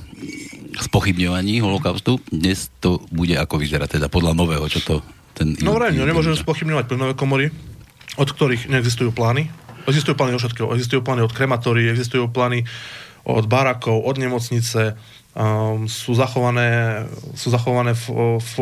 spochybňovaní 0.78 1.58
holokaustu. 1.58 2.22
Dnes 2.30 2.70
to 2.78 3.02
bude 3.10 3.34
ako 3.34 3.58
vyzerá, 3.58 3.90
teda 3.90 4.06
podľa 4.06 4.38
nového, 4.38 4.62
čo 4.70 4.78
to 4.86 4.94
ten... 5.34 5.58
No 5.62 5.74
vraj, 5.74 5.94
no, 5.94 6.06
nemôžeme 6.06 6.38
spochybňovať 6.38 6.84
plynové 6.86 7.14
komory, 7.18 7.50
od 8.16 8.28
ktorých 8.30 8.70
neexistujú 8.70 9.12
plány. 9.12 9.50
Existujú 9.84 10.16
plány 10.16 10.36
od 10.36 10.40
všetkého. 10.40 10.72
Existujú 10.72 11.00
plány 11.04 11.26
od 11.26 11.32
krematórií, 11.32 11.90
existujú 11.90 12.28
plány 12.32 12.64
od 13.28 13.44
barakov, 13.44 14.00
od 14.08 14.16
nemocnice, 14.16 14.96
um, 15.36 15.84
sú 15.84 16.16
zachované, 16.16 17.04
sú 17.36 17.52
zachované 17.52 17.92
v, 17.92 18.40
v, 18.40 18.54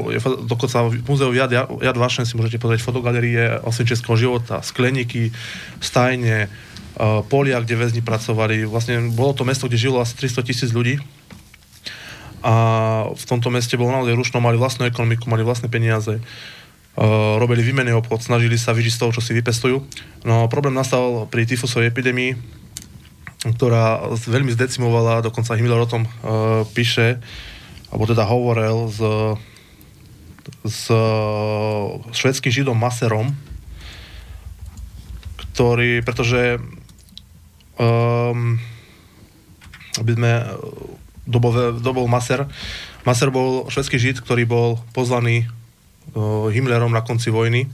dokonca 0.43 0.91
v 0.91 1.07
múzeu 1.07 1.31
Jad, 1.31 1.55
Jad 1.55 1.95
Vašen 1.95 2.27
si 2.27 2.35
môžete 2.35 2.59
pozrieť 2.59 2.83
fotogalerie 2.83 3.63
osvienčenského 3.63 4.19
života, 4.19 4.67
skleníky, 4.67 5.31
stajne, 5.79 6.51
uh, 6.99 7.23
polia, 7.31 7.63
kde 7.63 7.79
väzni 7.79 8.03
pracovali. 8.03 8.67
Vlastne 8.67 9.15
bolo 9.15 9.39
to 9.39 9.47
mesto, 9.47 9.71
kde 9.71 9.79
žilo 9.79 10.03
asi 10.03 10.19
300 10.19 10.43
tisíc 10.43 10.71
ľudí 10.75 10.99
a 12.43 12.55
v 13.11 13.25
tomto 13.27 13.51
meste 13.51 13.75
bolo 13.75 13.91
naozaj 13.91 14.15
rušno, 14.15 14.39
mali 14.39 14.59
vlastnú 14.59 14.87
ekonomiku, 14.87 15.27
mali 15.31 15.47
vlastné 15.47 15.71
peniaze 15.71 16.19
Uh, 16.19 16.66
robili 17.37 17.61
výmenný 17.61 17.93
obchod, 17.93 18.25
snažili 18.25 18.57
sa 18.57 18.73
vyžiť 18.73 18.93
z 18.97 19.01
toho, 19.05 19.13
čo 19.13 19.21
si 19.21 19.37
vypestujú. 19.37 19.85
No 20.25 20.49
problém 20.49 20.73
nastal 20.73 21.29
pri 21.29 21.45
tyfusovej 21.45 21.93
epidémii, 21.93 22.33
ktorá 23.57 24.09
veľmi 24.11 24.51
zdecimovala, 24.57 25.21
dokonca 25.21 25.55
Himmler 25.55 25.85
o 25.85 25.91
tom 25.91 26.09
uh, 26.09 26.65
píše, 26.73 27.21
alebo 27.93 28.09
teda 28.09 28.25
hovoril 28.25 28.89
s, 28.91 29.01
s 30.65 30.83
švedským 32.17 32.51
židom 32.51 32.75
Maserom, 32.75 33.37
ktorý, 35.37 36.01
pretože 36.01 36.59
um, 37.77 38.57
aby 40.01 40.13
sme 40.17 40.33
dobol, 41.29 41.81
dobol 41.81 42.09
Maser, 42.09 42.49
Maser 43.09 43.31
bol 43.31 43.71
švedský 43.71 43.97
žid, 44.01 44.17
ktorý 44.21 44.45
bol 44.49 44.69
pozvaný 44.93 45.49
Himmlerom 46.53 46.93
na 46.93 47.01
konci 47.01 47.33
vojny. 47.33 47.67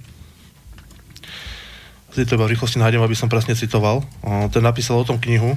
Si 2.12 2.28
to 2.28 2.36
iba 2.36 2.44
v 2.44 2.52
rýchlosti 2.52 2.76
nájdem, 2.76 3.00
aby 3.00 3.16
som 3.16 3.32
presne 3.32 3.56
citoval. 3.56 4.04
Ten 4.52 4.60
napísal 4.60 5.00
o 5.00 5.08
tom 5.08 5.16
knihu. 5.16 5.56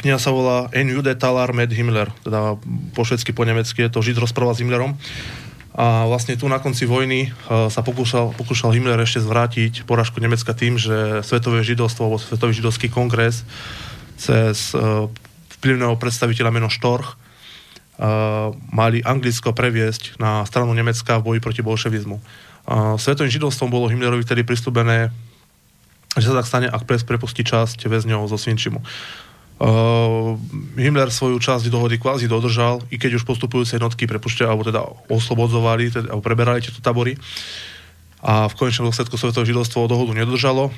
Kniha 0.00 0.18
sa 0.22 0.30
volá 0.30 0.70
En 0.70 0.86
Jude 0.86 1.12
Talar 1.18 1.50
med 1.50 1.74
Himmler, 1.74 2.08
teda 2.22 2.56
po 2.94 3.02
švedsky, 3.02 3.34
po 3.34 3.42
nemecky 3.42 3.84
je 3.84 3.90
to 3.90 4.00
Žid 4.00 4.22
rozpráva 4.22 4.54
s 4.54 4.62
Himmlerom. 4.62 4.94
A 5.74 6.06
vlastne 6.06 6.38
tu 6.38 6.46
na 6.46 6.62
konci 6.62 6.86
vojny 6.86 7.34
sa 7.46 7.82
pokúšal, 7.82 8.34
pokúšal 8.38 8.72
Himmler 8.74 9.02
ešte 9.02 9.22
zvrátiť 9.22 9.82
porážku 9.84 10.22
Nemecka 10.22 10.54
tým, 10.54 10.78
že 10.78 11.20
Svetové 11.26 11.66
židovstvo 11.66 12.06
alebo 12.06 12.18
Svetový 12.22 12.54
židovský 12.54 12.88
kongres 12.88 13.42
cez 14.16 14.72
vplyvného 15.58 15.94
predstaviteľa 15.98 16.54
meno 16.54 16.70
Štorch 16.70 17.18
mali 18.70 19.02
Anglicko 19.02 19.50
previesť 19.50 20.22
na 20.22 20.46
stranu 20.46 20.70
Nemecka 20.70 21.18
v 21.18 21.24
boji 21.34 21.40
proti 21.42 21.62
bolševizmu. 21.66 22.22
Svetovým 23.00 23.32
židovstvom 23.32 23.72
bolo 23.72 23.90
Himmlerovi 23.90 24.22
tedy 24.22 24.46
pristúbené, 24.46 25.10
že 26.14 26.30
sa 26.30 26.38
tak 26.38 26.46
stane, 26.46 26.68
ak 26.70 26.86
pres 26.86 27.02
prepustí 27.02 27.42
časť 27.42 27.90
väzňov 27.90 28.30
zo 28.30 28.38
Svinčimu. 28.38 28.80
Uh, 29.58 30.38
Himmler 30.78 31.10
svoju 31.10 31.42
časť 31.42 31.66
dohody 31.66 31.98
kvázi 31.98 32.30
dodržal, 32.30 32.78
i 32.94 32.96
keď 32.98 33.18
už 33.18 33.26
postupujúce 33.26 33.74
jednotky 33.74 34.06
prepušťa, 34.06 34.46
alebo 34.46 34.62
teda 34.62 34.86
oslobodzovali, 35.10 35.90
teda, 35.90 36.14
alebo 36.14 36.22
preberali 36.22 36.62
tieto 36.62 36.78
tabory. 36.78 37.18
A 38.22 38.46
v 38.46 38.54
konečnom 38.54 38.86
dôsledku 38.86 39.18
Svetové 39.18 39.50
židovstvo 39.50 39.90
dohodu 39.90 40.14
nedodržalo. 40.14 40.70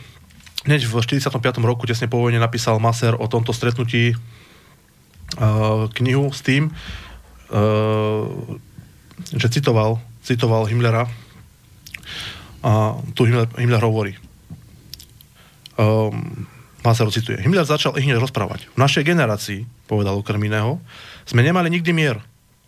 Hneď 0.65 0.89
v 0.89 0.97
45. 0.97 1.61
roku, 1.61 1.85
tesne 1.85 2.09
po 2.09 2.25
vojne, 2.25 2.41
napísal 2.41 2.81
Maser 2.81 3.13
o 3.21 3.29
tomto 3.29 3.53
stretnutí 3.53 4.17
uh, 4.17 5.85
knihu 5.93 6.33
s 6.33 6.41
tým, 6.41 6.73
že 9.35 9.49
citoval, 9.51 9.99
citoval 10.23 10.71
Himmlera 10.71 11.11
a 12.61 12.97
tu 13.17 13.27
Himmler, 13.27 13.49
Himmler 13.59 13.83
hovorí. 13.83 14.13
Um, 15.81 16.47
Masaru 16.81 17.13
cituje. 17.13 17.41
Himmler 17.41 17.69
začal 17.69 17.97
ich 18.01 18.09
rozprávať. 18.09 18.73
V 18.73 18.79
našej 18.81 19.05
generácii, 19.05 19.69
povedal 19.85 20.17
okrem 20.17 20.41
iného, 20.41 20.81
sme 21.29 21.45
nemali 21.45 21.69
nikdy 21.69 21.93
mier. 21.93 22.17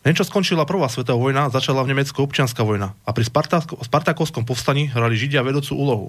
Len 0.02 0.18
čo 0.18 0.26
skončila 0.26 0.66
prvá 0.66 0.90
svetová 0.90 1.14
vojna, 1.14 1.48
začala 1.48 1.86
v 1.86 1.94
Nemecku 1.94 2.26
občianská 2.26 2.66
vojna 2.66 2.92
a 3.06 3.10
pri 3.14 3.22
Spartakovskom 3.86 4.42
povstaní 4.42 4.90
hrali 4.90 5.14
Židia 5.14 5.46
vedúcu 5.46 5.72
úlohu. 5.78 6.08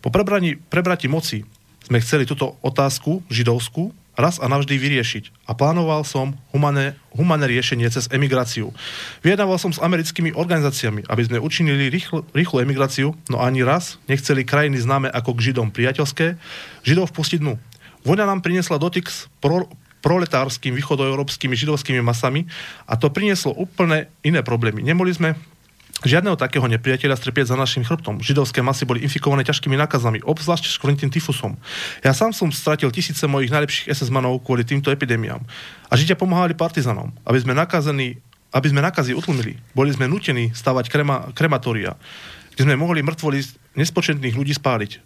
Po 0.00 0.08
prebraní, 0.08 0.56
prebratí 0.56 1.04
moci 1.04 1.44
sme 1.84 2.00
chceli 2.00 2.24
túto 2.24 2.56
otázku 2.64 3.22
židovskú 3.28 3.92
raz 4.16 4.40
a 4.40 4.48
navždy 4.48 4.80
vyriešiť. 4.80 5.46
A 5.46 5.52
plánoval 5.52 6.02
som 6.02 6.34
humané, 6.50 6.96
humané 7.12 7.44
riešenie 7.46 7.86
cez 7.92 8.08
emigráciu. 8.08 8.72
Vyjednával 9.20 9.60
som 9.60 9.70
s 9.70 9.78
americkými 9.78 10.32
organizáciami, 10.32 11.04
aby 11.06 11.22
sme 11.22 11.38
učinili 11.38 11.92
rýchlo, 11.92 12.24
rýchlu 12.32 12.64
emigráciu, 12.64 13.12
no 13.28 13.38
ani 13.38 13.62
raz 13.62 14.00
nechceli 14.08 14.42
krajiny 14.42 14.80
známe 14.80 15.12
ako 15.12 15.36
k 15.36 15.52
Židom 15.52 15.68
priateľské, 15.70 16.40
Židov 16.82 17.12
vpustiť 17.12 17.44
dnu. 17.44 17.54
Vojna 18.08 18.24
nám 18.24 18.40
priniesla 18.40 18.80
dotyk 18.80 19.06
s 19.06 19.28
pro, 19.38 19.68
proletárským 20.00 20.70
východoeurópskymi 20.78 21.58
židovskými 21.58 21.98
masami 21.98 22.46
a 22.86 22.94
to 22.94 23.10
prinieslo 23.10 23.50
úplne 23.58 24.06
iné 24.22 24.40
problémy. 24.46 24.78
Nemoli 24.86 25.10
sme 25.10 25.34
Žiadneho 26.04 26.36
takého 26.36 26.68
nepriateľa 26.68 27.16
strpieť 27.16 27.52
za 27.52 27.56
našim 27.56 27.80
chrbtom. 27.80 28.20
Židovské 28.20 28.60
masy 28.60 28.84
boli 28.84 29.00
infikované 29.00 29.48
ťažkými 29.48 29.80
nákazami, 29.80 30.20
obzvlášť 30.20 30.76
škvrnitým 30.76 31.08
tyfusom. 31.08 31.56
Ja 32.04 32.12
sám 32.12 32.36
som 32.36 32.52
stratil 32.52 32.92
tisíce 32.92 33.24
mojich 33.24 33.48
najlepších 33.48 33.88
SS-manov 33.88 34.44
kvôli 34.44 34.60
týmto 34.60 34.92
epidémiám. 34.92 35.40
A 35.88 35.92
Židia 35.96 36.12
pomáhali 36.18 36.52
partizanom, 36.52 37.16
aby 37.24 37.40
sme 37.40 37.56
nakazení 37.56 38.20
aby 38.56 38.72
sme 38.72 38.80
nakazy 38.80 39.12
utlmili. 39.12 39.60
Boli 39.76 39.92
sme 39.92 40.08
nutení 40.08 40.56
stavať 40.56 40.88
krema, 40.88 41.28
krematória, 41.36 41.92
kde 42.56 42.64
sme 42.64 42.80
mohli 42.80 43.04
mŕtvoli 43.04 43.44
nespočetných 43.76 44.32
ľudí 44.32 44.56
spáliť, 44.56 44.96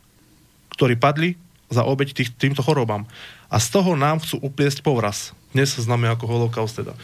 ktorí 0.78 0.95
padli 0.95 1.34
za 1.66 1.82
obeď 1.82 2.14
tých, 2.14 2.30
týmto 2.38 2.62
chorobám. 2.62 3.11
A 3.51 3.59
z 3.59 3.66
toho 3.74 3.99
nám 3.99 4.22
chcú 4.22 4.38
upliesť 4.38 4.86
povraz. 4.86 5.34
Dnes 5.51 5.74
známe 5.74 6.07
ako 6.07 6.30
holokaust 6.30 6.78
teda. 6.78 6.95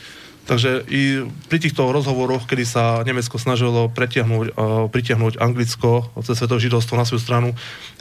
Takže 0.47 0.87
i 0.87 1.27
pri 1.51 1.59
týchto 1.59 1.91
rozhovoroch, 1.91 2.47
kedy 2.47 2.63
sa 2.63 3.03
Nemecko 3.03 3.35
snažilo 3.35 3.91
pretiahnuť, 3.91 4.55
uh, 4.55 4.87
pritiahnuť 4.87 5.43
Anglicko 5.43 6.15
cez 6.23 6.39
svetové 6.39 6.63
židovstvo 6.63 6.95
na 6.95 7.03
svoju 7.03 7.19
stranu, 7.19 7.49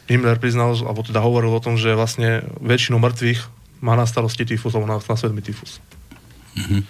Himmler 0.05 0.37
priznal, 0.37 0.77
alebo 0.77 1.01
teda 1.01 1.25
hovoril 1.25 1.49
o 1.49 1.63
tom, 1.63 1.73
že 1.73 1.97
vlastne 1.97 2.45
väčšinu 2.61 3.01
mŕtvych 3.01 3.49
má 3.81 3.97
na 3.97 4.05
starosti 4.05 4.45
tyfusov, 4.45 4.85
na, 4.85 5.01
na 5.01 5.15
svedomý 5.17 5.41
tyfus. 5.41 5.81
Mm-hmm. 6.53 6.81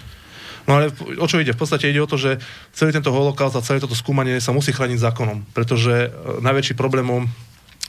No 0.68 0.72
ale 0.76 0.92
o 1.16 1.26
čo 1.30 1.40
ide? 1.40 1.56
V 1.56 1.62
podstate 1.64 1.88
ide 1.88 2.04
o 2.04 2.10
to, 2.10 2.20
že 2.20 2.44
celý 2.76 2.92
tento 2.92 3.16
holokaust 3.16 3.56
a 3.56 3.64
celé 3.64 3.80
toto 3.80 3.96
skúmanie 3.96 4.44
sa 4.44 4.52
musí 4.52 4.76
chrániť 4.76 5.00
zákonom, 5.00 5.48
pretože 5.56 6.10
e, 6.10 6.42
najväčší 6.44 6.76
problémom 6.76 7.32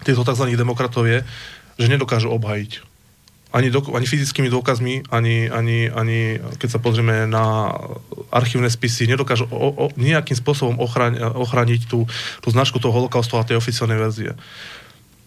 týchto 0.07 0.23
tzv. 0.23 0.55
demokratov 0.55 1.09
je, 1.09 1.25
že 1.81 1.91
nedokážu 1.91 2.31
obhajiť 2.31 2.86
ani, 3.57 3.73
do, 3.73 3.81
ani 3.97 4.05
fyzickými 4.05 4.53
dôkazmi, 4.53 5.09
ani, 5.09 5.49
ani, 5.49 5.89
ani 5.89 6.37
keď 6.61 6.77
sa 6.77 6.81
pozrieme 6.81 7.25
na 7.25 7.73
archívne 8.29 8.69
spisy, 8.69 9.09
nedokážu 9.09 9.49
o, 9.49 9.73
o, 9.73 9.85
nejakým 9.97 10.37
spôsobom 10.37 10.77
ochráň, 10.77 11.33
ochrániť 11.33 11.89
tú, 11.89 12.05
tú 12.45 12.49
značku 12.53 12.77
toho 12.77 12.93
holokaustu 12.93 13.41
a 13.41 13.49
tej 13.49 13.57
oficiálnej 13.57 13.97
verzie. 13.97 14.37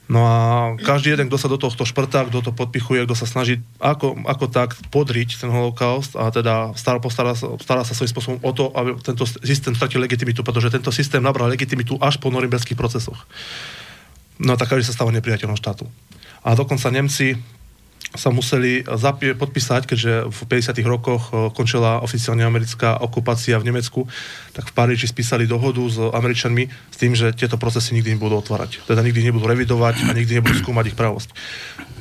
No 0.10 0.26
a 0.26 0.38
každý 0.82 1.14
jeden, 1.14 1.30
kto 1.30 1.38
sa 1.38 1.50
do 1.54 1.62
tohto 1.62 1.86
šprtá, 1.86 2.26
kto 2.26 2.42
to 2.42 2.52
podpichuje, 2.54 3.06
kto 3.06 3.14
sa 3.14 3.30
snaží 3.30 3.62
ako, 3.78 4.26
ako 4.26 4.46
tak 4.50 4.74
podriť 4.90 5.38
ten 5.38 5.54
holokaust 5.54 6.18
a 6.18 6.34
teda 6.34 6.74
stará, 6.74 6.98
postará, 6.98 7.38
stará 7.38 7.86
sa 7.86 7.94
svojím 7.94 8.14
spôsobom 8.18 8.40
o 8.42 8.52
to, 8.54 8.74
aby 8.74 8.98
tento 9.06 9.26
systém 9.26 9.78
stratil 9.78 10.02
legitimitu, 10.02 10.42
pretože 10.42 10.74
tento 10.74 10.90
systém 10.90 11.22
nabral 11.22 11.46
legitimitu 11.50 11.94
až 12.02 12.18
po 12.18 12.34
norimberských 12.34 12.74
procesoch. 12.74 13.22
No 14.42 14.58
tak 14.58 14.74
každý 14.74 14.90
sa 14.90 14.98
stáva 14.98 15.14
nepriateľom 15.14 15.54
štátu. 15.54 15.86
A 16.42 16.58
dokonca 16.58 16.90
Nemci 16.90 17.38
sa 18.10 18.34
museli 18.34 18.82
zapie, 18.98 19.38
podpísať, 19.38 19.86
keďže 19.86 20.14
v 20.34 20.40
50. 20.50 20.82
rokoch 20.82 21.30
e, 21.30 21.54
končila 21.54 22.02
oficiálne 22.02 22.42
americká 22.42 22.98
okupácia 22.98 23.62
v 23.62 23.70
Nemecku, 23.70 24.10
tak 24.58 24.66
v 24.66 24.74
Paríži 24.74 25.06
spísali 25.06 25.46
dohodu 25.46 25.82
s 25.86 26.02
Američanmi 26.02 26.66
s 26.66 26.98
tým, 26.98 27.14
že 27.14 27.38
tieto 27.38 27.62
procesy 27.62 27.94
nikdy 27.94 28.18
nebudú 28.18 28.42
otvárať. 28.42 28.82
Teda 28.90 29.06
nikdy 29.06 29.30
nebudú 29.30 29.46
revidovať 29.46 30.10
a 30.10 30.18
nikdy 30.18 30.42
nebudú 30.42 30.58
skúmať 30.58 30.90
ich 30.90 30.98
pravosť. 30.98 31.30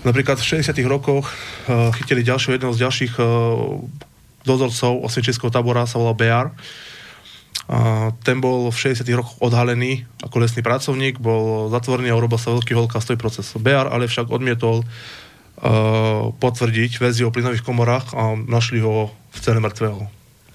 Napríklad 0.09 0.41
v 0.41 0.65
60. 0.65 0.73
rokoch 0.89 1.29
uh, 1.29 1.93
chytili 2.01 2.25
ďalšieho, 2.25 2.57
jedného 2.57 2.73
z 2.73 2.83
ďalších 2.87 3.15
uh, 3.19 3.27
dozorcov 4.49 5.05
osvienčického 5.05 5.53
tábora, 5.53 5.85
sa 5.85 6.01
volal. 6.01 6.55
Uh, 7.69 8.17
ten 8.25 8.41
bol 8.41 8.73
v 8.73 8.79
60. 8.79 9.05
rokoch 9.13 9.37
odhalený 9.45 10.09
ako 10.25 10.41
lesný 10.41 10.65
pracovník, 10.65 11.21
bol 11.21 11.69
zatvorený 11.69 12.09
a 12.09 12.17
urobil 12.17 12.41
sa 12.41 12.55
veľký 12.57 12.73
holokastový 12.73 13.21
proces. 13.21 13.45
Bear 13.61 13.93
ale 13.93 14.09
však 14.09 14.33
odmietol 14.33 14.89
potvrdiť 16.39 17.03
verziu 17.03 17.29
o 17.29 17.35
plynových 17.35 17.67
komorách 17.67 18.15
a 18.15 18.39
našli 18.39 18.79
ho 18.79 19.11
v 19.11 19.39
celé 19.43 19.59
mŕtvého. 19.59 20.01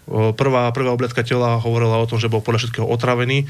Uh, 0.04 0.32
prvá, 0.36 0.72
prvá 0.76 0.92
obletka 0.92 1.24
tela 1.24 1.60
hovorila 1.60 2.00
o 2.00 2.08
tom, 2.08 2.20
že 2.20 2.32
bol 2.32 2.44
podľa 2.44 2.68
všetkého 2.68 2.88
otravený, 2.88 3.48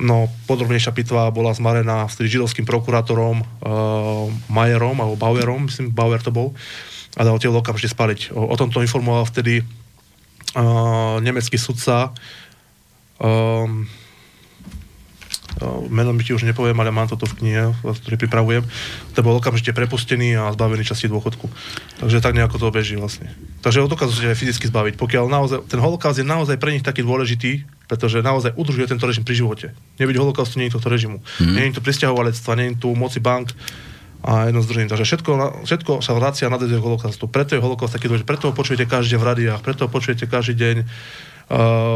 no 0.00 0.28
podrobnejšia 0.44 0.92
pitva 0.92 1.32
bola 1.32 1.52
zmarená 1.56 2.04
vtedy 2.08 2.36
židovským 2.36 2.68
prokurátorom 2.68 3.40
uh, 3.40 4.28
Majerom, 4.48 4.96
alebo 5.00 5.20
Bauerom, 5.20 5.68
myslím, 5.68 5.92
Bauer 5.92 6.20
to 6.20 6.32
bol, 6.32 6.52
a 7.16 7.20
dal 7.24 7.36
telo 7.40 7.60
okamžite 7.60 7.92
spaliť. 7.92 8.20
O, 8.32 8.52
o 8.52 8.54
tomto 8.56 8.84
informoval 8.84 9.28
vtedy 9.28 9.60
uh, 9.60 11.16
nemecký 11.20 11.56
sudca 11.60 12.12
um, 13.20 13.84
meno 15.90 16.14
mi 16.14 16.22
ti 16.22 16.30
už 16.30 16.46
nepoviem, 16.46 16.78
ale 16.78 16.94
mám 16.94 17.10
toto 17.10 17.26
v 17.26 17.42
knihe, 17.42 17.74
ktorý 17.82 18.16
pripravujem, 18.16 18.62
to 19.12 19.20
bol 19.20 19.36
okamžite 19.36 19.74
prepustený 19.74 20.38
a 20.38 20.54
zbavený 20.54 20.86
časti 20.86 21.10
dôchodku. 21.10 21.50
Takže 21.98 22.22
tak 22.22 22.38
nejako 22.38 22.56
to 22.62 22.66
beží 22.70 22.94
vlastne. 22.94 23.34
Takže 23.60 23.82
ho 23.82 23.90
dokážu 23.90 24.24
aj 24.24 24.38
fyzicky 24.38 24.70
zbaviť. 24.70 24.94
Pokiaľ 24.96 25.24
naozaj, 25.26 25.58
ten 25.66 25.82
holokaust 25.82 26.22
je 26.22 26.26
naozaj 26.26 26.56
pre 26.56 26.72
nich 26.72 26.86
taký 26.86 27.02
dôležitý, 27.02 27.66
pretože 27.90 28.22
naozaj 28.22 28.54
udržuje 28.54 28.86
tento 28.86 29.04
režim 29.04 29.26
pri 29.26 29.34
živote. 29.34 29.66
Nebyť 29.98 30.16
holokaustu, 30.16 30.62
nie 30.62 30.70
je 30.70 30.78
tohto 30.78 30.88
režimu. 30.88 31.18
Mm. 31.42 31.52
Nie 31.58 31.64
je 31.68 31.76
to 31.76 31.82
pristahovalectva, 31.82 32.54
nie 32.54 32.66
je 32.72 32.86
tu 32.86 32.88
moci 32.94 33.18
bank 33.18 33.50
a 34.22 34.52
jedno 34.52 34.62
z 34.62 34.68
druhým. 34.70 34.88
Takže 34.88 35.04
všetko, 35.04 35.30
všetko 35.66 35.92
sa 36.04 36.12
vracia 36.14 36.46
na 36.52 36.60
k 36.60 36.70
holokaustu. 36.70 37.26
Preto 37.26 37.58
je 37.58 37.60
holokaust 37.60 37.96
taký 37.96 38.06
dôležitý. 38.06 38.28
Preto 38.28 38.44
ho 38.48 38.54
počujete 38.54 38.86
každý 38.86 39.16
deň 39.16 39.20
v 39.20 39.26
radiách, 39.26 39.60
preto 39.64 39.88
ho 39.88 39.90
počujete 39.90 40.30
každý 40.30 40.54
deň 40.54 40.76
uh, 40.80 40.86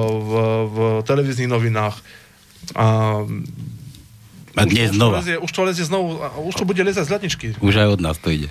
v, 0.08 0.32
v 0.72 0.76
televíznych 1.06 1.52
novinách 1.52 2.23
a 2.72 3.20
a 4.54 4.62
dnes 4.70 4.94
už, 4.94 4.96
znova. 4.96 5.18
Už 5.18 5.26
to, 5.26 5.26
lezie, 5.26 5.36
už 5.42 5.50
to 5.50 5.60
lezie 5.66 5.84
znovu, 5.84 6.08
už 6.46 6.54
to 6.54 6.64
bude 6.64 6.78
lezať 6.78 7.04
z 7.04 7.10
letničky. 7.10 7.46
Už 7.58 7.74
aj 7.74 7.98
od 7.98 8.00
nás 8.00 8.16
to 8.22 8.30
ide. 8.30 8.48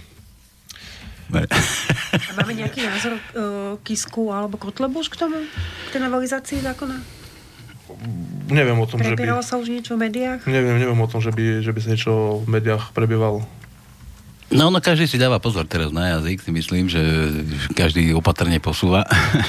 Máme 2.37 2.53
nejaký 2.53 2.85
názor 2.85 3.17
uh, 3.17 3.79
Kisku 3.81 4.29
alebo 4.29 4.59
Kotlebuš 4.59 5.09
k 5.09 5.15
tomu? 5.17 5.39
K 5.89 5.89
tej 5.95 6.01
novelizácii 6.03 6.61
zákona? 6.61 6.99
Neviem 8.51 8.77
o 8.77 8.85
tom, 8.85 9.01
že 9.01 9.15
by... 9.15 9.41
sa 9.41 9.57
už 9.57 9.71
niečo 9.71 9.95
v 9.95 10.07
médiách? 10.07 10.45
Neviem, 10.45 10.77
neviem 10.77 10.99
o 10.99 11.07
tom, 11.09 11.23
že 11.23 11.31
by, 11.31 11.63
že 11.63 11.71
by 11.71 11.79
sa 11.79 11.89
niečo 11.95 12.43
v 12.43 12.47
médiách 12.51 12.91
prebievalo. 12.91 13.47
No, 14.53 14.69
no 14.69 14.77
každý 14.77 15.09
si 15.09 15.17
dáva 15.17 15.41
pozor 15.41 15.65
teraz 15.65 15.89
na 15.89 16.13
jazyk, 16.13 16.37
si 16.45 16.51
myslím, 16.53 16.85
že 16.85 17.01
každý 17.73 18.13
opatrne 18.13 18.61
posúva. 18.61 19.01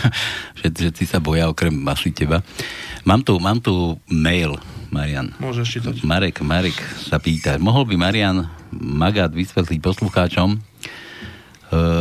Všetci 0.64 1.04
sa 1.04 1.20
boja 1.20 1.52
okrem 1.52 1.76
asi 1.92 2.08
teba. 2.08 2.40
Mám 3.04 3.20
tu, 3.20 3.36
mám 3.36 3.60
tu 3.60 4.00
mail, 4.08 4.56
Marian. 4.88 5.28
Môžeš 5.36 5.66
čítať. 5.68 5.94
Marek, 6.08 6.40
Marek 6.40 6.80
sa 7.04 7.20
pýta, 7.20 7.60
mohol 7.60 7.84
by 7.84 8.00
Marian 8.00 8.48
Magát 8.72 9.28
vysvetliť 9.28 9.78
poslucháčom, 9.84 10.56
e, 10.56 10.58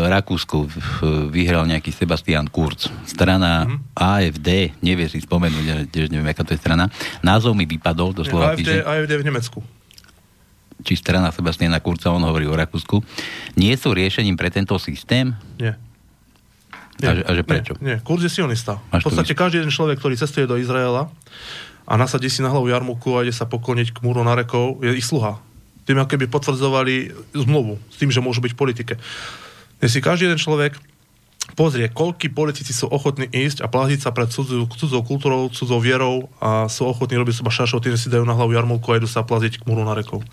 Rakúsku 0.07 0.71
vyhral 1.27 1.67
nejaký 1.67 1.91
Sebastian 1.91 2.47
Kurz. 2.47 2.87
Strana 3.03 3.67
mm-hmm. 3.67 3.99
AFD, 3.99 4.49
nevie 4.79 5.11
si 5.11 5.19
spomenúť, 5.19 5.91
tiež 5.91 6.07
neviem, 6.07 6.31
aká 6.31 6.47
to 6.47 6.55
je 6.55 6.63
strana. 6.63 6.87
Názov 7.19 7.51
mi 7.51 7.67
vypadol, 7.67 8.15
doslova 8.15 8.55
AFD. 8.55 8.79
AFD 8.79 9.11
v 9.19 9.27
Nemecku. 9.27 9.59
Či 10.81 10.97
strana 10.97 11.29
Sebastiana 11.29 11.77
Kurza, 11.77 12.09
on 12.09 12.25
hovorí 12.25 12.49
o 12.49 12.57
Rakúsku. 12.57 13.05
Nie 13.53 13.77
sú 13.77 13.93
riešením 13.93 14.33
pre 14.33 14.49
tento 14.49 14.73
systém? 14.81 15.37
Nie. 15.61 15.77
Nie, 17.01 17.07
a, 17.09 17.13
že, 17.17 17.21
a 17.25 17.31
že 17.33 17.43
prečo? 17.45 17.73
Nie, 17.81 17.97
nie. 17.97 18.05
Kurz 18.05 18.25
je 18.25 18.31
sionista. 18.33 18.81
Máš 18.89 19.05
v 19.05 19.13
podstate 19.13 19.33
každý 19.33 19.65
jeden 19.65 19.73
človek, 19.73 19.97
ktorý 19.97 20.13
cestuje 20.17 20.45
do 20.45 20.57
Izraela 20.57 21.09
a 21.83 21.93
nasadí 21.97 22.29
si 22.29 22.45
na 22.45 22.53
hlavu 22.53 22.69
jarmuku 22.69 23.17
a 23.17 23.25
ide 23.25 23.33
sa 23.33 23.49
pokloniť 23.49 23.97
k 23.97 24.01
múru 24.05 24.21
na 24.21 24.37
rekov, 24.37 24.79
je 24.79 24.93
ich 24.93 25.05
sluha. 25.05 25.41
Tým, 25.83 25.99
ako 25.99 26.15
keby 26.15 26.31
potvrdzovali 26.31 27.11
zmluvu 27.35 27.75
s 27.91 27.95
tým, 27.99 28.07
že 28.07 28.23
môžu 28.23 28.39
byť 28.39 28.55
v 28.55 28.59
politike. 28.59 28.93
Dnes 29.83 29.91
si 29.91 29.99
každý 29.99 30.31
jeden 30.31 30.39
človek 30.39 30.79
pozrie, 31.59 31.91
koľky 31.91 32.31
politici 32.31 32.71
sú 32.71 32.87
ochotní 32.87 33.27
ísť 33.27 33.59
a 33.59 33.67
plaziť 33.67 33.99
sa 33.99 34.15
pred 34.15 34.31
cudzou, 34.31 34.63
cudzou 34.71 35.03
kultúrou, 35.03 35.51
cudzou 35.51 35.83
vierou 35.83 36.31
a 36.39 36.71
sú 36.71 36.87
ochotní 36.87 37.19
robiť 37.19 37.43
seba 37.43 37.51
šašov, 37.51 37.83
tým, 37.83 37.99
že 37.99 38.07
si 38.07 38.13
dajú 38.13 38.23
na 38.23 38.31
hlavu 38.31 38.55
jarmulku 38.55 38.87
a 38.95 39.03
idú 39.03 39.11
sa 39.11 39.27
plaziť 39.27 39.59
k 39.59 39.67
múru 39.67 39.83
na 39.83 39.91
rekov. 39.91 40.23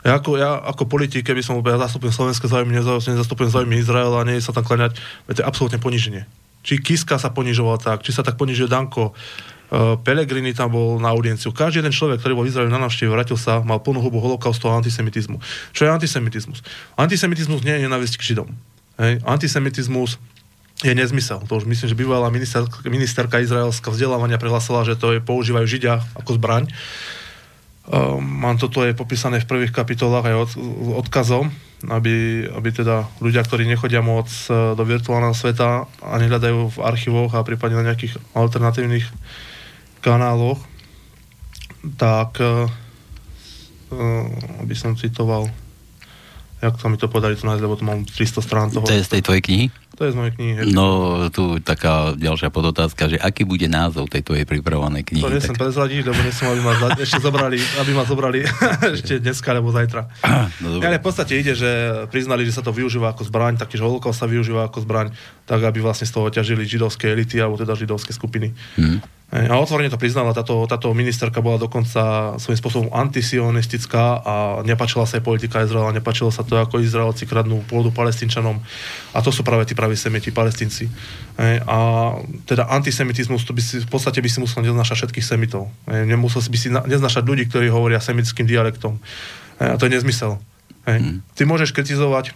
Ja 0.00 0.16
ako, 0.16 0.40
ja 0.40 0.56
ako 0.56 0.88
politik, 0.88 1.28
keby 1.28 1.44
som 1.44 1.60
ja 1.60 1.76
zastupujem 1.76 2.12
slovenské 2.12 2.48
záujmy, 2.48 2.72
nezastupujem 2.72 3.52
záujmy 3.52 3.76
Izraela 3.76 4.24
a 4.24 4.28
nie 4.28 4.40
sa 4.40 4.56
tam 4.56 4.64
klaňať, 4.64 4.96
to 5.28 5.40
je 5.40 5.44
absolútne 5.44 5.76
poniženie. 5.76 6.24
Či 6.64 6.80
Kiska 6.80 7.20
sa 7.20 7.32
ponižoval 7.32 7.80
tak, 7.80 8.04
či 8.04 8.12
sa 8.12 8.24
tak 8.24 8.40
ponižuje 8.40 8.68
Danko, 8.68 9.12
uh, 9.12 9.96
Pelegrini 10.00 10.56
tam 10.56 10.72
bol 10.72 10.96
na 11.00 11.12
audienciu. 11.12 11.52
Každý 11.52 11.84
jeden 11.84 11.92
človek, 11.92 12.20
ktorý 12.20 12.32
bol 12.36 12.44
v 12.44 12.52
Izraeli 12.52 12.72
na 12.72 12.80
návšteve, 12.80 13.12
vrátil 13.12 13.36
sa, 13.36 13.60
mal 13.60 13.80
plnú 13.80 14.00
hubu 14.00 14.20
holokaustu 14.20 14.68
a 14.72 14.76
antisemitizmu. 14.80 15.40
Čo 15.72 15.88
je 15.88 15.90
antisemitizmus? 15.92 16.64
Antisemitizmus 16.96 17.60
nie 17.64 17.76
je 17.76 17.84
nenávisť 17.84 18.20
k 18.20 18.26
Židom. 18.32 18.48
Hej? 19.00 19.20
Antisemitizmus 19.24 20.20
je 20.80 20.92
nezmysel. 20.96 21.44
To 21.44 21.60
už 21.60 21.68
myslím, 21.68 21.88
že 21.92 21.96
bývalá 21.96 22.32
ministerka, 22.32 22.80
ministerka 22.88 23.36
izraelská 23.40 23.92
vzdelávania 23.92 24.40
prehlasila, 24.40 24.88
že 24.88 24.96
to 24.96 25.12
je, 25.12 25.20
používajú 25.20 25.68
Židia 25.68 26.00
ako 26.16 26.40
zbraň. 26.40 26.64
Um, 26.68 27.19
mám 28.20 28.60
toto 28.60 28.84
je 28.84 28.92
popísané 28.92 29.40
v 29.40 29.48
prvých 29.48 29.72
kapitolách 29.72 30.26
aj 30.28 30.36
od, 30.36 30.50
odkazom, 31.00 31.48
aby, 31.88 32.44
aby 32.52 32.68
teda 32.70 33.08
ľudia, 33.24 33.40
ktorí 33.40 33.64
nechodia 33.64 34.04
moc 34.04 34.28
e, 34.46 34.76
do 34.76 34.84
virtuálneho 34.84 35.32
sveta 35.32 35.88
a 35.88 36.14
nehľadajú 36.20 36.76
v 36.76 36.78
archívoch 36.84 37.32
a 37.32 37.46
prípadne 37.46 37.80
na 37.80 37.88
nejakých 37.90 38.20
alternatívnych 38.36 39.08
kanáloch, 40.04 40.60
tak 41.96 42.36
uh, 42.40 42.68
aby 44.60 44.74
som 44.76 44.96
citoval 44.96 45.48
jak 46.60 46.76
to 46.76 46.88
mi 46.92 46.96
to 47.00 47.08
podali 47.08 47.36
tu 47.40 47.48
nájsť, 47.48 47.62
lebo 47.64 47.76
tu 47.76 47.88
mám 47.88 48.04
300 48.04 48.44
strán 48.44 48.68
toho. 48.68 48.84
To 48.84 48.92
je 48.92 49.04
z 49.04 49.12
tej 49.16 49.22
tvojej 49.24 49.42
knihy? 49.48 49.66
To 50.00 50.08
je 50.08 50.16
z 50.16 50.18
mojej 50.18 50.32
knihy. 50.32 50.72
No, 50.72 51.28
tu 51.28 51.60
taká 51.60 52.16
ďalšia 52.16 52.48
podotázka, 52.48 53.12
že 53.12 53.20
aký 53.20 53.44
bude 53.44 53.68
názov 53.68 54.08
tejto 54.08 54.32
jej 54.32 54.48
pripravovanej 54.48 55.04
knihy? 55.04 55.20
To 55.20 55.28
nechcem 55.28 55.52
tak... 55.52 55.68
prezradiť, 55.68 56.08
lebo 56.08 56.20
nechcem, 56.24 56.48
aby 56.48 56.60
ma 56.64 56.72
ešte 56.96 57.20
zobrali, 57.20 57.60
aby 57.60 57.90
ma 57.92 58.08
zobrali 58.08 58.40
ešte 58.96 59.20
dneska 59.20 59.52
alebo 59.52 59.68
zajtra. 59.68 60.08
No, 60.64 60.80
Ale 60.80 60.96
v 60.96 61.04
podstate 61.04 61.36
ide, 61.36 61.52
že 61.52 61.68
priznali, 62.08 62.48
že 62.48 62.56
sa 62.56 62.64
to 62.64 62.72
využíva 62.72 63.12
ako 63.12 63.28
zbraň, 63.28 63.60
taktiež 63.60 63.84
holokaust 63.84 64.16
sa 64.16 64.24
využíva 64.24 64.72
ako 64.72 64.88
zbraň, 64.88 65.12
tak 65.44 65.60
aby 65.68 65.84
vlastne 65.84 66.08
z 66.08 66.16
toho 66.16 66.32
ťažili 66.32 66.64
židovské 66.64 67.12
elity 67.12 67.36
alebo 67.36 67.60
teda 67.60 67.76
židovské 67.76 68.16
skupiny. 68.16 68.56
Hm. 68.80 69.04
A 69.30 69.54
otvorene 69.62 69.86
to 69.86 69.94
priznala, 69.94 70.34
táto, 70.34 70.66
táto 70.66 70.90
ministerka 70.90 71.38
bola 71.38 71.54
dokonca 71.54 72.34
svojím 72.42 72.58
spôsobom 72.58 72.88
antisionistická 72.90 74.26
a 74.26 74.34
nepačila 74.66 75.06
sa 75.06 75.22
jej 75.22 75.24
politika 75.24 75.62
Izraela, 75.62 75.94
nepačilo 75.94 76.34
sa 76.34 76.42
to, 76.42 76.58
ako 76.58 76.82
Izraelci 76.82 77.30
kradnú 77.30 77.62
pôdu 77.70 77.94
palestínčanom 77.94 78.58
a 79.14 79.18
to 79.22 79.30
sú 79.30 79.46
práve 79.46 79.70
tí 79.70 79.78
praví 79.78 79.94
semiti, 79.94 80.34
palestínci. 80.34 80.90
Hej, 81.38 81.62
A 81.62 81.78
teda 82.42 82.74
antisemitizmus, 82.74 83.46
to 83.46 83.54
by 83.54 83.62
si, 83.62 83.78
v 83.78 83.86
podstate 83.86 84.18
by 84.18 84.26
si 84.26 84.42
musel 84.42 84.66
neznašať 84.66 85.06
všetkých 85.06 85.26
semitov. 85.26 85.70
Nemusel 85.86 86.42
by 86.42 86.58
si 86.58 86.68
na- 86.74 86.82
neznašať 86.82 87.22
ľudí, 87.22 87.46
ktorí 87.46 87.70
hovoria 87.70 88.02
semickým 88.02 88.50
dialektom. 88.50 88.98
A 89.62 89.78
to 89.78 89.86
je 89.86 89.94
nezmysel. 89.94 90.42
Hej. 90.90 91.22
Ty 91.38 91.42
môžeš 91.46 91.70
kritizovať, 91.70 92.34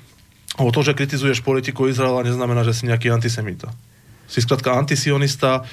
alebo 0.55 0.70
to, 0.70 0.86
že 0.86 0.95
kritizuješ 0.95 1.42
politiku 1.42 1.90
Izraela, 1.90 2.22
neznamená, 2.22 2.62
že 2.62 2.70
si 2.70 2.86
nejaký 2.86 3.11
antisemita. 3.11 3.74
Si 4.30 4.38
skrátka 4.38 4.78
antisionista, 4.78 5.66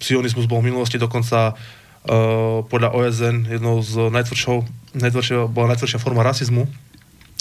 sionizmus 0.00 0.48
bol 0.48 0.60
v 0.60 0.72
minulosti 0.72 1.00
dokonca 1.00 1.54
uh, 1.54 2.62
podľa 2.66 2.92
OSN 2.94 3.48
jednou 3.48 3.80
z 3.82 4.12
najtvrdšou, 4.12 4.56
bola 5.50 5.76
najtvrdšia 5.76 6.02
forma 6.02 6.22
rasizmu. 6.22 6.68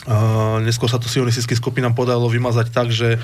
Uh, 0.05 0.61
neskôr 0.61 0.91
sa 0.91 1.01
to 1.01 1.09
sionistickým 1.09 1.57
skupinám 1.57 1.97
podalo 1.97 2.29
vymazať 2.29 2.69
tak, 2.69 2.93
že 2.93 3.17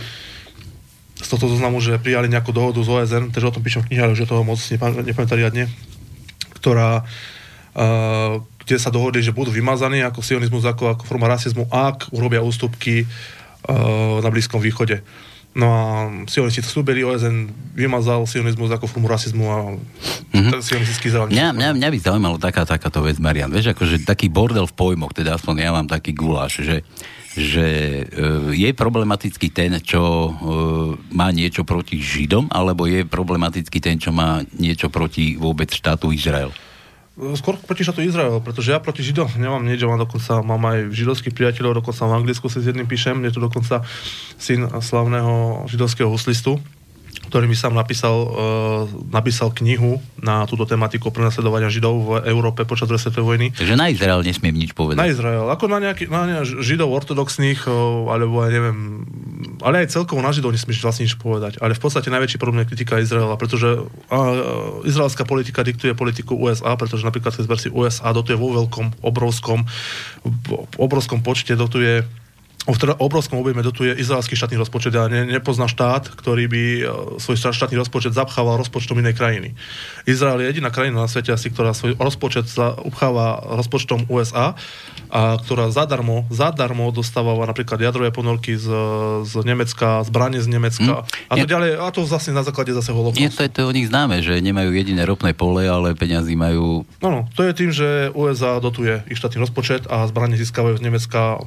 z 1.21 1.27
tohto 1.29 1.45
zoznamu, 1.45 1.77
že 1.77 2.01
prijali 2.01 2.25
nejakú 2.25 2.49
dohodu 2.49 2.81
z 2.81 2.89
OSN, 2.89 3.23
takže 3.29 3.49
o 3.49 3.53
tom 3.53 3.61
píšem 3.61 3.85
v 3.85 3.93
knihe, 3.93 4.01
ale 4.01 4.13
už 4.17 4.25
toho 4.25 4.41
moc 4.41 4.57
nepam- 4.57 5.37
riadne, 5.37 5.69
ktorá 6.57 7.05
kde 8.61 8.75
sa 8.77 8.91
dohodli, 8.91 9.23
že 9.23 9.31
budú 9.31 9.47
vymazaní 9.51 10.03
ako 10.03 10.19
sionizmus, 10.19 10.67
ako, 10.67 10.95
ako 10.95 11.03
forma 11.07 11.31
rasizmu, 11.31 11.71
ak 11.71 12.11
urobia 12.11 12.43
ústupky 12.43 13.07
na 14.19 14.27
Blízkom 14.27 14.59
východe. 14.59 14.99
No 15.51 15.67
a 15.67 15.83
sionisti 16.31 16.63
to 16.63 16.71
slúbili, 16.71 17.03
OSN 17.03 17.51
vymazal 17.75 18.23
sionizmus 18.23 18.71
ako 18.71 18.87
formu 18.87 19.11
rasizmu 19.11 19.45
a 19.51 19.57
mm-hmm. 20.31 20.63
sionistický 20.63 21.11
Izrael. 21.11 21.27
Mňa, 21.27 21.51
mňa, 21.51 21.69
mňa 21.75 21.89
by 21.91 21.97
zaujímalo 21.99 22.37
taká, 22.39 22.63
takáto 22.63 23.03
vec, 23.03 23.19
Marian. 23.19 23.51
Vieš, 23.51 23.75
akože 23.75 24.07
taký 24.07 24.31
bordel 24.31 24.63
v 24.63 24.77
pojmoch, 24.79 25.11
teda 25.11 25.35
aspoň 25.35 25.55
ja 25.59 25.75
mám 25.75 25.91
taký 25.91 26.15
guláš, 26.15 26.63
že, 26.63 26.87
že 27.35 27.67
e, 28.07 28.55
je 28.55 28.69
problematický 28.71 29.51
ten, 29.51 29.75
čo 29.83 29.99
e, 29.99 30.31
má 31.11 31.35
niečo 31.35 31.67
proti 31.67 31.99
Židom, 31.99 32.47
alebo 32.47 32.87
je 32.87 33.03
problematický 33.03 33.83
ten, 33.83 33.99
čo 33.99 34.15
má 34.15 34.47
niečo 34.55 34.87
proti 34.87 35.35
vôbec 35.35 35.67
štátu 35.67 36.15
Izrael? 36.15 36.55
Skôr 37.11 37.59
proti 37.59 37.83
štátu 37.83 38.07
Izrael, 38.07 38.39
pretože 38.39 38.71
ja 38.71 38.79
proti 38.79 39.03
Židom 39.03 39.35
nemám 39.35 39.59
nič, 39.67 39.83
mám 39.83 39.99
dokonca, 39.99 40.39
mám 40.39 40.63
aj 40.63 40.95
židovských 40.95 41.35
priateľov, 41.35 41.83
dokonca 41.83 42.07
v 42.07 42.15
Anglicku 42.23 42.47
si 42.47 42.63
s 42.63 42.71
jedným 42.71 42.87
píšem, 42.87 43.19
je 43.27 43.35
tu 43.35 43.43
dokonca 43.43 43.83
syn 44.39 44.71
slavného 44.79 45.67
židovského 45.67 46.07
huslistu, 46.07 46.63
ktorý 47.31 47.47
mi 47.47 47.55
sám 47.55 47.71
napísal, 47.71 48.27
uh, 48.27 48.83
napísal 49.07 49.55
knihu 49.55 50.03
na 50.19 50.43
túto 50.43 50.67
tematiku 50.67 51.15
prenasledovania 51.15 51.71
Židov 51.71 51.95
v 51.95 52.09
Európe 52.27 52.67
počas 52.67 52.91
druhej 52.91 53.07
svetovej 53.07 53.25
vojny. 53.31 53.47
Takže 53.55 53.79
na 53.79 53.87
Izrael 53.87 54.19
nesmiem 54.19 54.51
nič 54.51 54.75
Na 54.75 54.77
povedať. 54.83 55.15
Izrael, 55.15 55.47
ako 55.47 55.71
na, 55.71 55.79
nejaký, 55.79 56.11
na 56.11 56.27
ne, 56.27 56.35
židov 56.43 56.91
ortodoxných, 56.91 57.71
o, 57.71 58.11
alebo 58.11 58.43
ja 58.43 58.51
neviem, 58.51 59.07
ale 59.63 59.87
aj 59.87 59.95
celkovo 59.95 60.19
na 60.19 60.35
židov 60.35 60.51
nesmieš 60.51 60.83
vlastne 60.83 61.07
nič 61.07 61.15
povedať. 61.15 61.63
Ale 61.63 61.71
v 61.71 61.79
podstate 61.79 62.11
najväčší 62.11 62.35
problém 62.35 62.67
je 62.67 62.75
kritika 62.75 62.99
Izraela, 62.99 63.39
pretože 63.39 63.71
a, 63.71 63.79
a, 63.79 64.19
izraelská 64.83 65.23
politika 65.23 65.63
diktuje 65.63 65.95
politiku 65.95 66.35
USA, 66.35 66.75
pretože 66.75 67.07
napríklad 67.07 67.31
cez 67.31 67.47
versi 67.47 67.71
USA 67.71 68.11
dotuje 68.11 68.35
vo 68.35 68.51
veľkom, 68.51 68.99
obrovskom, 69.07 69.63
obrovskom 70.75 71.23
počte 71.23 71.55
dotuje 71.55 72.03
v 72.63 72.77
teda 72.77 72.93
obrovskom 72.95 73.37
objeme 73.37 73.59
dotuje 73.59 73.89
izraelský 73.91 74.33
štátny 74.33 74.53
rozpočet. 74.55 74.91
Ja 74.91 75.05
ne, 75.05 75.25
nepozná 75.25 75.65
štát, 75.65 76.07
ktorý 76.09 76.45
by 76.45 76.63
e, 76.75 76.81
svoj 77.17 77.35
štát- 77.35 77.57
štátny 77.57 77.75
rozpočet 77.75 78.11
zapchával 78.11 78.55
rozpočtom 78.55 78.95
inej 78.95 79.13
krajiny. 79.13 79.57
Izrael 80.03 80.39
je 80.39 80.51
jediná 80.51 80.69
krajina 80.69 80.99
na 80.99 81.09
svete 81.09 81.29
asi, 81.29 81.47
ktorá 81.47 81.71
svoj 81.71 81.97
rozpočet 81.97 82.45
upcháva 82.79 83.27
rozpočtom 83.55 84.05
USA 84.07 84.53
a 85.07 85.35
ktorá 85.35 85.67
zadarmo, 85.67 86.29
zadarmo 86.29 86.87
dostávala 86.89 87.43
napríklad 87.43 87.77
jadrové 87.77 88.09
ponorky 88.09 88.53
z, 88.53 88.69
z 89.21 89.33
Nemecka, 89.41 90.03
zbranie 90.03 90.37
z 90.37 90.47
Nemecka 90.47 91.01
Hm. 91.01 91.27
a 91.27 91.33
to 91.33 91.39
Je- 91.39 91.49
ďalej, 91.49 91.71
a 91.77 91.87
to 91.89 92.01
vlastne 92.03 92.31
na 92.31 92.41
základe 92.41 92.71
zase 92.71 92.89
Nie, 92.89 92.95
holokaustu. 92.95 93.33
to 93.33 93.43
je 93.43 93.51
to 93.51 93.61
o 93.63 93.71
nich 93.71 93.87
známe, 93.87 94.21
že 94.21 94.37
nemajú 94.37 94.69
jediné 94.71 95.01
ropné 95.01 95.33
pole, 95.33 95.65
ale 95.65 95.93
peňazí 95.93 96.33
majú... 96.33 96.85
No, 96.99 97.09
no, 97.09 97.21
to 97.31 97.41
je 97.41 97.53
tým, 97.53 97.71
že 97.71 97.87
USA 98.11 98.57
dotuje 98.57 99.01
ich 99.07 99.17
štátny 99.17 99.39
rozpočet 99.39 99.81
a 99.87 100.05
zbranie 100.05 100.35
získavajú 100.35 100.77
z 100.77 100.83
Nemecka 100.83 101.41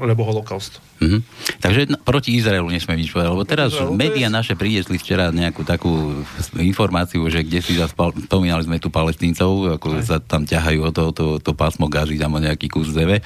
lebo 0.00 0.24
holokaust. 0.24 0.80
Mhm. 0.98 1.18
Takže 1.58 1.80
n- 1.86 1.98
proti 1.98 2.34
Izraelu 2.34 2.66
nesmiem 2.66 2.98
nič 2.98 3.10
povedať, 3.10 3.30
lebo 3.30 3.44
teraz 3.44 3.72
Izraelu, 3.72 3.92
médiá 3.94 4.26
je- 4.26 4.34
naše 4.34 4.54
priniesli 4.54 4.96
včera 4.96 5.28
nejakú 5.30 5.62
takú 5.62 6.20
informáciu, 6.56 7.24
že 7.26 7.40
kde 7.40 7.60
si 7.60 7.72
zaspal, 7.74 8.12
spomínali 8.18 8.64
sme 8.64 8.76
tu 8.76 8.88
palestíncov, 8.88 9.76
ako 9.76 10.00
sa 10.00 10.18
tam 10.18 10.44
ťahajú 10.44 10.80
o 10.82 10.90
to, 10.90 11.04
to, 11.10 11.26
to 11.38 11.52
pásmo 11.52 11.86
gaži, 11.86 12.16
tam 12.16 12.34
o 12.34 12.40
nejaký 12.40 12.66
kus 12.66 12.88
zeme. 12.88 13.20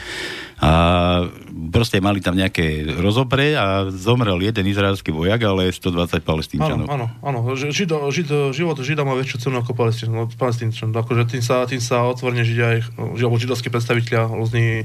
A 0.58 0.70
proste 1.54 1.98
mali 1.98 2.18
tam 2.18 2.34
nejaké 2.34 2.64
rozopre 2.94 3.54
a 3.54 3.64
zomrel 3.88 4.36
jeden 4.40 4.64
izraelský 4.64 5.08
vojak, 5.08 5.38
ale 5.40 5.68
120 5.68 5.86
Áno, 6.12 6.18
palestínčanov. 6.20 6.86
áno, 6.86 7.06
áno. 7.20 7.38
Ži- 7.52 7.70
Žido, 7.70 8.10
žid, 8.10 8.26
život 8.50 8.74
Žida 8.74 9.00
má 9.00 9.14
väčšiu 9.14 9.36
cenu 9.40 9.56
ako 9.56 9.72
Palestín, 9.72 10.10
no, 10.10 10.26
Palestínčan. 10.26 10.90
Akože 10.90 11.24
tým 11.26 11.40
sa, 11.40 11.62
tým 11.62 11.78
sa 11.78 12.02
otvorene 12.04 12.42
Židia, 12.42 12.66
aj, 12.72 12.78
alebo 12.98 13.36
židovskí 13.36 13.68
predstaviteľia, 13.68 14.26
rôzni 14.26 14.82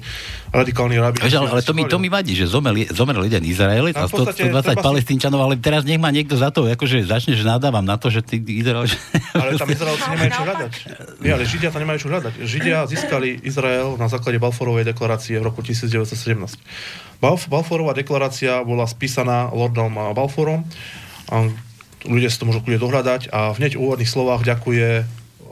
radikálni 0.49 0.95
rabi. 0.95 1.17
Ale, 1.19 1.49
ale 1.49 1.61
to, 1.61 1.71
mi, 1.71 1.83
to 1.83 1.95
mi 1.95 2.07
vadí, 2.07 2.33
že 2.33 2.45
zomrel, 2.45 2.85
zomrel 2.89 3.23
jeden 3.23 3.43
Izraelec 3.43 3.95
a 3.95 4.03
A 4.03 4.05
v 4.05 4.11
100, 4.11 4.13
podstate 4.13 4.41
120 4.45 4.53
treba 4.61 4.61
si- 4.75 4.85
palestínčanov, 4.85 5.39
ale 5.41 5.55
teraz 5.55 5.81
nech 5.83 5.97
ma 5.97 6.09
niekto 6.09 6.35
za 6.35 6.49
to, 6.49 6.67
akože 6.67 7.01
začne, 7.03 7.33
že 7.33 7.41
nadávam 7.41 7.81
na 7.81 7.95
to, 7.95 8.07
že 8.07 8.21
ty 8.21 8.37
Izrael... 8.39 8.85
Ale 9.31 9.55
tam 9.55 9.67
Izraelci 9.67 10.05
nemajú 10.13 10.31
čo 10.31 10.43
hľadať. 10.43 10.71
Nie, 11.19 11.31
ale 11.31 11.43
Židia 11.43 11.69
tam 11.69 11.81
nemajú 11.81 11.97
čo 11.97 12.09
hľadať. 12.09 12.33
Židia 12.39 12.77
získali 12.85 13.41
Izrael 13.41 13.95
na 13.95 14.05
základe 14.05 14.37
Balforovej 14.37 14.83
deklarácie 14.85 15.37
v 15.37 15.45
roku 15.45 15.61
1917. 15.61 16.58
Balf- 17.19 17.51
Balforová 17.51 17.91
deklarácia 17.91 18.63
bola 18.63 18.87
spísaná 18.87 19.51
Lordom 19.51 19.91
Balforom. 20.15 20.63
Ľudia 22.07 22.31
si 22.31 22.39
to 22.39 22.47
môžu 22.47 22.63
kľudne 22.63 22.79
dohľadať 22.79 23.27
a 23.35 23.51
v 23.51 23.59
hneď 23.59 23.75
úvodných 23.75 24.07
slovách 24.07 24.47
ďakuje 24.47 25.03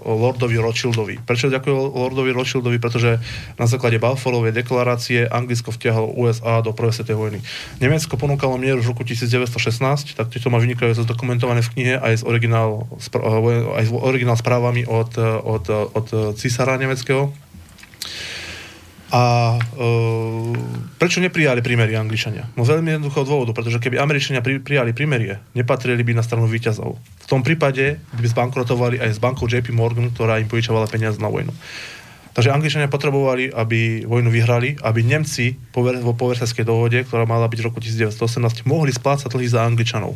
Lordovi 0.07 0.55
Rothschildovi. 0.55 1.19
Prečo 1.19 1.51
ďakuje 1.51 1.73
Lordovi 1.73 2.31
Rothschildovi? 2.31 2.79
Pretože 2.79 3.19
na 3.59 3.67
základe 3.67 3.99
Balforovej 3.99 4.55
deklarácie 4.55 5.27
Anglicko 5.27 5.75
vtiahlo 5.75 6.15
USA 6.15 6.63
do 6.63 6.71
prvej 6.71 6.95
svetovej 6.95 7.19
vojny. 7.19 7.39
Nemecko 7.83 8.15
ponúkalo 8.15 8.55
mier 8.55 8.79
v 8.79 8.87
roku 8.87 9.03
1916, 9.03 10.15
tak 10.15 10.31
to 10.31 10.47
má 10.47 10.61
vynikajúco 10.63 11.03
zdokumentované 11.03 11.59
v 11.59 11.71
knihe 11.75 11.93
aj 11.99 12.13
s 12.13 12.23
originál, 12.23 12.87
spr- 13.03 13.25
aj 13.75 13.83
s 13.83 13.91
originál 13.91 14.37
správami 14.39 14.87
od, 14.87 15.11
od, 15.43 15.65
od 15.91 16.07
císara 16.39 16.79
nemeckého. 16.79 17.35
A 19.07 19.55
e, 19.55 19.59
prečo 20.99 21.23
neprijali 21.23 21.63
prímerie 21.63 21.95
Angličania? 21.95 22.51
No 22.59 22.67
veľmi 22.67 22.99
jednoduchého 22.99 23.23
dôvodu, 23.23 23.55
pretože 23.55 23.79
keby 23.79 24.03
Američania 24.03 24.43
pri, 24.43 24.59
prijali 24.59 24.91
prímerie, 24.91 25.39
nepatrili 25.55 26.03
by 26.03 26.19
na 26.19 26.23
stranu 26.27 26.43
výťazov. 26.51 26.99
V 26.99 27.27
tom 27.27 27.39
prípade 27.39 28.03
by 28.19 28.27
zbankrotovali 28.27 28.99
aj 28.99 29.15
s 29.15 29.19
bankou 29.23 29.47
JP 29.47 29.71
Morgan, 29.71 30.11
ktorá 30.11 30.43
im 30.43 30.51
požičovala 30.51 30.91
peniaze 30.91 31.23
na 31.23 31.31
vojnu. 31.31 31.55
Takže 32.35 32.53
Angličania 32.53 32.91
potrebovali, 32.91 33.49
aby 33.49 34.05
vojnu 34.05 34.29
vyhrali, 34.29 34.77
aby 34.85 35.01
Nemci 35.01 35.57
po, 35.73 35.81
vo 35.81 36.13
Poverseskej 36.13 36.67
dohode, 36.67 37.01
ktorá 37.01 37.25
mala 37.25 37.49
byť 37.49 37.59
v 37.63 37.67
roku 37.71 37.81
1918, 37.81 38.67
mohli 38.69 38.93
splácať 38.93 39.31
dlhy 39.31 39.47
za 39.49 39.65
Angličanov. 39.65 40.13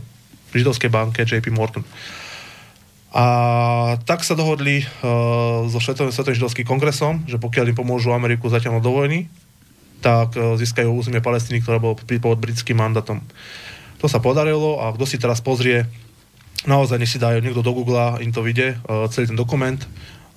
V 0.52 0.54
židovskej 0.54 0.92
banke 0.94 1.26
JP 1.26 1.50
Morgan. 1.50 1.82
A 3.12 3.26
tak 4.08 4.24
sa 4.24 4.40
dohodli 4.40 4.88
uh, 4.88 5.68
so 5.68 5.84
Svetovým, 5.84 6.16
Svetovým 6.16 6.40
židovským 6.40 6.64
kongresom, 6.64 7.28
že 7.28 7.36
pokiaľ 7.36 7.76
im 7.76 7.78
pomôžu 7.78 8.16
Ameriku 8.16 8.48
zatiaľ 8.48 8.80
do 8.80 8.96
vojny, 8.96 9.28
tak 10.00 10.32
uh, 10.40 10.56
získajú 10.56 10.88
územie 10.88 11.20
Palestíny, 11.20 11.60
ktoré 11.60 11.84
bolo 11.84 12.00
pod 12.00 12.40
britským 12.40 12.80
mandátom. 12.80 13.20
To 14.00 14.08
sa 14.08 14.24
podarilo 14.24 14.80
a 14.80 14.96
kto 14.96 15.04
si 15.04 15.20
teraz 15.20 15.44
pozrie, 15.44 15.92
naozaj 16.64 17.04
nech 17.04 17.12
si 17.12 17.20
dajú 17.20 17.44
niekto 17.44 17.60
do 17.60 17.76
Google, 17.76 18.00
im 18.24 18.32
to 18.32 18.48
vyjde, 18.48 18.80
uh, 18.88 19.12
celý 19.12 19.28
ten 19.28 19.36
dokument, 19.36 19.84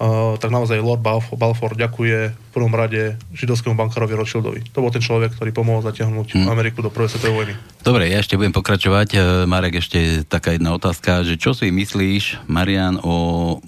uh, 0.04 0.36
tak 0.36 0.52
naozaj 0.52 0.76
Lord 0.78 1.00
Balfour, 1.00 1.40
Balfour 1.40 1.72
ďakuje 1.72 2.18
v 2.36 2.50
prvom 2.52 2.76
rade 2.76 3.16
židovskému 3.32 3.72
bankárovi 3.72 4.12
Rothschildovi. 4.12 4.60
To 4.76 4.84
bol 4.84 4.92
ten 4.92 5.00
človek, 5.00 5.32
ktorý 5.40 5.56
pomohol 5.56 5.80
zatiahnuť 5.80 6.36
Hm. 6.36 6.46
Ameriku 6.52 6.84
do 6.84 6.92
prvej 6.92 7.16
svetovej 7.16 7.34
vojny. 7.34 7.54
Dobre, 7.80 8.12
ja 8.12 8.20
ešte 8.20 8.36
budem 8.36 8.52
pokračovať. 8.52 9.08
E, 9.12 9.18
Marek, 9.48 9.80
ešte 9.80 10.28
taká 10.28 10.52
jedna 10.52 10.76
otázka, 10.76 11.24
že 11.24 11.40
čo 11.40 11.56
si 11.56 11.72
myslíš, 11.72 12.44
Marian, 12.46 13.00
o 13.00 13.16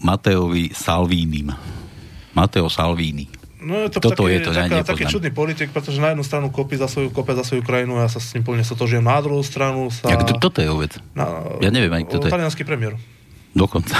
Mateovi 0.05 0.77
Salvínim? 0.77 1.57
Mateo 2.37 2.69
Salvini. 2.69 3.33
No 3.67 3.83
je 3.83 3.89
to 3.89 3.99
Toto 3.99 4.29
taký, 4.29 4.37
je 4.37 4.41
to, 4.45 4.51
ja 4.53 4.69
taká, 4.69 4.85
taký 4.85 5.05
čudný 5.09 5.33
politik, 5.33 5.73
pretože 5.73 5.99
na 5.99 6.13
jednu 6.13 6.23
stranu 6.23 6.53
kopí 6.53 6.77
za 6.77 6.87
svoju, 6.87 7.11
kope 7.11 7.33
za 7.35 7.43
svoju 7.43 7.65
krajinu, 7.65 7.99
ja 7.99 8.07
sa 8.07 8.21
s 8.21 8.31
ním 8.37 8.45
plne 8.45 8.63
sotožujem, 8.63 9.03
na 9.03 9.19
druhú 9.19 9.41
stranu 9.43 9.89
sa... 9.91 10.07
Jak, 10.13 10.23
to, 10.23 10.39
toto 10.39 10.61
je 10.61 10.69
vec. 10.71 11.01
na, 11.17 11.43
Ja 11.65 11.73
neviem 11.73 11.91
ani, 11.91 12.05
kto 12.07 12.23
to 12.23 12.29
je. 12.29 12.33
Talianský 12.37 12.63
premiér. 12.63 12.95
Dokonca. 13.57 13.97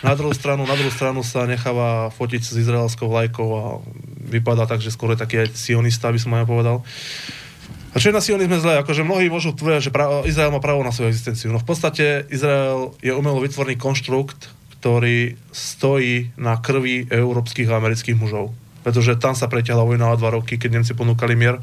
Na 0.00 0.16
druhú 0.16 0.32
stranu, 0.32 0.64
na 0.64 0.72
druhú 0.72 0.88
stranu 0.88 1.20
sa 1.20 1.44
necháva 1.44 2.08
fotiť 2.16 2.40
s 2.40 2.56
izraelskou 2.56 3.12
vlajkou 3.12 3.48
a 3.52 3.62
vypadá 4.32 4.64
tak, 4.64 4.80
že 4.80 4.88
skôr 4.88 5.12
je 5.12 5.20
taký 5.20 5.44
aj 5.44 5.52
sionista, 5.52 6.08
by 6.08 6.20
som 6.20 6.32
aj 6.32 6.48
povedal. 6.48 6.80
A 7.92 8.00
čo 8.00 8.12
je 8.12 8.16
na 8.16 8.24
sionizme 8.24 8.60
zlé? 8.60 8.76
Akože 8.80 9.04
mnohí 9.04 9.32
môžu 9.32 9.56
tvrdiť, 9.56 9.88
že 9.88 9.92
pra- 9.92 10.24
Izrael 10.28 10.52
má 10.52 10.60
právo 10.60 10.84
na 10.84 10.92
svoju 10.92 11.08
existenciu. 11.12 11.48
No 11.48 11.60
v 11.60 11.68
podstate 11.68 12.28
Izrael 12.28 12.92
je 13.00 13.12
umelo 13.12 13.40
vytvorný 13.40 13.80
konštrukt, 13.80 14.52
ktorý 14.80 15.40
stojí 15.48 16.36
na 16.36 16.60
krvi 16.60 17.08
európskych 17.08 17.68
a 17.72 17.80
amerických 17.80 18.20
mužov. 18.20 18.52
Pretože 18.84 19.16
tam 19.16 19.32
sa 19.32 19.48
preťahla 19.48 19.82
vojna 19.82 20.12
o 20.12 20.20
dva 20.20 20.36
roky, 20.36 20.60
keď 20.60 20.80
Nemci 20.80 20.92
ponúkali 20.92 21.34
mier. 21.34 21.56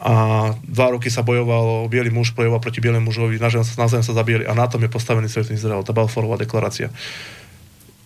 A 0.00 0.48
dva 0.64 0.96
roky 0.96 1.12
sa 1.12 1.20
bojovalo, 1.20 1.84
biely 1.92 2.08
muž 2.08 2.32
bojoval 2.32 2.56
proti 2.56 2.80
bielemu 2.80 3.12
mužovi, 3.12 3.36
sa, 3.36 3.60
navzájom 3.60 4.00
sa 4.00 4.16
zabíjali. 4.16 4.48
A 4.48 4.56
na 4.56 4.64
tom 4.64 4.80
je 4.80 4.88
postavený 4.88 5.28
celý 5.28 5.52
Izrael, 5.52 5.84
tá 5.84 5.92
Balfourová 5.92 6.40
deklarácia. 6.40 6.88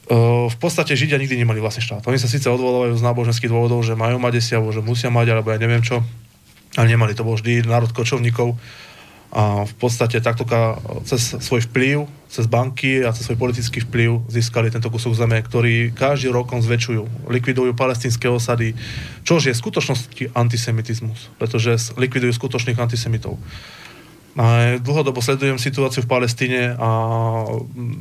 Uh, 0.05 0.51
v 0.51 0.57
podstate 0.59 0.99
Židia 0.99 1.17
nikdy 1.17 1.39
nemali 1.39 1.63
vlastný 1.63 1.87
štát. 1.87 2.05
Oni 2.11 2.19
sa 2.19 2.27
síce 2.27 2.51
odvolávajú 2.51 2.99
z 2.99 3.07
náboženských 3.07 3.49
dôvodov, 3.49 3.87
že 3.87 3.95
majú 3.95 4.19
mať 4.19 4.33
desi, 4.37 4.53
alebo 4.59 4.75
že 4.75 4.83
musia 4.83 5.09
mať, 5.09 5.39
alebo 5.39 5.55
ja 5.55 5.57
neviem 5.63 5.81
čo, 5.81 6.03
ale 6.75 6.87
nemali 6.91 7.15
to 7.15 7.23
bol 7.23 7.39
vždy 7.39 7.65
národ 7.65 7.89
kočovníkov. 7.95 8.59
A 9.35 9.67
v 9.67 9.75
podstate 9.83 10.23
takto 10.23 10.47
cez 11.03 11.35
svoj 11.43 11.67
vplyv, 11.67 12.07
cez 12.31 12.47
banky 12.47 13.03
a 13.03 13.11
cez 13.11 13.27
svoj 13.27 13.35
politický 13.35 13.83
vplyv 13.83 14.31
získali 14.31 14.71
tento 14.71 14.87
kúsok 14.87 15.19
zeme, 15.19 15.43
ktorý 15.43 15.91
každý 15.91 16.31
rokom 16.31 16.63
zväčšujú. 16.63 17.27
Likvidujú 17.27 17.75
palestinské 17.75 18.31
osady, 18.31 18.79
čož 19.27 19.51
je 19.51 19.55
v 19.55 19.59
skutočnosti 19.59 20.25
antisemitizmus, 20.39 21.35
pretože 21.35 21.99
likvidujú 21.99 22.31
skutočných 22.31 22.79
antisemitov. 22.79 23.35
A 24.39 24.79
dlhodobo 24.79 25.23
sledujem 25.23 25.59
situáciu 25.59 26.07
v 26.07 26.11
Palestíne 26.11 26.75
a 26.79 26.91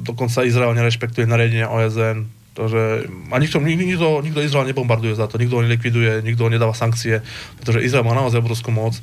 dokonca 0.06 0.46
Izrael 0.46 0.74
nerešpektuje 0.78 1.30
nariadenia 1.30 1.70
OSN. 1.70 2.26
Takže, 2.54 3.10
a 3.34 3.36
nikto, 3.42 3.58
nikto, 3.58 4.22
nikto, 4.22 4.42
Izrael 4.42 4.70
nebombarduje 4.70 5.18
za 5.18 5.26
to, 5.26 5.42
nikto 5.42 5.58
ho 5.58 5.66
nelikviduje, 5.66 6.22
nikto 6.22 6.46
ho 6.46 6.54
nedáva 6.54 6.78
sankcie, 6.78 7.26
pretože 7.58 7.82
Izrael 7.82 8.06
má 8.06 8.14
naozaj 8.14 8.46
obrovskú 8.46 8.70
moc. 8.70 8.94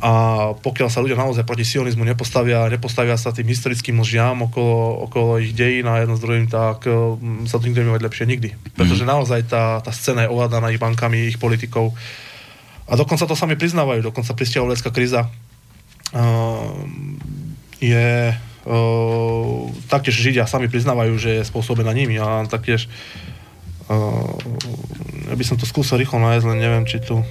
A 0.00 0.12
pokiaľ 0.56 0.88
sa 0.88 1.04
ľudia 1.04 1.20
naozaj 1.20 1.44
proti 1.44 1.60
sionizmu 1.60 2.08
nepostavia, 2.08 2.72
nepostavia 2.72 3.20
sa 3.20 3.36
tým 3.36 3.44
historickým 3.52 4.00
lžiam 4.00 4.48
okolo, 4.48 5.04
okolo 5.04 5.36
ich 5.36 5.52
dejín 5.52 5.84
a 5.92 6.00
jedno 6.00 6.16
s 6.16 6.24
druhým, 6.24 6.48
tak 6.48 6.88
mm, 6.88 7.44
sa 7.44 7.60
to 7.60 7.68
nikto 7.68 7.84
mať 7.84 8.08
lepšie 8.08 8.24
nikdy. 8.24 8.56
Pretože 8.80 9.04
naozaj 9.04 9.44
tá, 9.52 9.84
tá 9.84 9.92
scéna 9.92 10.24
je 10.24 10.32
ovládaná 10.32 10.72
ich 10.72 10.80
bankami, 10.80 11.28
ich 11.28 11.36
politikou. 11.36 11.92
A 12.88 12.96
dokonca 12.96 13.28
to 13.28 13.36
sami 13.36 13.60
priznávajú, 13.60 14.00
dokonca 14.00 14.32
pristiavolecká 14.32 14.88
kríza 14.88 15.28
Ehm, 16.10 17.22
je 17.78 18.34
uh, 18.66 19.62
taktiež 19.86 20.18
Židia 20.18 20.50
sami 20.50 20.66
priznávajú, 20.66 21.14
že 21.16 21.30
je 21.40 21.48
spôsobená 21.48 21.94
nimi 21.94 22.18
a 22.18 22.44
taktiež 22.50 22.90
uh, 23.86 24.34
ja 25.30 25.34
by 25.38 25.44
som 25.46 25.56
to 25.56 25.70
skúsil 25.70 26.02
rýchlo 26.02 26.18
nájsť, 26.18 26.44
len 26.50 26.58
neviem, 26.58 26.84
či 26.84 26.98
tu 26.98 27.22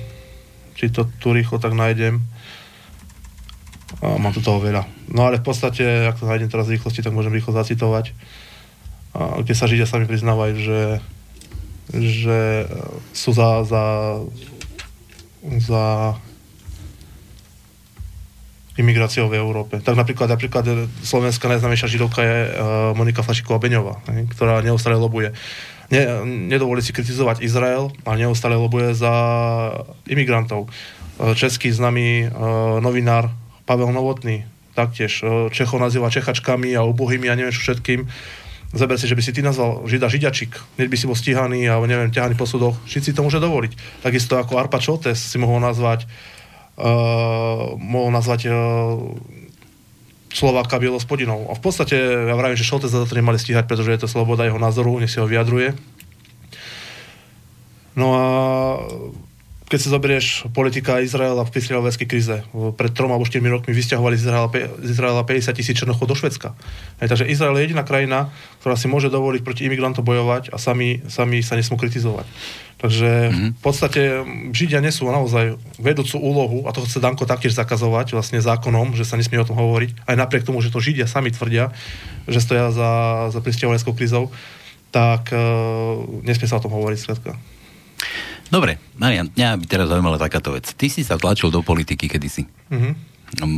či 0.79 0.87
to 0.95 1.11
tu 1.19 1.35
rýchlo 1.35 1.59
tak 1.59 1.75
nájdem. 1.75 2.23
A 3.99 4.21
mám 4.21 4.31
tu 4.31 4.39
toho 4.39 4.61
veľa. 4.61 4.85
No 5.09 5.25
ale 5.25 5.41
v 5.41 5.45
podstate, 5.49 6.05
ak 6.05 6.21
to 6.21 6.29
nájdem 6.29 6.47
teraz 6.47 6.69
v 6.69 6.77
rýchlosti, 6.77 7.01
tak 7.01 7.11
môžem 7.11 7.33
rýchlo 7.33 7.57
zacitovať. 7.57 8.13
A, 9.17 9.41
kde 9.41 9.53
sa 9.57 9.65
Židia 9.65 9.89
sami 9.89 10.05
priznávajú, 10.05 10.55
že, 10.61 10.81
že 11.89 12.39
sú 13.17 13.33
za, 13.33 13.65
za, 13.65 13.83
za 15.41 15.83
imigráciou 18.79 19.27
v 19.27 19.41
Európe. 19.41 19.81
Tak 19.83 19.97
napríklad, 19.97 20.31
napríklad 20.31 20.63
slovenská 21.03 21.51
najznámejšia 21.51 21.91
židovka 21.91 22.23
je 22.23 22.37
uh, 22.47 22.51
Monika 22.95 23.25
Flašiková 23.25 23.59
Beňová, 23.59 23.99
hej, 24.07 24.29
ktorá 24.31 24.63
neustále 24.63 24.95
lobuje. 24.95 25.35
Ne, 25.91 26.01
nedovolí 26.47 26.79
si 26.79 26.95
kritizovať 26.95 27.43
Izrael, 27.43 27.91
ale 28.07 28.23
neustále 28.23 28.55
lobuje 28.55 28.95
za 28.95 29.11
imigrantov. 30.07 30.69
Uh, 31.19 31.35
český 31.35 31.73
známy 31.75 32.31
novinár 32.79 33.33
Pavel 33.69 33.93
Novotný, 33.93 34.49
taktiež 34.73 35.21
uh, 35.21 35.53
Čechov 35.53 35.77
nazýva 35.77 36.09
Čechačkami 36.09 36.73
a 36.73 36.81
ubohými 36.81 37.29
a 37.29 37.37
neviem 37.37 37.53
čo 37.53 37.61
všetkým. 37.61 38.09
Zaber 38.73 38.97
si, 38.97 39.05
že 39.05 39.13
by 39.13 39.21
si 39.21 39.33
ty 39.33 39.45
nazval 39.45 39.85
Žida 39.85 40.09
Židačik, 40.09 40.57
hneď 40.77 40.89
by 40.89 40.97
si 40.97 41.05
bol 41.05 41.17
stíhaný 41.17 41.69
a 41.69 41.77
neviem, 41.85 42.09
ťahaný 42.09 42.33
po 42.33 42.49
súdoch. 42.49 42.81
Všetci 42.89 43.13
si 43.13 43.17
to 43.17 43.21
môže 43.21 43.37
dovoliť. 43.37 44.01
Takisto 44.01 44.41
ako 44.41 44.57
Arpa 44.57 44.81
Čoltes 44.81 45.21
si 45.21 45.37
mohol 45.37 45.61
nazvať 45.61 46.09
uh, 46.81 47.77
mohol 47.77 48.09
nazvať 48.09 48.49
uh, 48.49 48.57
Slováka 50.29 50.77
bielospodinou. 50.77 51.49
A 51.49 51.57
v 51.57 51.61
podstate 51.61 51.97
ja 51.97 52.35
vravím, 52.37 52.57
že 52.57 52.65
Šoltes 52.65 52.93
za 52.93 53.05
to 53.05 53.17
nemali 53.17 53.41
stíhať, 53.41 53.65
pretože 53.65 53.89
je 53.89 54.01
to 54.01 54.09
sloboda 54.09 54.45
jeho 54.45 54.61
názoru, 54.61 55.01
nech 55.01 55.09
si 55.09 55.17
ho 55.17 55.25
vyjadruje. 55.25 55.73
No 57.97 58.07
a 58.13 58.23
keď 59.69 59.79
si 59.79 59.93
zoberieš 59.93 60.27
politika 60.49 60.97
Izraela 60.97 61.45
v 61.45 61.53
prisľahoveckej 61.53 62.07
kríze, 62.09 62.41
pred 62.73 62.91
troma 62.97 63.13
alebo 63.13 63.29
4 63.29 63.37
rokmi 63.45 63.69
vysťahovali 63.77 64.17
z 64.17 64.21
Izraela, 64.25 64.49
z 64.81 64.89
Izraela 64.89 65.21
50 65.21 65.53
tisíc 65.53 65.77
černochov 65.77 66.09
do 66.09 66.17
Švedska. 66.17 66.57
Hej, 66.97 67.13
takže 67.13 67.29
Izrael 67.29 67.53
je 67.61 67.69
jediná 67.69 67.85
krajina, 67.85 68.33
ktorá 68.65 68.73
si 68.73 68.89
môže 68.89 69.13
dovoliť 69.13 69.45
proti 69.45 69.69
imigrantom 69.69 70.01
bojovať 70.01 70.49
a 70.49 70.57
sami, 70.57 71.05
sami 71.05 71.45
sa 71.45 71.53
nesmú 71.53 71.77
kritizovať. 71.77 72.25
Takže 72.81 73.09
mm-hmm. 73.29 73.49
v 73.59 73.61
podstate 73.61 74.01
Židia 74.55 74.81
nesú 74.81 75.05
naozaj 75.05 75.59
vedúcu 75.77 76.17
úlohu, 76.17 76.59
a 76.65 76.73
to 76.73 76.81
chce 76.81 76.97
Danko 76.97 77.29
taktiež 77.29 77.53
zakazovať 77.53 78.17
vlastne 78.17 78.41
zákonom, 78.41 78.97
že 78.97 79.05
sa 79.05 79.21
nesmie 79.21 79.37
o 79.37 79.45
tom 79.45 79.59
hovoriť, 79.59 80.09
aj 80.09 80.15
napriek 80.17 80.49
tomu, 80.49 80.65
že 80.65 80.73
to 80.73 80.81
Židia 80.81 81.05
sami 81.05 81.29
tvrdia, 81.29 81.69
že 82.25 82.41
stoja 82.41 82.73
za, 82.73 82.91
za 83.29 83.39
prisťahovaleckou 83.43 83.93
krízou, 83.93 84.33
tak 84.89 85.29
uh, 85.29 86.01
nesmie 86.25 86.49
sa 86.49 86.57
o 86.57 86.63
tom 86.63 86.73
hovoriť, 86.73 86.97
skrátka. 86.97 87.37
Dobre, 88.49 88.81
Marian, 88.97 89.29
mňa 89.29 89.61
by 89.61 89.65
teraz 89.65 89.87
zaujímala 89.87 90.17
takáto 90.17 90.51
vec. 90.51 90.65
Ty 90.73 90.87
si 90.89 91.05
sa 91.05 91.15
tlačil 91.15 91.53
do 91.53 91.61
politiky 91.61 92.09
kedysi. 92.09 92.49
Mm-hmm. 92.73 92.93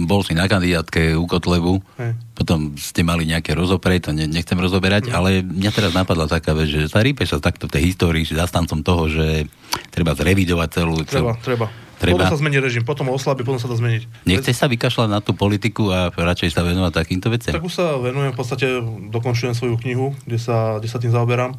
Bol 0.03 0.19
si 0.19 0.35
na 0.35 0.51
kandidátke 0.51 1.15
u 1.15 1.23
Kotlebu, 1.23 1.79
Hej. 1.95 2.11
potom 2.35 2.75
ste 2.75 3.07
mali 3.07 3.23
nejaké 3.23 3.55
rozopreť, 3.55 3.99
to 4.03 4.11
ne, 4.11 4.27
nechcem 4.27 4.59
rozoberať, 4.59 5.07
Mhm. 5.07 5.13
ale 5.15 5.29
mňa 5.47 5.71
teraz 5.71 5.95
napadla 5.95 6.27
taká 6.27 6.51
vec, 6.51 6.67
že 6.67 6.91
sa 6.91 6.99
rípeš 6.99 7.31
sa 7.31 7.39
takto 7.39 7.71
v 7.71 7.79
tej 7.79 7.83
histórii, 7.87 8.27
že 8.27 8.35
zastancom 8.35 8.83
toho, 8.83 9.07
že 9.07 9.47
treba 9.87 10.11
zrevidovať 10.11 10.69
celú... 10.75 10.99
Treba, 11.07 11.39
celú 11.39 11.43
treba. 11.47 11.67
Treba? 12.01 12.25
Potom 12.25 12.33
sa 12.33 12.41
zmení 12.41 12.57
režim, 12.57 12.81
potom 12.81 13.07
ho 13.07 13.15
oslabí, 13.15 13.45
potom 13.45 13.61
sa 13.61 13.69
to 13.69 13.77
zmeniť. 13.77 14.25
Nechceš 14.25 14.57
sa 14.57 14.65
vykašľať 14.65 15.07
na 15.07 15.21
tú 15.21 15.37
politiku 15.37 15.93
a 15.93 16.09
radšej 16.09 16.49
sa 16.49 16.65
venovať 16.65 16.97
takýmto 16.97 17.29
veciam? 17.29 17.53
Tak 17.53 17.61
už 17.61 17.71
sa 17.71 17.93
venujem, 17.95 18.33
v 18.33 18.37
podstate 18.41 18.65
dokončujem 19.07 19.53
svoju 19.53 19.77
knihu, 19.85 20.17
kde 20.25 20.41
sa, 20.41 20.81
kde 20.81 20.89
sa 20.89 20.97
tým 20.97 21.13
zaoberám. 21.13 21.53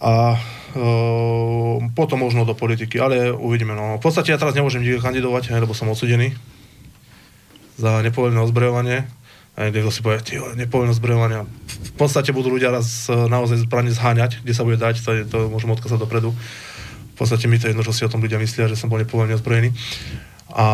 A 0.00 0.34
e, 0.34 0.38
potom 1.92 2.18
možno 2.24 2.48
do 2.48 2.56
politiky, 2.56 2.96
ale 2.96 3.28
uvidíme. 3.30 3.76
No. 3.76 4.00
V 4.00 4.02
podstate 4.02 4.32
ja 4.32 4.40
teraz 4.40 4.56
nemôžem 4.56 4.80
nikde 4.80 5.04
kandidovať, 5.04 5.52
lebo 5.60 5.76
som 5.76 5.92
odsudený 5.92 6.32
za 7.76 8.00
nepovolené 8.00 8.40
ozbrojovanie. 8.40 8.98
A 9.60 9.68
niekto 9.68 9.92
si 9.92 10.00
povie, 10.00 10.24
ty 10.24 10.40
vole, 10.40 10.56
nepovolené 10.56 10.96
ozbrojovanie. 10.96 11.44
V 11.68 11.92
podstate 12.00 12.32
budú 12.32 12.48
ľudia 12.56 12.72
raz 12.72 13.08
e, 13.08 13.16
naozaj 13.28 13.68
zbranie 13.68 13.92
zháňať, 13.92 14.40
kde 14.40 14.54
sa 14.56 14.64
bude 14.64 14.80
dať, 14.80 15.04
to, 15.04 15.10
je, 15.12 15.22
to 15.28 15.38
môžem 15.52 15.68
odkázať 15.68 16.00
dopredu. 16.00 16.32
V 16.32 17.14
podstate 17.20 17.44
mi 17.44 17.60
to 17.60 17.68
je 17.68 17.76
jedno, 17.76 17.84
čo 17.84 17.92
si 17.92 18.00
o 18.08 18.12
tom 18.12 18.24
ľudia 18.24 18.40
myslia, 18.40 18.72
že 18.72 18.80
som 18.80 18.88
bol 18.88 18.96
nepovolený 18.96 19.36
ozbrojený. 19.36 19.76
A 20.56 20.68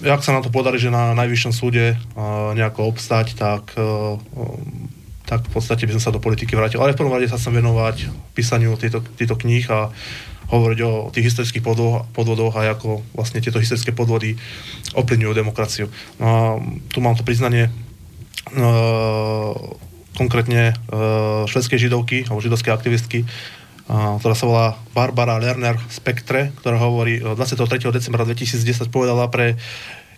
e, 0.00 0.08
ak 0.08 0.22
sa 0.24 0.32
nám 0.32 0.48
to 0.48 0.54
podarí, 0.54 0.80
že 0.80 0.88
na 0.88 1.12
najvyššom 1.12 1.52
súde 1.52 1.92
e, 1.92 1.96
nejako 2.56 2.88
obstať, 2.88 3.36
tak, 3.36 3.76
e, 3.76 3.84
tak 5.26 5.42
v 5.50 5.52
podstate 5.58 5.84
by 5.90 5.92
som 5.98 6.02
sa 6.08 6.14
do 6.14 6.22
politiky 6.22 6.54
vrátil. 6.54 6.78
Ale 6.78 6.94
v 6.94 7.02
prvom 7.02 7.12
rade 7.12 7.26
sa 7.26 7.36
chcem 7.36 7.58
venovať 7.58 8.08
písaniu 8.32 8.78
týchto, 8.78 9.02
týchto 9.18 9.34
kníh 9.34 9.66
a 9.74 9.90
hovoriť 10.46 10.78
o 10.86 11.10
tých 11.10 11.34
historických 11.34 11.66
podvodoch, 11.66 12.06
podvodoch 12.14 12.54
a 12.54 12.70
ako 12.70 13.02
vlastne 13.18 13.42
tieto 13.42 13.58
historické 13.58 13.90
podvody 13.90 14.38
ovplyvňujú 14.94 15.32
demokraciu. 15.34 15.86
No 16.22 16.24
a 16.24 16.40
tu 16.94 17.02
mám 17.02 17.18
to 17.18 17.26
priznanie 17.26 17.66
e, 17.66 17.70
konkrétne 20.14 20.70
e, 20.70 20.74
švedskej 21.50 21.90
židovky 21.90 22.30
alebo 22.30 22.38
židovskej 22.38 22.70
aktivistky, 22.70 23.26
a, 23.90 24.22
ktorá 24.22 24.34
sa 24.38 24.46
volá 24.46 24.66
Barbara 24.94 25.42
Lerner 25.42 25.82
Spektre, 25.90 26.54
ktorá 26.62 26.78
hovorí 26.78 27.18
e, 27.18 27.34
23. 27.34 27.82
decembra 27.90 28.22
2010 28.22 28.86
povedala 28.94 29.26
pre 29.26 29.58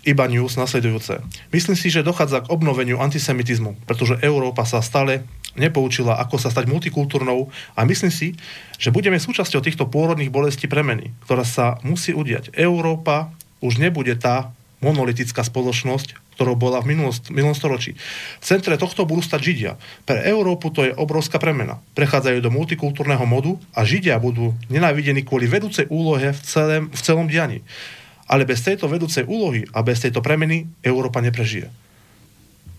iba 0.09 0.25
News 0.25 0.57
nasledujúce. 0.57 1.21
Myslím 1.53 1.77
si, 1.77 1.93
že 1.93 2.01
dochádza 2.01 2.49
k 2.49 2.51
obnoveniu 2.51 2.97
antisemitizmu, 2.97 3.85
pretože 3.85 4.17
Európa 4.25 4.65
sa 4.65 4.81
stále 4.81 5.29
nepoučila, 5.53 6.17
ako 6.17 6.41
sa 6.41 6.49
stať 6.49 6.65
multikultúrnou 6.71 7.53
a 7.77 7.81
myslím 7.85 8.09
si, 8.09 8.33
že 8.81 8.89
budeme 8.89 9.21
súčasťou 9.21 9.61
týchto 9.61 9.85
pôrodných 9.91 10.33
bolestí 10.33 10.65
premeny, 10.65 11.13
ktorá 11.29 11.45
sa 11.45 11.77
musí 11.85 12.17
udiať. 12.17 12.57
Európa 12.57 13.37
už 13.61 13.77
nebude 13.77 14.17
tá 14.17 14.55
monolitická 14.81 15.43
spoločnosť, 15.43 16.39
ktorou 16.39 16.55
bola 16.55 16.79
v 16.79 16.95
minulom 17.35 17.57
storočí. 17.59 17.99
V 18.39 18.45
centre 18.47 18.79
tohto 18.79 19.03
budú 19.03 19.19
stať 19.19 19.41
Židia. 19.43 19.73
Pre 20.07 20.23
Európu 20.23 20.71
to 20.71 20.87
je 20.87 20.95
obrovská 20.95 21.43
premena. 21.43 21.83
Prechádzajú 21.99 22.39
do 22.39 22.55
multikultúrneho 22.55 23.27
modu 23.27 23.59
a 23.75 23.83
Židia 23.83 24.23
budú 24.23 24.55
nenávidení 24.71 25.27
kvôli 25.27 25.51
vedúcej 25.51 25.91
úlohe 25.91 26.31
v 26.31 26.41
celém, 26.47 26.83
v 26.95 27.01
celom 27.03 27.27
dianí. 27.27 27.67
Ale 28.29 28.45
bez 28.45 28.61
tejto 28.61 28.87
vedúcej 28.87 29.25
úlohy 29.25 29.65
a 29.73 29.81
bez 29.81 30.05
tejto 30.05 30.21
premeny 30.21 30.69
Európa 30.85 31.25
neprežije. 31.25 31.73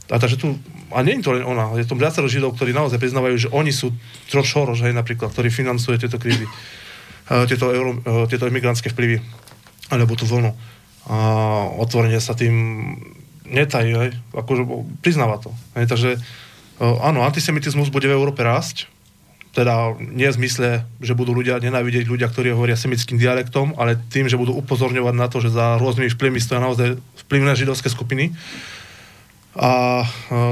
A 0.09 0.17
takže 0.17 0.41
tu, 0.41 0.57
a 0.89 1.05
nie 1.05 1.21
je 1.21 1.29
to 1.29 1.37
len 1.37 1.45
ona, 1.45 1.77
je 1.77 1.85
to 1.85 1.93
viacero 1.93 2.25
Židov, 2.25 2.57
ktorí 2.57 2.73
naozaj 2.73 2.97
priznávajú, 2.97 3.35
že 3.37 3.49
oni 3.53 3.69
sú 3.69 3.93
George 4.25 4.49
Soros, 4.49 4.81
napríklad, 4.81 5.29
ktorý 5.29 5.53
financuje 5.53 6.01
tieto 6.01 6.17
krízy, 6.17 6.49
uh, 6.49 7.45
tieto, 7.49 7.69
euro, 7.69 8.01
uh, 8.01 8.25
tieto 8.25 8.49
imigrantské 8.49 8.89
vplyvy, 8.89 9.21
alebo 9.93 10.17
tú 10.17 10.25
vlnu. 10.25 10.49
A 11.09 11.17
otvorenie 11.77 12.17
sa 12.17 12.33
tým 12.33 12.53
netají, 13.45 13.93
akože 14.33 14.65
priznáva 15.01 15.37
to. 15.37 15.53
Hej, 15.77 15.85
takže 15.85 16.09
uh, 16.17 17.05
áno, 17.05 17.21
antisemitizmus 17.21 17.93
bude 17.93 18.09
v 18.09 18.17
Európe 18.17 18.41
rásť, 18.41 18.89
teda 19.49 19.97
nie 19.97 20.29
v 20.29 20.37
zmysle, 20.37 20.85
že 21.01 21.17
budú 21.17 21.33
ľudia 21.33 21.57
nenávidieť 21.57 22.05
ľudia, 22.05 22.29
ktorí 22.29 22.53
hovoria 22.53 22.77
semickým 22.77 23.17
dialektom, 23.17 23.73
ale 23.81 23.97
tým, 24.13 24.29
že 24.29 24.37
budú 24.37 24.53
upozorňovať 24.53 25.15
na 25.17 25.27
to, 25.27 25.41
že 25.41 25.49
za 25.49 25.81
rôznymi 25.81 26.13
vplyvmi 26.13 26.37
stoja 26.37 26.61
naozaj 26.61 27.01
vplyvné 27.25 27.57
židovské 27.57 27.89
skupiny 27.89 28.37
a 29.57 30.05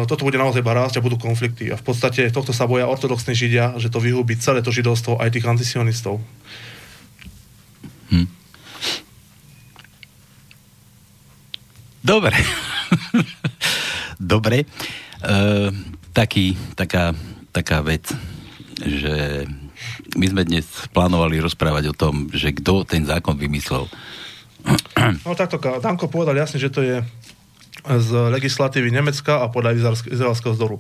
toto 0.10 0.26
bude 0.26 0.42
naozaj 0.42 0.66
barásť 0.66 0.98
a 0.98 1.06
budú 1.06 1.22
konflikty. 1.22 1.70
A 1.70 1.78
v 1.78 1.86
podstate 1.86 2.28
tohto 2.34 2.50
sa 2.50 2.66
boja 2.66 2.90
ortodoxní 2.90 3.38
židia, 3.38 3.78
že 3.78 3.94
to 3.94 4.02
vyhubí 4.02 4.34
celé 4.42 4.66
to 4.66 4.74
židovstvo 4.74 5.22
aj 5.22 5.32
tých 5.32 5.46
antisionistov. 5.46 6.18
Hm. 8.10 8.28
Dobre. 12.02 12.36
Dobre. 14.34 14.66
E, 14.66 14.68
taký, 16.12 16.58
taká, 16.74 17.14
taká 17.54 17.86
vec, 17.86 18.10
že 18.78 19.46
my 20.14 20.26
sme 20.30 20.44
dnes 20.46 20.66
plánovali 20.94 21.42
rozprávať 21.42 21.92
o 21.92 21.98
tom, 21.98 22.30
že 22.30 22.54
kto 22.54 22.86
ten 22.86 23.06
zákon 23.06 23.38
vymyslel. 23.38 23.90
No 25.26 25.34
takto, 25.38 25.58
Danko 25.58 26.12
povedal 26.12 26.38
jasne, 26.38 26.62
že 26.62 26.74
to 26.74 26.82
je 26.84 27.02
z 27.88 28.10
legislatívy 28.34 28.92
Nemecka 28.92 29.40
a 29.42 29.48
podľa 29.48 29.78
izraelského 30.12 30.54
zdoru. 30.58 30.78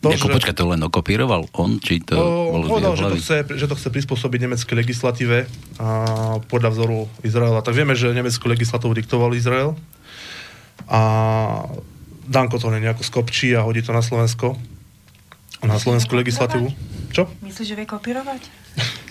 To, 0.00 0.08
Jako, 0.08 0.32
že... 0.32 0.34
počkaj, 0.40 0.56
to 0.56 0.64
len 0.64 0.80
okopíroval 0.80 1.44
on, 1.60 1.76
či 1.76 2.00
to 2.00 2.16
o, 2.16 2.56
bolo 2.56 2.72
povedal, 2.72 2.96
že 2.96 3.04
to, 3.04 3.16
chce, 3.20 3.36
že 3.52 3.66
to 3.68 3.76
chce 3.76 3.88
prispôsobiť 3.92 4.48
nemeckej 4.48 4.72
legislatíve 4.80 5.44
a 5.76 5.88
podľa 6.48 6.72
vzoru 6.72 6.98
Izraela. 7.20 7.60
Tak 7.60 7.76
vieme, 7.76 7.92
že 7.92 8.16
nemeckú 8.16 8.48
legislatívu 8.48 8.96
diktoval 8.96 9.36
Izrael 9.36 9.76
a 10.88 11.00
Danko 12.24 12.56
to 12.56 12.72
nejako 12.72 13.04
skopčí 13.04 13.52
a 13.52 13.60
hodí 13.60 13.84
to 13.84 13.92
na 13.92 14.00
Slovensko. 14.00 14.56
Na 15.64 15.76
slovenskú 15.76 16.16
legislatívu. 16.16 16.72
Čo? 17.12 17.28
Myslíš, 17.44 17.74
že 17.74 17.76
vie 17.76 17.84
kopírovať? 17.84 18.42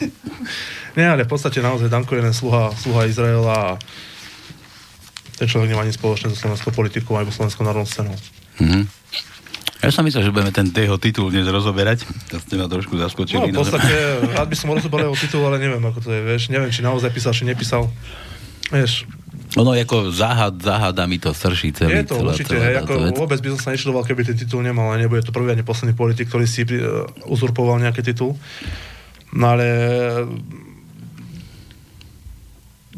Nie, 0.98 1.14
ale 1.14 1.28
v 1.28 1.32
podstate 1.32 1.62
naozaj 1.62 1.92
Danko 1.92 2.18
je 2.18 2.24
len 2.26 2.34
sluha, 2.34 2.74
sluha 2.74 3.06
Izraela 3.06 3.56
a 3.56 3.70
ten 5.38 5.48
človek 5.48 5.72
nemá 5.72 5.88
nič 5.88 5.96
spoločné 5.96 6.34
so 6.34 6.38
slovenskou 6.40 6.76
politikou 6.76 7.16
alebo 7.16 7.32
slovenskou 7.32 7.64
národnou 7.64 7.88
scénou. 7.88 8.16
Mm-hmm. 8.60 8.84
Ja 9.80 9.96
som 9.96 10.04
myslel, 10.04 10.28
že 10.28 10.36
budeme 10.36 10.52
ten 10.52 10.68
jeho 10.76 11.00
titul 11.00 11.32
dnes 11.32 11.48
rozoberať. 11.48 12.04
To 12.36 12.44
ste 12.44 12.60
ma 12.60 12.68
trošku 12.68 13.00
zaskočili. 13.00 13.56
No, 13.56 13.64
v 13.64 13.72
podstate, 13.72 13.96
rád 14.36 14.52
by 14.52 14.58
som 14.60 14.76
rozoberal 14.76 15.08
jeho 15.08 15.20
titul, 15.24 15.48
ale 15.48 15.56
neviem, 15.56 15.80
ako 15.80 16.04
to 16.04 16.12
je, 16.12 16.20
vieš. 16.20 16.52
Neviem, 16.52 16.68
či 16.68 16.84
naozaj 16.84 17.08
písal, 17.16 17.32
či 17.32 17.48
nepísal. 17.48 17.88
Vieš. 18.76 19.08
Ono 19.58 19.74
ako 19.74 20.14
záhad, 20.14 20.62
záhada 20.62 21.10
mi 21.10 21.18
to 21.18 21.34
srší 21.34 21.74
celý. 21.74 22.06
Je 22.06 22.14
to 22.14 22.22
celá, 22.22 22.38
určite, 22.38 22.54
celá, 22.54 22.66
hej, 22.70 22.76
ako 22.86 22.94
vec. 23.02 23.14
vôbec 23.18 23.40
by 23.42 23.50
som 23.58 23.60
sa 23.66 23.70
nečudoval, 23.74 24.06
keby 24.06 24.22
ten 24.22 24.38
titul 24.38 24.62
nemal, 24.62 24.94
a 24.94 25.02
nebude 25.02 25.26
to 25.26 25.34
prvý 25.34 25.50
ani 25.50 25.66
posledný 25.66 25.98
politik, 25.98 26.30
ktorý 26.30 26.46
si 26.46 26.62
uh, 26.70 27.10
uzurpoval 27.26 27.82
nejaký 27.82 28.06
titul. 28.06 28.38
No 29.34 29.46
ale 29.58 29.68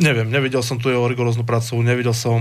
Neviem, 0.01 0.33
nevidel 0.33 0.65
som 0.65 0.81
tu 0.81 0.89
jeho 0.89 1.05
rigoróznu 1.05 1.45
prácu, 1.45 1.77
nevidel 1.83 2.15
som 2.15 2.39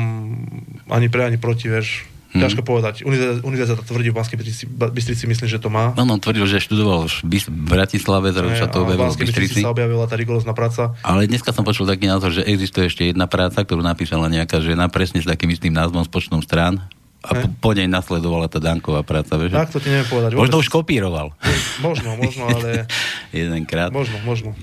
ani 0.88 1.12
pre, 1.12 1.28
ani 1.28 1.36
proti, 1.36 1.68
vieš. 1.68 2.08
Hmm. 2.30 2.46
Ťažko 2.46 2.62
povedať. 2.62 3.02
Univerzita 3.42 3.82
tvrdí 3.82 4.14
v 4.14 4.16
Banskej 4.16 4.38
Bystrici, 4.38 4.64
Bystrici, 4.70 5.24
myslím, 5.26 5.48
že 5.50 5.58
to 5.58 5.66
má. 5.66 5.90
No, 5.98 6.06
on 6.06 6.22
tvrdil, 6.22 6.46
že 6.46 6.62
študoval 6.62 7.10
v 7.10 7.26
Bratislave, 7.50 8.30
zrazu 8.30 8.54
sa 8.54 8.70
to 8.70 8.86
objavilo 8.86 9.10
v 9.10 9.18
Bystrici. 9.26 9.66
sa 9.66 9.74
objavila 9.74 10.06
tá 10.06 10.14
rigorózna 10.14 10.54
práca. 10.54 10.94
Ale 11.02 11.26
dneska 11.26 11.50
som 11.50 11.66
počul 11.66 11.90
taký 11.90 12.06
názor, 12.06 12.30
že 12.30 12.46
existuje 12.46 12.86
ešte 12.86 13.10
jedna 13.10 13.26
práca, 13.26 13.66
ktorú 13.66 13.82
napísala 13.82 14.30
nejaká 14.30 14.62
žena 14.62 14.86
presne 14.86 15.18
s 15.18 15.26
takým 15.26 15.50
istým 15.50 15.74
názvom, 15.74 16.06
s 16.06 16.10
počtom 16.10 16.38
strán. 16.38 16.86
A 17.20 17.36
po, 17.36 17.46
po 17.50 17.70
nej 17.76 17.84
nasledovala 17.84 18.48
tá 18.48 18.62
Danková 18.62 19.04
práca, 19.04 19.36
vieš? 19.36 19.52
Tak 19.52 19.76
to 19.76 19.82
ti 19.82 19.92
neviem 19.92 20.08
povedať. 20.08 20.30
Vôbec. 20.32 20.40
Možno 20.46 20.56
už 20.62 20.68
kopíroval. 20.72 21.36
Možno, 21.84 22.16
možno, 22.16 22.48
ale... 22.48 22.88
Jedenkrát. 23.34 23.92
Možno, 23.92 24.16
možno. 24.24 24.56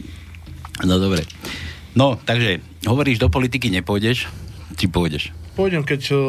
No 0.82 0.98
dobre. 0.98 1.22
No, 1.94 2.18
takže 2.18 2.62
hovoríš, 2.88 3.22
do 3.22 3.30
politiky 3.30 3.70
nepôjdeš, 3.70 4.26
či 4.74 4.86
pôjdeš? 4.90 5.36
Pôjdem, 5.58 5.82
keď 5.82 6.14
uh, 6.14 6.20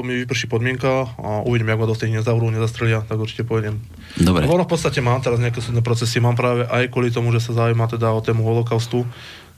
mi 0.00 0.24
vyprší 0.24 0.48
podmienka 0.48 1.12
a 1.20 1.44
uvidím, 1.44 1.76
ako 1.76 1.84
ma 1.84 1.86
do 1.92 1.96
tých 1.96 2.12
nezavrú, 2.16 2.48
nezastrelia, 2.48 3.04
tak 3.04 3.20
určite 3.20 3.44
pôjdem. 3.44 3.76
Dobre. 4.16 4.48
No, 4.48 4.56
v 4.56 4.64
podstate 4.64 5.04
mám 5.04 5.20
teraz 5.20 5.36
nejaké 5.36 5.60
súdne 5.60 5.84
procesy, 5.84 6.24
mám 6.24 6.32
práve 6.32 6.64
aj 6.64 6.88
kvôli 6.88 7.12
tomu, 7.12 7.28
že 7.36 7.44
sa 7.44 7.52
zaujíma 7.52 7.84
teda 7.84 8.08
o 8.16 8.24
tému 8.24 8.40
holokaustu, 8.40 9.04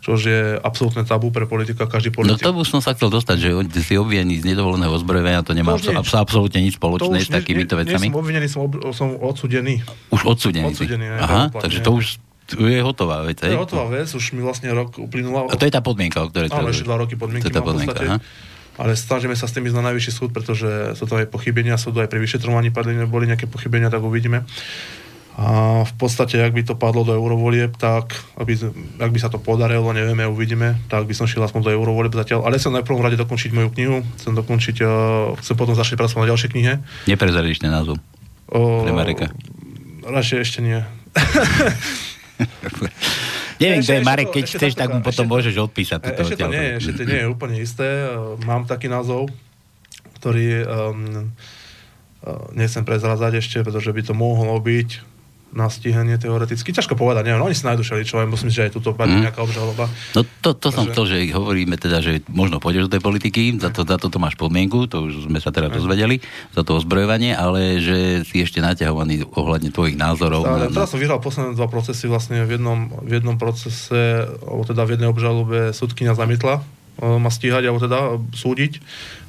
čo 0.02 0.16
je 0.18 0.58
absolútne 0.58 1.06
tabu 1.06 1.30
pre 1.30 1.46
politika, 1.46 1.86
každý 1.86 2.10
politik. 2.10 2.42
No 2.42 2.56
to 2.56 2.58
už 2.58 2.74
som 2.74 2.80
sa 2.82 2.96
chcel 2.96 3.12
dostať, 3.12 3.36
že 3.38 3.50
si 3.86 3.94
obvinený 3.94 4.42
z 4.42 4.50
nedovoleného 4.50 4.90
ozbrojenia, 4.96 5.46
to 5.46 5.54
nemá 5.54 5.78
to 5.78 5.94
abs- 5.94 6.16
absolútne 6.16 6.58
nič 6.64 6.80
spoločné 6.80 7.22
s 7.22 7.30
takýmito 7.30 7.78
vecami. 7.78 8.10
Nie 8.10 8.10
som 8.10 8.18
obvinený, 8.18 8.46
som, 8.50 8.60
ob- 8.66 8.82
som 8.96 9.14
odsudený. 9.14 9.84
Už 10.10 10.26
odsudený. 10.26 10.74
odsudený 10.74 11.06
Aha, 11.20 11.54
takže 11.54 11.84
to 11.86 11.94
už 11.94 12.18
to 12.50 12.66
je 12.66 12.82
hotová 12.82 13.22
vec, 13.22 13.38
To 13.38 13.46
je 13.46 13.54
hotová 13.54 13.86
vec, 13.94 14.10
už 14.10 14.34
mi 14.34 14.42
vlastne 14.42 14.74
rok 14.74 14.98
uplynula. 14.98 15.46
A 15.46 15.54
to 15.54 15.70
je 15.70 15.70
tá 15.70 15.78
podmienka, 15.78 16.18
o 16.18 16.34
ktorej... 16.34 16.50
Áno, 16.50 16.74
ešte 16.74 16.82
dva 16.82 16.98
roky 16.98 17.14
podmienky 17.14 17.46
to 17.46 17.54
je 17.54 17.54
tá 17.54 17.62
podmienka, 17.62 17.94
aha. 18.02 18.18
Ale 18.78 18.94
snažíme 18.94 19.34
sa 19.34 19.48
s 19.48 19.54
tým 19.54 19.66
ísť 19.66 19.76
na 19.76 19.90
najvyšší 19.90 20.12
súd, 20.14 20.30
pretože 20.30 20.94
sú 20.94 21.04
to 21.08 21.18
aj 21.18 21.30
pochybenia 21.32 21.80
súdu, 21.80 22.00
aj 22.02 22.10
pri 22.10 22.22
vyšetrovaní 22.22 22.70
padli, 22.70 22.96
boli 23.04 23.26
nejaké 23.26 23.50
pochybenia, 23.50 23.90
tak 23.90 24.04
uvidíme. 24.04 24.46
A 25.40 25.82
v 25.88 25.94
podstate, 25.96 26.36
ak 26.36 26.52
by 26.52 26.62
to 26.68 26.74
padlo 26.76 27.00
do 27.00 27.16
eurovolieb, 27.16 27.72
tak 27.80 28.12
aby, 28.36 28.60
ak 29.00 29.08
by 29.08 29.18
sa 29.20 29.32
to 29.32 29.40
podarilo, 29.40 29.88
nevieme, 29.94 30.28
uvidíme, 30.28 30.76
tak 30.92 31.08
by 31.08 31.16
som 31.16 31.24
šiel 31.24 31.46
aspoň 31.46 31.70
do 31.70 31.72
eurovolieb 31.72 32.12
zatiaľ. 32.12 32.44
Ale 32.44 32.60
chcem 32.60 32.76
najprv 32.76 33.00
rade 33.00 33.16
dokončiť 33.16 33.50
moju 33.56 33.68
knihu, 33.72 33.96
chcem 34.20 34.36
dokončiť, 34.36 34.76
uh, 34.84 34.90
chcem 35.40 35.56
potom 35.56 35.72
začať 35.72 35.96
pracovať 35.96 36.28
na 36.28 36.30
ďalšej 36.34 36.50
knihe. 36.52 36.72
Neprezradíš 37.08 37.62
ten 37.64 37.72
názov? 37.72 37.96
Amerika. 38.84 39.32
Radšej 40.04 40.38
ešte 40.44 40.60
nie. 40.60 40.82
Neviem, 43.60 43.80
kto 43.84 43.92
je 43.92 44.02
Marek, 44.02 44.28
keď 44.32 44.42
ešte 44.48 44.56
chceš, 44.56 44.74
tak 44.74 44.88
mu 44.88 45.04
potom 45.04 45.28
ešte, 45.28 45.34
môžeš 45.36 45.54
odpísať. 45.60 46.00
Ešte 46.16 46.36
to 46.40 46.48
nie, 46.48 46.66
ešte 46.80 46.92
to 46.96 47.02
nie 47.04 47.18
je 47.20 47.26
úplne 47.36 47.56
isté. 47.60 48.08
Mám 48.48 48.64
taký 48.64 48.88
názov, 48.88 49.28
ktorý 50.16 50.64
um, 50.64 51.28
nechcem 52.56 52.84
prezrazať 52.84 53.40
ešte, 53.40 53.58
pretože 53.60 53.92
by 53.92 54.02
to 54.04 54.14
mohlo 54.16 54.56
byť 54.56 55.09
na 55.50 55.66
stíhanie 55.66 56.14
teoreticky. 56.14 56.70
Ťažko 56.70 56.94
povedať, 56.94 57.26
neviem, 57.26 57.42
no 57.42 57.50
oni 57.50 57.58
si 57.58 57.66
nájdu 57.66 57.82
všeličo, 57.82 58.22
myslím, 58.22 58.50
že 58.54 58.70
aj 58.70 58.78
tuto 58.78 58.94
padne 58.94 59.18
mm. 59.18 59.24
nejaká 59.26 59.40
obžaloba. 59.42 59.90
No 60.14 60.22
to, 60.22 60.54
to 60.54 60.68
som 60.70 60.86
chcel, 60.86 61.10
že 61.10 61.26
hovoríme 61.34 61.74
teda, 61.74 61.98
že 61.98 62.22
možno 62.30 62.62
pôjdeš 62.62 62.86
do 62.86 62.92
tej 62.94 63.02
politiky, 63.02 63.42
za 63.58 63.74
to, 63.74 63.82
za 63.82 63.98
to 63.98 64.18
máš 64.22 64.38
podmienku, 64.38 64.86
to 64.86 65.10
už 65.10 65.26
sme 65.26 65.42
sa 65.42 65.50
teda 65.50 65.66
dozvedeli, 65.66 66.22
za 66.54 66.62
to 66.62 66.78
ozbrojovanie, 66.78 67.34
ale 67.34 67.82
že 67.82 68.22
si 68.22 68.46
ešte 68.46 68.62
naťahovaný 68.62 69.26
ohľadne 69.34 69.74
tvojich 69.74 69.98
názorov. 69.98 70.46
Stále, 70.46 70.70
na, 70.70 70.74
teraz 70.74 70.90
som 70.94 71.02
vyhral 71.02 71.18
posledné 71.18 71.58
dva 71.58 71.66
procesy 71.66 72.06
vlastne 72.06 72.46
v 72.46 72.50
jednom, 72.54 72.86
v 73.02 73.10
jednom 73.18 73.34
procese, 73.34 74.30
alebo 74.46 74.62
teda 74.62 74.86
v 74.86 74.90
jednej 74.94 75.08
obžalobe 75.10 75.58
súdkynia 75.74 76.14
zamietla 76.14 76.62
e, 77.02 77.18
ma 77.18 77.30
stíhať, 77.30 77.66
alebo 77.66 77.82
teda 77.82 77.98
súdiť. 78.38 78.78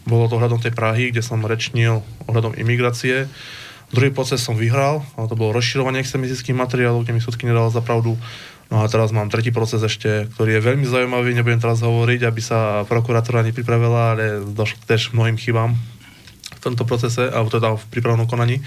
Bolo 0.06 0.30
to 0.30 0.38
ohľadom 0.38 0.62
tej 0.62 0.74
Prahy, 0.74 1.10
kde 1.10 1.26
som 1.26 1.42
rečnil 1.42 2.06
ohľadom 2.30 2.58
imigrácie 2.58 3.26
Druhý 3.92 4.12
proces 4.12 4.40
som 4.40 4.56
vyhral, 4.56 5.04
ale 5.20 5.28
to 5.28 5.36
bolo 5.36 5.52
rozširovanie 5.52 6.00
extremistických 6.00 6.56
materiálov, 6.56 7.04
kde 7.04 7.16
mi 7.16 7.22
súdky 7.24 7.44
nedala 7.44 7.68
za 7.68 7.84
pravdu. 7.84 8.16
No 8.72 8.80
a 8.80 8.88
teraz 8.88 9.12
mám 9.12 9.28
tretí 9.28 9.52
proces 9.52 9.84
ešte, 9.84 10.32
ktorý 10.32 10.56
je 10.56 10.64
veľmi 10.64 10.88
zaujímavý, 10.88 11.36
nebudem 11.36 11.60
teraz 11.60 11.84
hovoriť, 11.84 12.24
aby 12.24 12.40
sa 12.40 12.88
prokuratúra 12.88 13.44
nepripravila, 13.44 14.16
ale 14.16 14.24
došlo 14.48 14.80
tiež 14.88 15.12
mnohým 15.12 15.36
chybám 15.36 15.76
v 16.56 16.60
tomto 16.64 16.88
procese, 16.88 17.28
alebo 17.28 17.52
teda 17.52 17.76
v 17.76 17.84
prípravnom 17.92 18.32
konaní. 18.32 18.64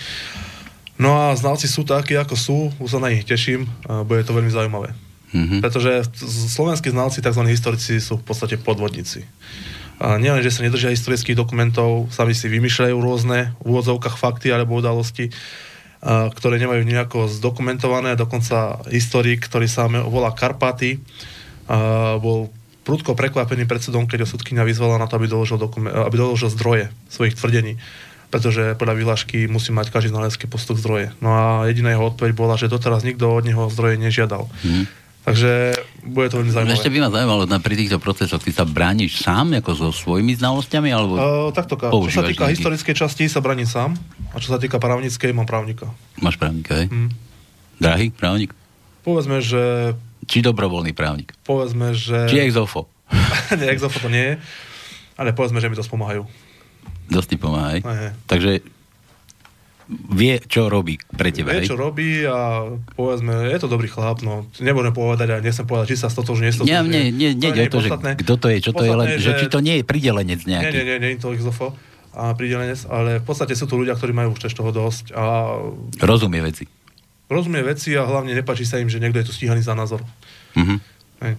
No 1.01 1.17
a 1.17 1.33
znalci 1.33 1.73
sú 1.73 1.89
takí, 1.89 2.21
ako 2.21 2.37
sú, 2.37 2.57
už 2.77 2.91
sa 2.93 3.01
na 3.01 3.09
nich 3.09 3.25
teším, 3.25 3.65
bude 4.05 4.23
to 4.29 4.37
veľmi 4.37 4.53
zaujímavé. 4.53 4.93
Mm-hmm. 5.35 5.59
Pretože 5.65 6.07
slovenskí 6.53 6.93
znalci, 6.93 7.25
tzv. 7.25 7.43
historici, 7.49 7.99
sú 7.99 8.21
v 8.21 8.25
podstate 8.29 8.61
podvodníci. 8.61 9.25
Nielen, 10.03 10.43
že 10.43 10.51
sa 10.51 10.67
nedržia 10.67 10.91
historických 10.91 11.39
dokumentov, 11.39 12.11
sami 12.11 12.35
si 12.35 12.51
vymýšľajú 12.51 12.97
rôzne 12.99 13.55
v 13.63 13.67
úvodzovkách 13.75 14.19
fakty 14.19 14.51
alebo 14.51 14.75
udalosti, 14.75 15.31
ktoré 16.05 16.59
nemajú 16.61 16.83
nejako 16.85 17.31
zdokumentované. 17.31 18.19
Dokonca 18.19 18.85
historik, 18.91 19.47
ktorý 19.47 19.71
sa 19.71 19.87
volá 19.89 20.35
Karpaty, 20.35 21.01
bol 22.21 22.53
prudko 22.85 23.17
prekvapený 23.17 23.65
predsedom, 23.65 24.05
keď 24.05 24.27
ho 24.27 24.29
sudkynia 24.29 24.69
vyzvala 24.69 25.01
na 25.01 25.09
to, 25.09 25.17
aby 25.17 25.25
doložil, 25.25 25.57
dokument, 25.57 25.95
aby 25.95 26.17
doložil 26.21 26.53
zdroje 26.53 26.93
svojich 27.09 27.39
tvrdení. 27.41 27.81
pretože 28.35 28.75
podľa 28.75 28.99
vyhlášky 28.99 29.47
musí 29.47 29.71
mať 29.71 29.95
každý 29.95 30.11
znalecký 30.11 30.51
postok 30.51 30.75
zdroje. 30.83 31.15
No 31.23 31.31
a 31.31 31.71
jediná 31.71 31.95
jeho 31.95 32.11
odpoveď 32.11 32.35
bola, 32.35 32.59
že 32.59 32.67
doteraz 32.67 33.07
nikto 33.07 33.31
od 33.31 33.47
neho 33.47 33.71
zdroje 33.71 33.95
nežiadal. 33.95 34.51
Mhm. 34.67 35.04
Takže 35.25 35.73
bude 36.05 36.29
to 36.29 36.37
veľmi 36.37 36.53
zaujímavé. 36.53 36.77
Ešte 36.77 36.93
by 36.93 36.99
ma 37.01 37.09
zaujímalo, 37.09 37.43
na 37.49 37.57
pri 37.57 37.81
týchto 37.81 37.97
procesoch, 37.97 38.45
ty 38.45 38.53
sa 38.53 38.69
brániš 38.69 39.25
sám, 39.25 39.57
ako 39.57 39.73
so 39.73 39.89
svojimi 39.89 40.37
znalosťami, 40.37 40.93
alebo 40.93 41.17
Uh, 41.17 41.49
takto, 41.57 41.81
čo 41.81 42.13
sa 42.13 42.29
týka 42.29 42.45
nejaký- 42.45 42.61
historickej 42.61 42.95
časti, 42.95 43.25
sa 43.33 43.41
braním 43.41 43.65
sám. 43.65 43.97
A 44.33 44.37
čo 44.37 44.53
sa 44.53 44.61
týka 44.61 44.77
právnickej, 44.77 45.33
mám 45.33 45.49
právnika. 45.49 45.89
Máš 46.21 46.37
právnika, 46.37 46.77
hej? 46.77 46.93
Hm. 46.93 47.09
Drahý 47.81 48.13
právnik? 48.13 48.53
Povedzme, 49.01 49.41
že... 49.41 49.97
Či 50.29 50.45
dobrovoľný 50.45 50.93
právnik? 50.93 51.33
Povedzme, 51.49 51.97
že... 51.97 52.29
Či 52.29 52.45
exofo? 52.45 52.93
nie, 53.61 53.69
exofo 53.73 53.97
to 54.05 54.13
nie 54.13 54.33
je. 54.33 54.35
Ale 55.17 55.33
povedzme, 55.33 55.57
že 55.57 55.73
mi 55.73 55.77
to 55.77 55.85
spomáhajú. 55.85 56.29
Dosť 57.09 57.29
ti 57.33 57.37
pomáha, 57.41 57.77
hej? 57.77 57.81
Hej, 57.81 57.97
hej. 57.97 58.13
Takže 58.29 58.51
vie, 60.09 60.39
čo 60.41 60.67
robí 60.67 60.97
pre 61.11 61.31
teba, 61.31 61.51
Vie, 61.51 61.63
hej? 61.63 61.69
čo 61.69 61.77
robí 61.77 62.23
a 62.23 62.67
povedzme, 62.93 63.49
je 63.49 63.59
to 63.59 63.67
dobrý 63.67 63.87
chlap, 63.87 64.21
no 64.21 64.47
nebudem 64.59 64.91
povedať 64.91 65.29
a 65.31 65.37
nechcem 65.39 65.63
povedať, 65.63 65.93
či 65.93 65.99
sa 65.99 66.09
stotožne 66.09 66.45
Nie, 66.45 66.51
nestotožne. 66.51 66.83
nie, 66.85 67.05
nie, 67.09 67.31
nie, 67.33 67.51
je 67.51 67.65
o 67.65 67.73
to, 67.73 67.81
že 67.81 67.91
kto 68.21 68.35
to 68.37 68.47
je, 68.49 68.59
čo 68.61 68.73
to 68.73 68.83
je, 68.83 68.91
len, 68.91 69.09
Podstatné, 69.09 69.25
že 69.25 69.31
či 69.37 69.47
to 69.47 69.59
nie 69.59 69.75
je 69.79 69.85
pridelenec 69.85 70.41
Nie, 70.43 70.51
nejaký. 70.61 70.73
nie, 70.73 70.85
nie, 70.85 70.97
nie 70.99 71.11
je 71.13 71.21
to 71.21 71.31
exofo 71.31 71.67
a 72.13 72.31
pridelenec, 72.33 72.79
ale 72.87 73.19
v 73.19 73.25
podstate 73.25 73.53
sú 73.53 73.67
to 73.67 73.75
ľudia, 73.75 73.93
ktorí 73.93 74.11
majú 74.11 74.33
už 74.33 74.47
tiež 74.47 74.55
toho 74.55 74.71
dosť 74.71 75.13
a 75.13 75.25
Rozumie 75.99 76.39
veci. 76.41 76.65
rozumie 77.27 77.61
veci 77.61 77.91
a 77.93 78.03
hlavne 78.03 78.31
nepačí 78.33 78.63
sa 78.63 78.79
im, 78.79 78.87
že 78.87 78.99
niekto 78.99 79.19
je 79.19 79.27
tu 79.27 79.35
stíhaný 79.35 79.61
za 79.61 79.75
názor. 79.75 79.99
Mhm. 80.55 80.77
Hej. 81.23 81.35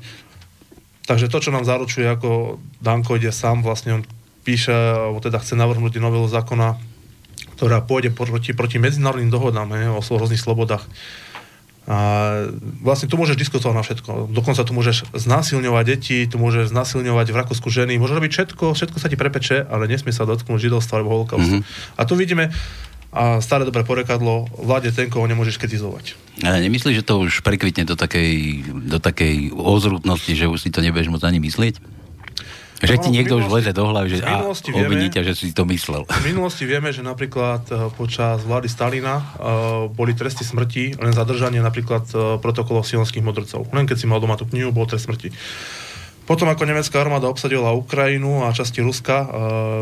Takže 1.06 1.30
to, 1.30 1.38
čo 1.38 1.54
nám 1.54 1.64
zaručuje, 1.64 2.04
ako 2.04 2.58
Danko 2.82 3.16
ide 3.16 3.30
sám, 3.30 3.62
vlastne 3.62 3.94
on 3.94 4.04
píše, 4.42 4.74
alebo 4.74 5.18
teda 5.20 5.38
chce 5.38 5.54
navrhnúť 5.54 5.98
novelu 5.98 6.26
zákona, 6.26 6.78
ktorá 7.56 7.80
pôjde 7.82 8.12
proti, 8.12 8.52
proti 8.52 8.78
medzinárodným 8.78 9.32
dohodám 9.32 9.72
hej, 9.72 9.90
o 9.92 10.00
rôznych 10.00 10.40
slobodách. 10.40 10.84
A 11.86 11.98
vlastne 12.82 13.06
tu 13.06 13.14
môžeš 13.14 13.38
diskutovať 13.38 13.76
na 13.78 13.86
všetko. 13.86 14.34
Dokonca 14.34 14.66
tu 14.66 14.74
môžeš 14.74 15.06
znásilňovať 15.14 15.84
deti, 15.86 16.26
tu 16.26 16.42
môžeš 16.42 16.74
znásilňovať 16.74 17.30
v 17.30 17.38
Rakúsku 17.38 17.70
ženy, 17.70 18.02
môžeš 18.02 18.18
robiť 18.18 18.32
všetko, 18.34 18.74
všetko 18.74 18.98
sa 18.98 19.06
ti 19.06 19.14
prepeče, 19.14 19.70
ale 19.70 19.86
nesmie 19.86 20.10
sa 20.10 20.26
dotknúť 20.26 20.66
židovstva 20.66 20.98
alebo 20.98 21.14
holokaustu. 21.14 21.62
Mm-hmm. 21.62 21.98
A 21.98 22.02
tu 22.10 22.18
vidíme, 22.18 22.50
a 23.16 23.38
staré 23.38 23.70
dobré 23.70 23.86
porekadlo, 23.86 24.50
vláde 24.58 24.90
ten, 24.92 25.14
koho 25.14 25.30
nemôžeš 25.30 25.62
kritizovať. 25.62 26.18
Ale 26.42 26.60
nemyslíš, 26.66 27.00
že 27.00 27.08
to 27.08 27.22
už 27.22 27.46
prekvitne 27.46 27.86
do 27.86 27.94
takej, 27.94 28.66
do 28.90 28.98
takej 28.98 29.54
ozrutnosti, 29.54 30.34
že 30.34 30.50
už 30.50 30.66
si 30.66 30.74
to 30.74 30.82
nebudeš 30.82 31.14
môcť 31.14 31.30
ani 31.30 31.40
myslieť? 31.40 31.80
Že 32.86 32.98
ti 33.02 33.10
niekto 33.10 33.36
už 33.38 33.50
minulosti- 33.50 33.68
leze 33.68 33.72
do 33.74 33.84
hlavy, 33.90 34.08
že 34.10 34.18
a, 34.22 34.46
obviní 34.78 35.08
ťa, 35.10 35.22
že 35.26 35.34
si 35.34 35.52
to 35.52 35.66
myslel. 35.66 36.06
V 36.06 36.26
minulosti 36.26 36.64
vieme, 36.70 36.94
že 36.94 37.02
napríklad 37.02 37.64
eh, 37.70 37.76
počas 37.94 38.46
vlády 38.46 38.70
Stalina 38.70 39.20
uh, 39.20 39.90
boli 39.90 40.14
tresty 40.14 40.46
smrti, 40.46 41.02
len 41.02 41.12
zadržanie 41.12 41.60
napríklad 41.60 42.06
uh, 42.14 42.38
protokolov 42.40 42.86
sionských 42.86 43.26
modrcov. 43.26 43.68
Len 43.74 43.90
keď 43.90 43.98
si 43.98 44.06
mal 44.06 44.22
doma 44.22 44.38
tú 44.38 44.46
knihu, 44.50 44.70
bol 44.70 44.86
trest 44.86 45.10
smrti. 45.10 45.34
Potom, 46.26 46.50
ako 46.50 46.66
nemecká 46.66 46.98
armáda 46.98 47.30
obsadila 47.30 47.78
Ukrajinu 47.78 48.46
a 48.46 48.54
časti 48.54 48.82
Ruska, 48.82 49.18
uh, 49.22 49.28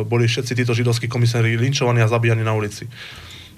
boli 0.03 0.27
všetci 0.27 0.53
títo 0.55 0.75
židovskí 0.75 1.07
komisári 1.07 1.55
linčovaní 1.55 2.03
a 2.03 2.11
zabíjani 2.11 2.43
na 2.43 2.55
ulici. 2.55 2.87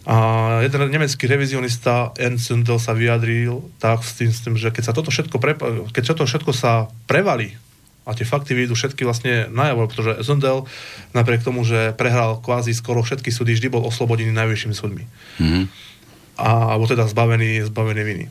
A 0.05 0.15
jeden 0.61 0.85
nemecký 0.93 1.25
revizionista 1.25 2.13
Ernst 2.13 2.53
Sundel 2.53 2.77
sa 2.77 2.93
vyjadril 2.93 3.65
tak 3.81 4.05
s 4.05 4.13
tým, 4.13 4.29
s 4.29 4.39
tým 4.45 4.53
že 4.53 4.69
keď 4.69 4.83
sa 4.85 4.93
toto 4.93 5.09
všetko, 5.09 5.41
prepa- 5.41 5.89
keď 5.89 6.13
toto 6.13 6.29
všetko 6.29 6.53
sa 6.53 6.93
prevalí 7.09 7.57
a 8.05 8.13
tie 8.13 8.23
fakty 8.23 8.53
vyjdú 8.53 8.77
všetky 8.77 9.01
vlastne 9.01 9.49
najavo, 9.49 9.89
pretože 9.89 10.21
Zundel 10.21 10.69
napriek 11.17 11.41
tomu, 11.41 11.65
že 11.65 11.91
prehral 11.97 12.37
kvázi 12.37 12.71
skoro 12.77 13.01
všetky 13.01 13.33
súdy, 13.33 13.57
vždy 13.57 13.73
bol 13.73 13.81
oslobodený 13.81 14.29
najvyššími 14.29 14.75
súdmi. 14.77 15.03
Mhm. 15.41 15.61
A, 16.35 16.77
alebo 16.77 16.85
teda 16.85 17.09
zbavený, 17.09 17.65
zbavený 17.71 18.01
viny. 18.03 18.25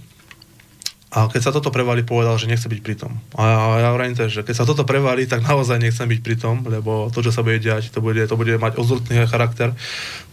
A 1.14 1.30
keď 1.30 1.40
sa 1.46 1.54
toto 1.54 1.70
prevalí, 1.70 2.02
povedal, 2.02 2.34
že 2.42 2.50
nechce 2.50 2.66
byť 2.66 2.80
pri 2.82 2.98
tom. 2.98 3.22
A 3.38 3.78
ja 3.78 3.94
hovorím 3.94 4.18
tiež, 4.18 4.34
že 4.34 4.42
keď 4.42 4.54
sa 4.58 4.66
toto 4.66 4.82
prevalí, 4.82 5.30
tak 5.30 5.46
naozaj 5.46 5.78
nechcem 5.78 6.10
byť 6.10 6.20
pri 6.26 6.34
tom, 6.34 6.66
lebo 6.66 7.06
to, 7.14 7.22
čo 7.22 7.30
sa 7.30 7.46
bude 7.46 7.62
diať, 7.62 7.94
to 7.94 8.02
bude, 8.02 8.18
to 8.18 8.34
bude 8.34 8.50
mať 8.58 8.74
ozrutný 8.74 9.22
charakter. 9.30 9.70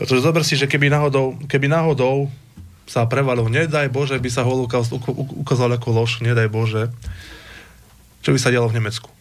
Pretože 0.01 0.25
zober 0.25 0.41
si, 0.41 0.57
že 0.57 0.65
keby 0.65 0.89
náhodou, 0.89 1.37
keby 1.45 1.69
náhodou 1.69 2.33
sa 2.89 3.05
prevalil, 3.05 3.45
nedaj 3.45 3.93
Bože, 3.93 4.17
by 4.17 4.29
sa 4.33 4.41
holokaust 4.41 4.89
uk- 4.89 5.13
uk- 5.13 5.37
ukázal 5.45 5.69
ako 5.77 6.01
lož, 6.01 6.17
nedaj 6.25 6.49
Bože, 6.49 6.89
čo 8.25 8.33
by 8.33 8.41
sa 8.41 8.49
dialo 8.49 8.65
v 8.65 8.81
Nemecku? 8.81 9.20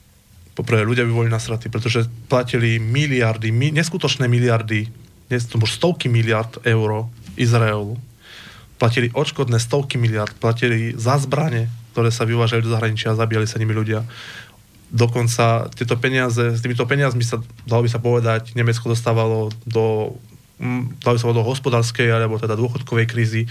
Poprvé, 0.61 0.85
ľudia 0.85 1.09
by 1.09 1.13
boli 1.25 1.33
nasratí, 1.33 1.73
pretože 1.73 2.05
platili 2.29 2.77
miliardy, 2.77 3.49
mi, 3.49 3.73
neskutočné 3.73 4.29
miliardy, 4.29 4.93
už 5.33 5.71
stovky 5.73 6.13
miliard 6.13 6.61
eur 6.69 7.09
Izraelu. 7.41 7.97
Platili 8.77 9.09
odškodné 9.09 9.57
stovky 9.57 9.97
miliard, 9.97 10.37
platili 10.37 10.93
za 11.01 11.17
zbrane, 11.17 11.73
ktoré 11.97 12.13
sa 12.13 12.29
vyvážali 12.29 12.61
do 12.61 12.69
zahraničia 12.77 13.17
a 13.17 13.17
zabíjali 13.17 13.49
sa 13.49 13.57
nimi 13.57 13.73
ľudia. 13.73 14.05
Dokonca 14.93 15.73
tieto 15.73 15.97
peniaze, 15.97 16.53
s 16.53 16.61
týmito 16.61 16.85
peniazmi 16.85 17.25
sa, 17.25 17.41
dalo 17.65 17.81
by 17.81 17.91
sa 17.97 18.01
povedať, 18.03 18.53
Nemecko 18.53 18.93
dostávalo 18.93 19.49
do, 19.65 20.13
dalo 21.01 21.15
by 21.17 21.21
sa 21.25 21.33
do 21.33 21.41
hospodárskej 21.41 22.13
alebo 22.13 22.37
teda 22.37 22.53
dôchodkovej 22.53 23.09
krízy 23.09 23.49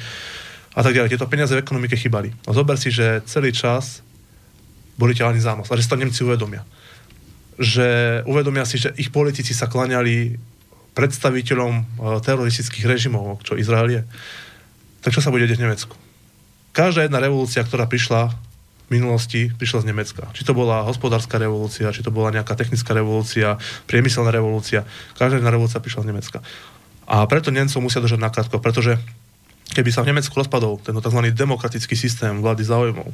a 0.78 0.86
tak 0.86 0.94
ďalej. 0.94 1.18
Tieto 1.18 1.26
peniaze 1.26 1.58
v 1.58 1.64
ekonomike 1.66 1.98
chýbali. 1.98 2.30
A 2.46 2.54
zober 2.54 2.78
si, 2.78 2.94
že 2.94 3.26
celý 3.26 3.50
čas 3.50 4.06
boli 4.94 5.18
ťahaní 5.18 5.42
za 5.42 5.58
nos 5.58 5.72
a 5.72 5.80
že 5.80 5.88
si 5.88 5.90
to 5.90 5.98
Nemci 5.98 6.22
uvedomia. 6.22 6.62
Že 7.60 7.88
uvedomia 8.24 8.64
si, 8.64 8.80
že 8.80 8.96
ich 8.96 9.12
politici 9.12 9.52
sa 9.52 9.68
klaňali 9.68 10.40
predstaviteľom 10.96 11.74
e, 11.76 11.84
teroristických 12.24 12.88
režimov, 12.88 13.44
čo 13.44 13.60
Izrael 13.60 13.88
je. 13.92 14.02
Tak 15.04 15.16
čo 15.16 15.24
sa 15.24 15.32
bude 15.32 15.48
deť 15.48 15.60
v 15.60 15.66
Nemecku? 15.68 15.96
Každá 16.76 17.08
jedna 17.08 17.24
revolúcia, 17.24 17.64
ktorá 17.64 17.88
prišla 17.88 18.32
v 18.90 18.98
minulosti, 18.98 19.54
prišla 19.54 19.86
z 19.86 19.90
Nemecka. 19.94 20.28
Či 20.34 20.44
to 20.44 20.58
bola 20.58 20.82
hospodárska 20.84 21.38
revolúcia, 21.38 21.94
či 21.94 22.02
to 22.02 22.10
bola 22.10 22.34
nejaká 22.34 22.58
technická 22.58 22.92
revolúcia, 22.98 23.56
priemyselná 23.86 24.34
revolúcia. 24.34 24.84
Každá 25.16 25.38
jedna 25.38 25.54
revolúcia 25.54 25.80
prišla 25.80 26.04
z 26.04 26.10
Nemecka. 26.10 26.40
A 27.10 27.26
preto 27.30 27.54
Nemcov 27.54 27.80
musia 27.82 28.02
držať 28.02 28.22
nakrátko, 28.22 28.58
pretože 28.62 28.98
keby 29.74 29.90
sa 29.94 30.02
v 30.02 30.14
Nemecku 30.14 30.34
rozpadol 30.34 30.82
ten 30.82 30.98
tzv. 30.98 31.22
demokratický 31.34 31.94
systém 31.94 32.42
vlády 32.42 32.66
záujmov, 32.66 33.10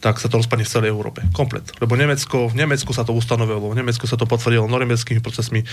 tak 0.00 0.20
sa 0.20 0.28
to 0.28 0.38
rozpadne 0.38 0.64
v 0.64 0.72
celej 0.72 0.90
Európe. 0.92 1.24
Komplet. 1.32 1.64
Lebo 1.80 1.96
Nemecko, 1.96 2.46
v 2.52 2.54
Nemecku 2.56 2.92
sa 2.92 3.02
to 3.02 3.16
ustanovilo, 3.16 3.72
v 3.72 3.78
Nemecku 3.80 4.04
sa 4.04 4.20
to 4.20 4.28
potvrdilo 4.28 4.68
norimberskými 4.68 5.24
procesmi, 5.24 5.64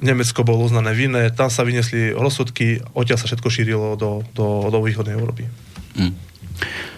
Nemecko 0.00 0.40
bolo 0.48 0.64
uznané 0.64 0.96
vinné, 0.96 1.28
tam 1.28 1.52
sa 1.52 1.60
vyniesli 1.60 2.16
rozsudky, 2.16 2.80
odtiaľ 2.96 3.20
sa 3.20 3.28
všetko 3.28 3.48
šírilo 3.52 3.88
do, 4.00 4.24
do, 4.32 4.72
do 4.72 4.78
východnej 4.80 5.12
Európy. 5.12 5.44
Mm. 5.96 6.16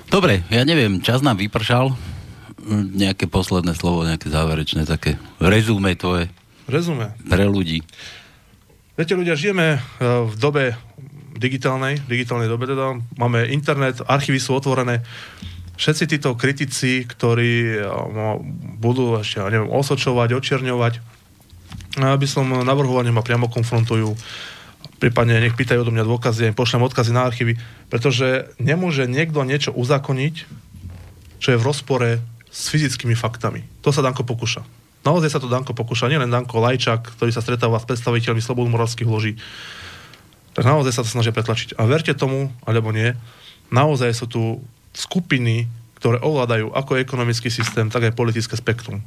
Dobre, 0.06 0.46
ja 0.54 0.62
neviem, 0.62 1.02
čas 1.02 1.18
nám 1.18 1.42
vypršal. 1.42 1.90
Mm, 2.62 2.94
Nejaké 2.94 3.26
posledné 3.26 3.74
slovo, 3.74 4.06
nejaké 4.06 4.30
záverečné, 4.30 4.86
také 4.86 5.18
rezume 5.42 5.98
tvoje 5.98 6.30
Rezume. 6.70 7.10
pre 7.26 7.42
ľudí. 7.42 7.82
Viete, 8.94 9.18
ľudia, 9.18 9.34
žijeme 9.34 9.66
e, 9.74 9.78
v 10.30 10.34
dobe 10.38 10.78
digitálnej, 11.34 11.98
digitálnej 12.06 12.46
dobe 12.46 12.70
teda. 12.70 13.02
Máme 13.18 13.50
internet, 13.50 13.98
archívy 14.06 14.38
sú 14.38 14.54
otvorené. 14.54 15.02
Všetci 15.72 16.04
títo 16.04 16.36
kritici, 16.36 17.08
ktorí 17.08 17.80
e, 17.80 17.86
no, 17.86 18.38
budú 18.78 19.18
ešte, 19.18 19.40
neviem, 19.48 19.72
osočovať, 19.72 20.36
očierňovať, 20.36 20.94
ja 22.00 22.16
by 22.16 22.26
som 22.28 22.48
navrhoval, 22.48 23.04
nech 23.04 23.16
ma 23.16 23.24
priamo 23.24 23.52
konfrontujú, 23.52 24.16
prípadne 24.96 25.40
nech 25.44 25.56
pýtajú 25.56 25.84
odo 25.84 25.92
mňa 25.92 26.08
dôkazy, 26.08 26.44
ja 26.44 26.50
im 26.52 26.56
pošlem 26.56 26.84
odkazy 26.88 27.12
na 27.12 27.28
archívy, 27.28 27.60
pretože 27.92 28.48
nemôže 28.56 29.04
niekto 29.04 29.44
niečo 29.44 29.76
uzakoniť, 29.76 30.34
čo 31.42 31.48
je 31.52 31.60
v 31.60 31.66
rozpore 31.66 32.10
s 32.48 32.68
fyzickými 32.72 33.16
faktami. 33.16 33.64
To 33.84 33.90
sa 33.90 34.04
Danko 34.04 34.24
pokúša. 34.24 34.64
Naozaj 35.02 35.30
sa 35.34 35.40
to 35.42 35.50
Danko 35.50 35.74
pokúša, 35.74 36.06
nielen 36.06 36.30
Danko 36.30 36.62
Lajčák, 36.62 37.18
ktorý 37.18 37.34
sa 37.34 37.42
stretáva 37.42 37.82
s 37.82 37.88
predstaviteľmi 37.90 38.38
slobodomoravských 38.38 39.10
loží. 39.10 39.34
Tak 40.54 40.62
naozaj 40.62 40.94
sa 40.94 41.02
to 41.02 41.10
snažia 41.10 41.34
pretlačiť. 41.34 41.74
A 41.80 41.88
verte 41.88 42.14
tomu, 42.14 42.54
alebo 42.62 42.94
nie, 42.94 43.16
naozaj 43.74 44.14
sú 44.14 44.26
tu 44.30 44.42
skupiny, 44.92 45.66
ktoré 45.98 46.20
ovládajú 46.20 46.72
ako 46.72 47.00
ekonomický 47.00 47.48
systém, 47.48 47.88
tak 47.88 48.08
aj 48.08 48.16
politické 48.16 48.54
spektrum. 48.56 49.00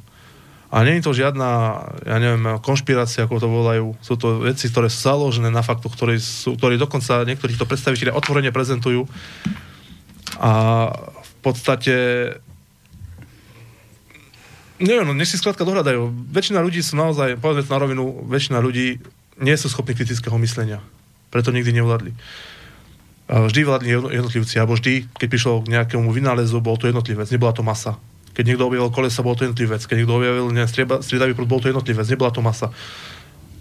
A 0.66 0.82
nie 0.82 0.98
je 0.98 1.06
to 1.06 1.14
žiadna, 1.14 1.78
ja 2.02 2.18
neviem, 2.18 2.58
konšpirácia, 2.58 3.22
ako 3.22 3.38
to 3.38 3.48
volajú. 3.48 3.86
Sú 4.02 4.18
to 4.18 4.42
veci, 4.42 4.66
ktoré 4.66 4.90
sú 4.90 4.98
založené 5.06 5.46
na 5.46 5.62
faktoch, 5.62 5.94
ktoré, 5.94 6.18
sú, 6.18 6.58
ktoré 6.58 6.74
dokonca 6.74 7.22
niektorí 7.22 7.54
to 7.54 7.70
predstaviteľe 7.70 8.10
otvorene 8.10 8.50
prezentujú. 8.50 9.06
A 10.42 10.52
v 11.22 11.32
podstate 11.38 11.94
neviem, 14.82 15.06
no 15.06 15.14
nech 15.14 15.30
si 15.30 15.38
skrátka 15.38 15.62
dohľadajú. 15.64 16.34
Väčšina 16.34 16.60
ľudí 16.60 16.82
sú 16.82 16.98
naozaj, 16.98 17.38
povedzme 17.38 17.64
to 17.64 17.74
na 17.76 17.80
rovinu, 17.80 18.04
väčšina 18.26 18.58
ľudí 18.58 18.98
nie 19.40 19.56
sú 19.56 19.70
schopní 19.70 19.94
kritického 19.94 20.36
myslenia. 20.42 20.82
Preto 21.30 21.54
nikdy 21.54 21.72
nevládli. 21.72 22.12
Vždy 23.26 23.60
vládli 23.66 23.88
jedno- 23.90 24.12
jednotlivci, 24.14 24.54
alebo 24.62 24.78
vždy, 24.78 25.10
keď 25.18 25.26
prišlo 25.26 25.52
k 25.66 25.72
nejakému 25.74 26.06
vynálezu, 26.14 26.62
bol 26.62 26.78
to 26.78 26.86
jednotlivec, 26.86 27.26
nebola 27.26 27.50
to 27.50 27.66
masa. 27.66 27.98
Keď 28.38 28.44
niekto 28.46 28.70
objavil 28.70 28.94
kolesa, 28.94 29.26
bol 29.26 29.34
to 29.34 29.48
jednotlivec. 29.48 29.82
Keď 29.82 29.96
niekto 29.98 30.14
objavil 30.14 30.46
striedavý 31.02 31.32
prúd, 31.34 31.50
bol 31.50 31.58
to 31.58 31.72
jednotlivec, 31.72 32.06
nebola 32.06 32.30
to 32.30 32.44
masa. 32.44 32.70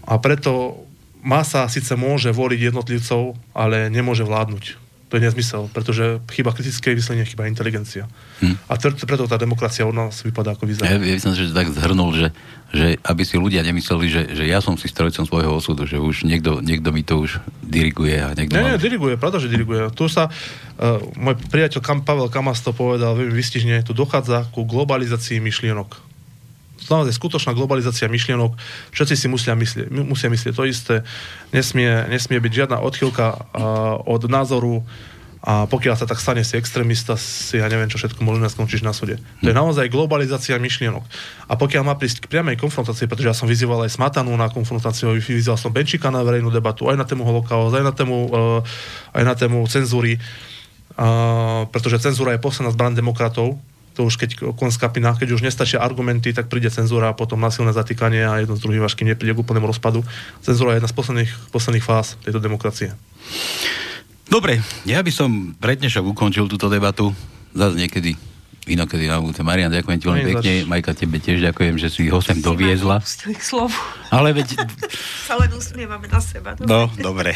A 0.05 0.21
preto 0.21 0.85
masa 1.25 1.65
síce 1.65 1.97
môže 1.97 2.29
voliť 2.29 2.69
jednotlivcov, 2.69 3.33
ale 3.57 3.89
nemôže 3.89 4.21
vládnuť. 4.21 4.84
To 5.05 5.21
je 5.21 5.21
nezmysel, 5.21 5.69
pretože 5.69 6.17
chyba 6.33 6.49
kritické 6.49 6.97
myslenie, 6.97 7.29
chyba 7.29 7.45
inteligencia. 7.45 8.09
Hm. 8.41 8.57
A 8.65 8.73
preto 8.81 9.29
tá 9.29 9.37
demokracia 9.37 9.85
od 9.85 9.93
nás 9.93 10.25
vypadá 10.25 10.57
ako 10.57 10.65
vyzerá. 10.65 10.89
Ja, 10.89 10.97
ja 10.97 11.13
by 11.13 11.21
som 11.21 11.37
že 11.37 11.53
tak 11.53 11.69
zhrnul, 11.69 12.09
že, 12.17 12.27
že 12.73 12.97
aby 13.05 13.21
si 13.21 13.37
ľudia 13.37 13.61
nemysleli, 13.61 14.05
že, 14.09 14.21
že 14.33 14.49
ja 14.49 14.65
som 14.65 14.73
si 14.81 14.89
strojcom 14.89 15.29
svojho 15.29 15.53
osudu, 15.53 15.85
že 15.85 16.01
už 16.01 16.25
niekto, 16.25 16.57
niekto 16.57 16.89
mi 16.89 17.05
to 17.05 17.21
už 17.21 17.37
diriguje. 17.61 18.17
A 18.17 18.33
niekto 18.33 18.57
nie, 18.57 18.65
nie, 18.65 18.81
diriguje, 18.81 19.13
pravda, 19.21 19.37
že 19.37 19.49
diriguje. 19.53 19.93
Tu 19.93 20.09
sa, 20.09 20.25
uh, 20.25 20.97
môj 21.21 21.37
priateľ 21.53 21.81
Kam, 21.85 22.01
Pavel 22.01 22.33
Kamas 22.33 22.65
to 22.65 22.73
povedal 22.73 23.13
veľmi 23.13 23.33
vystižne, 23.33 23.85
tu 23.85 23.93
dochádza 23.93 24.49
ku 24.49 24.65
globalizácii 24.65 25.37
myšlienok 25.37 26.04
naozaj 26.89 27.13
skutočná 27.15 27.51
globalizácia 27.53 28.09
myšlienok, 28.11 28.55
všetci 28.93 29.15
si 29.15 29.27
musia 29.27 29.53
myslieť, 29.53 29.87
musia 29.91 30.29
myslieť 30.29 30.53
to 30.53 30.63
isté, 30.65 30.95
nesmie, 31.51 31.89
nesmie 32.09 32.37
byť 32.39 32.53
žiadna 32.53 32.77
odchylka 32.81 33.53
od 34.05 34.21
názoru 34.29 34.85
a 35.45 35.69
pokiaľ 35.69 35.93
sa 35.93 36.09
tak 36.09 36.17
stane 36.17 36.41
si 36.41 36.57
extrémista, 36.57 37.13
si 37.21 37.61
ja 37.61 37.69
neviem 37.69 37.85
čo 37.85 38.01
všetko 38.01 38.17
možno 38.25 38.49
skončíš 38.49 38.81
na 38.81 38.97
súde. 38.97 39.21
To 39.45 39.47
je 39.49 39.53
hm. 39.53 39.61
naozaj 39.61 39.93
globalizácia 39.93 40.57
myšlienok. 40.57 41.05
A 41.45 41.53
pokiaľ 41.53 41.85
má 41.85 41.93
prísť 41.93 42.25
k 42.25 42.29
priamej 42.33 42.57
konfrontácii, 42.57 43.05
pretože 43.05 43.29
ja 43.29 43.37
som 43.37 43.45
vyzýval 43.45 43.85
aj 43.85 43.93
Smatanu 43.93 44.33
na 44.33 44.49
konfrontáciu, 44.49 45.13
vyzýval 45.13 45.61
som 45.61 45.69
Benčíka 45.69 46.09
na 46.09 46.25
verejnú 46.25 46.49
debatu, 46.49 46.89
aj 46.89 46.97
na 46.97 47.05
tému 47.05 47.21
holokaust, 47.21 47.77
aj 47.77 47.85
na 47.85 47.93
tému, 47.93 48.17
uh, 48.33 48.59
aj 49.13 49.23
na 49.23 49.33
tému 49.37 49.61
cenzúry, 49.69 50.17
pretože 51.69 51.99
cenzúra 51.99 52.31
je 52.31 52.39
posledná 52.39 52.71
zbraň 52.71 52.95
demokratov, 52.95 53.59
to 53.95 54.03
už 54.03 54.19
keď 54.19 54.51
konská 54.59 54.91
pina, 54.91 55.15
keď 55.15 55.39
už 55.39 55.41
nestačia 55.41 55.79
argumenty, 55.79 56.35
tak 56.35 56.51
príde 56.51 56.67
cenzúra 56.67 57.15
a 57.15 57.17
potom 57.17 57.39
násilné 57.39 57.71
zatýkanie 57.71 58.27
a 58.27 58.43
jedno 58.43 58.59
z 58.59 58.63
druhých 58.67 58.83
vášky 58.83 59.07
nepríde 59.07 59.31
k 59.31 59.41
úplnému 59.41 59.71
rozpadu. 59.71 60.03
Cenzúra 60.43 60.75
je 60.75 60.83
jedna 60.83 60.91
z 60.91 60.95
posledných, 60.99 61.31
posledných 61.55 61.85
fáz 61.87 62.19
tejto 62.21 62.43
demokracie. 62.43 62.91
Dobre, 64.27 64.59
ja 64.83 64.99
by 64.99 65.11
som 65.15 65.55
pre 65.55 65.79
dnešok 65.79 66.11
ukončil 66.11 66.51
túto 66.51 66.67
debatu. 66.67 67.15
Zase 67.55 67.79
niekedy 67.79 68.19
inokedy 68.65 69.05
na 69.05 69.21
budúce. 69.21 69.45
Marian, 69.45 69.69
ďakujem 69.69 69.97
ti 70.01 70.05
veľmi 70.09 70.23
pekne. 70.35 70.51
Zač... 70.65 70.67
Majka, 70.67 70.91
tebe 70.97 71.17
tiež 71.21 71.39
ďakujem, 71.45 71.77
že 71.77 71.87
si 71.93 72.09
ho 72.09 72.17
sem 72.19 72.41
doviezla. 72.41 72.99
Ale 74.09 74.33
veď... 74.33 74.57
Sa 75.29 75.37
len 75.37 75.53
usmievame 75.53 76.09
na 76.09 76.17
seba. 76.17 76.57
Dobre. 76.57 76.69
No, 76.69 76.89
dobre. 76.97 77.31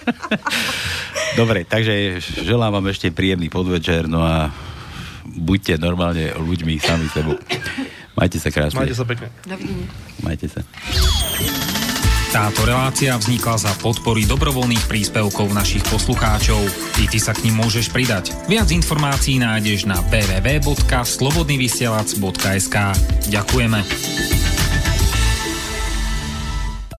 dobre, 1.40 1.68
takže 1.68 2.20
želám 2.20 2.80
vám 2.80 2.86
ešte 2.90 3.12
príjemný 3.12 3.52
podvečer, 3.52 4.08
no 4.08 4.24
a 4.24 4.48
buďte 5.30 5.78
normálne 5.78 6.34
ľuďmi 6.34 6.74
sami 6.82 7.06
sebou. 7.14 7.38
Majte 8.18 8.42
sa 8.42 8.50
krásne. 8.50 8.82
Majte 8.82 8.98
sa 8.98 9.06
pekne. 9.06 9.30
Dovidenia. 9.46 9.86
Majte 10.26 10.50
sa. 10.50 10.60
Táto 12.30 12.62
relácia 12.62 13.10
vznikla 13.18 13.58
za 13.58 13.74
podpory 13.82 14.22
dobrovoľných 14.22 14.86
príspevkov 14.86 15.50
našich 15.50 15.82
poslucháčov. 15.90 16.62
I 17.02 17.10
ty 17.10 17.18
sa 17.18 17.34
k 17.34 17.50
ním 17.50 17.58
môžeš 17.58 17.90
pridať. 17.90 18.30
Viac 18.46 18.70
informácií 18.70 19.42
nájdeš 19.42 19.90
na 19.90 19.98
www.slobodnyvysielac.sk 20.14 22.76
Ďakujeme. 23.34 24.49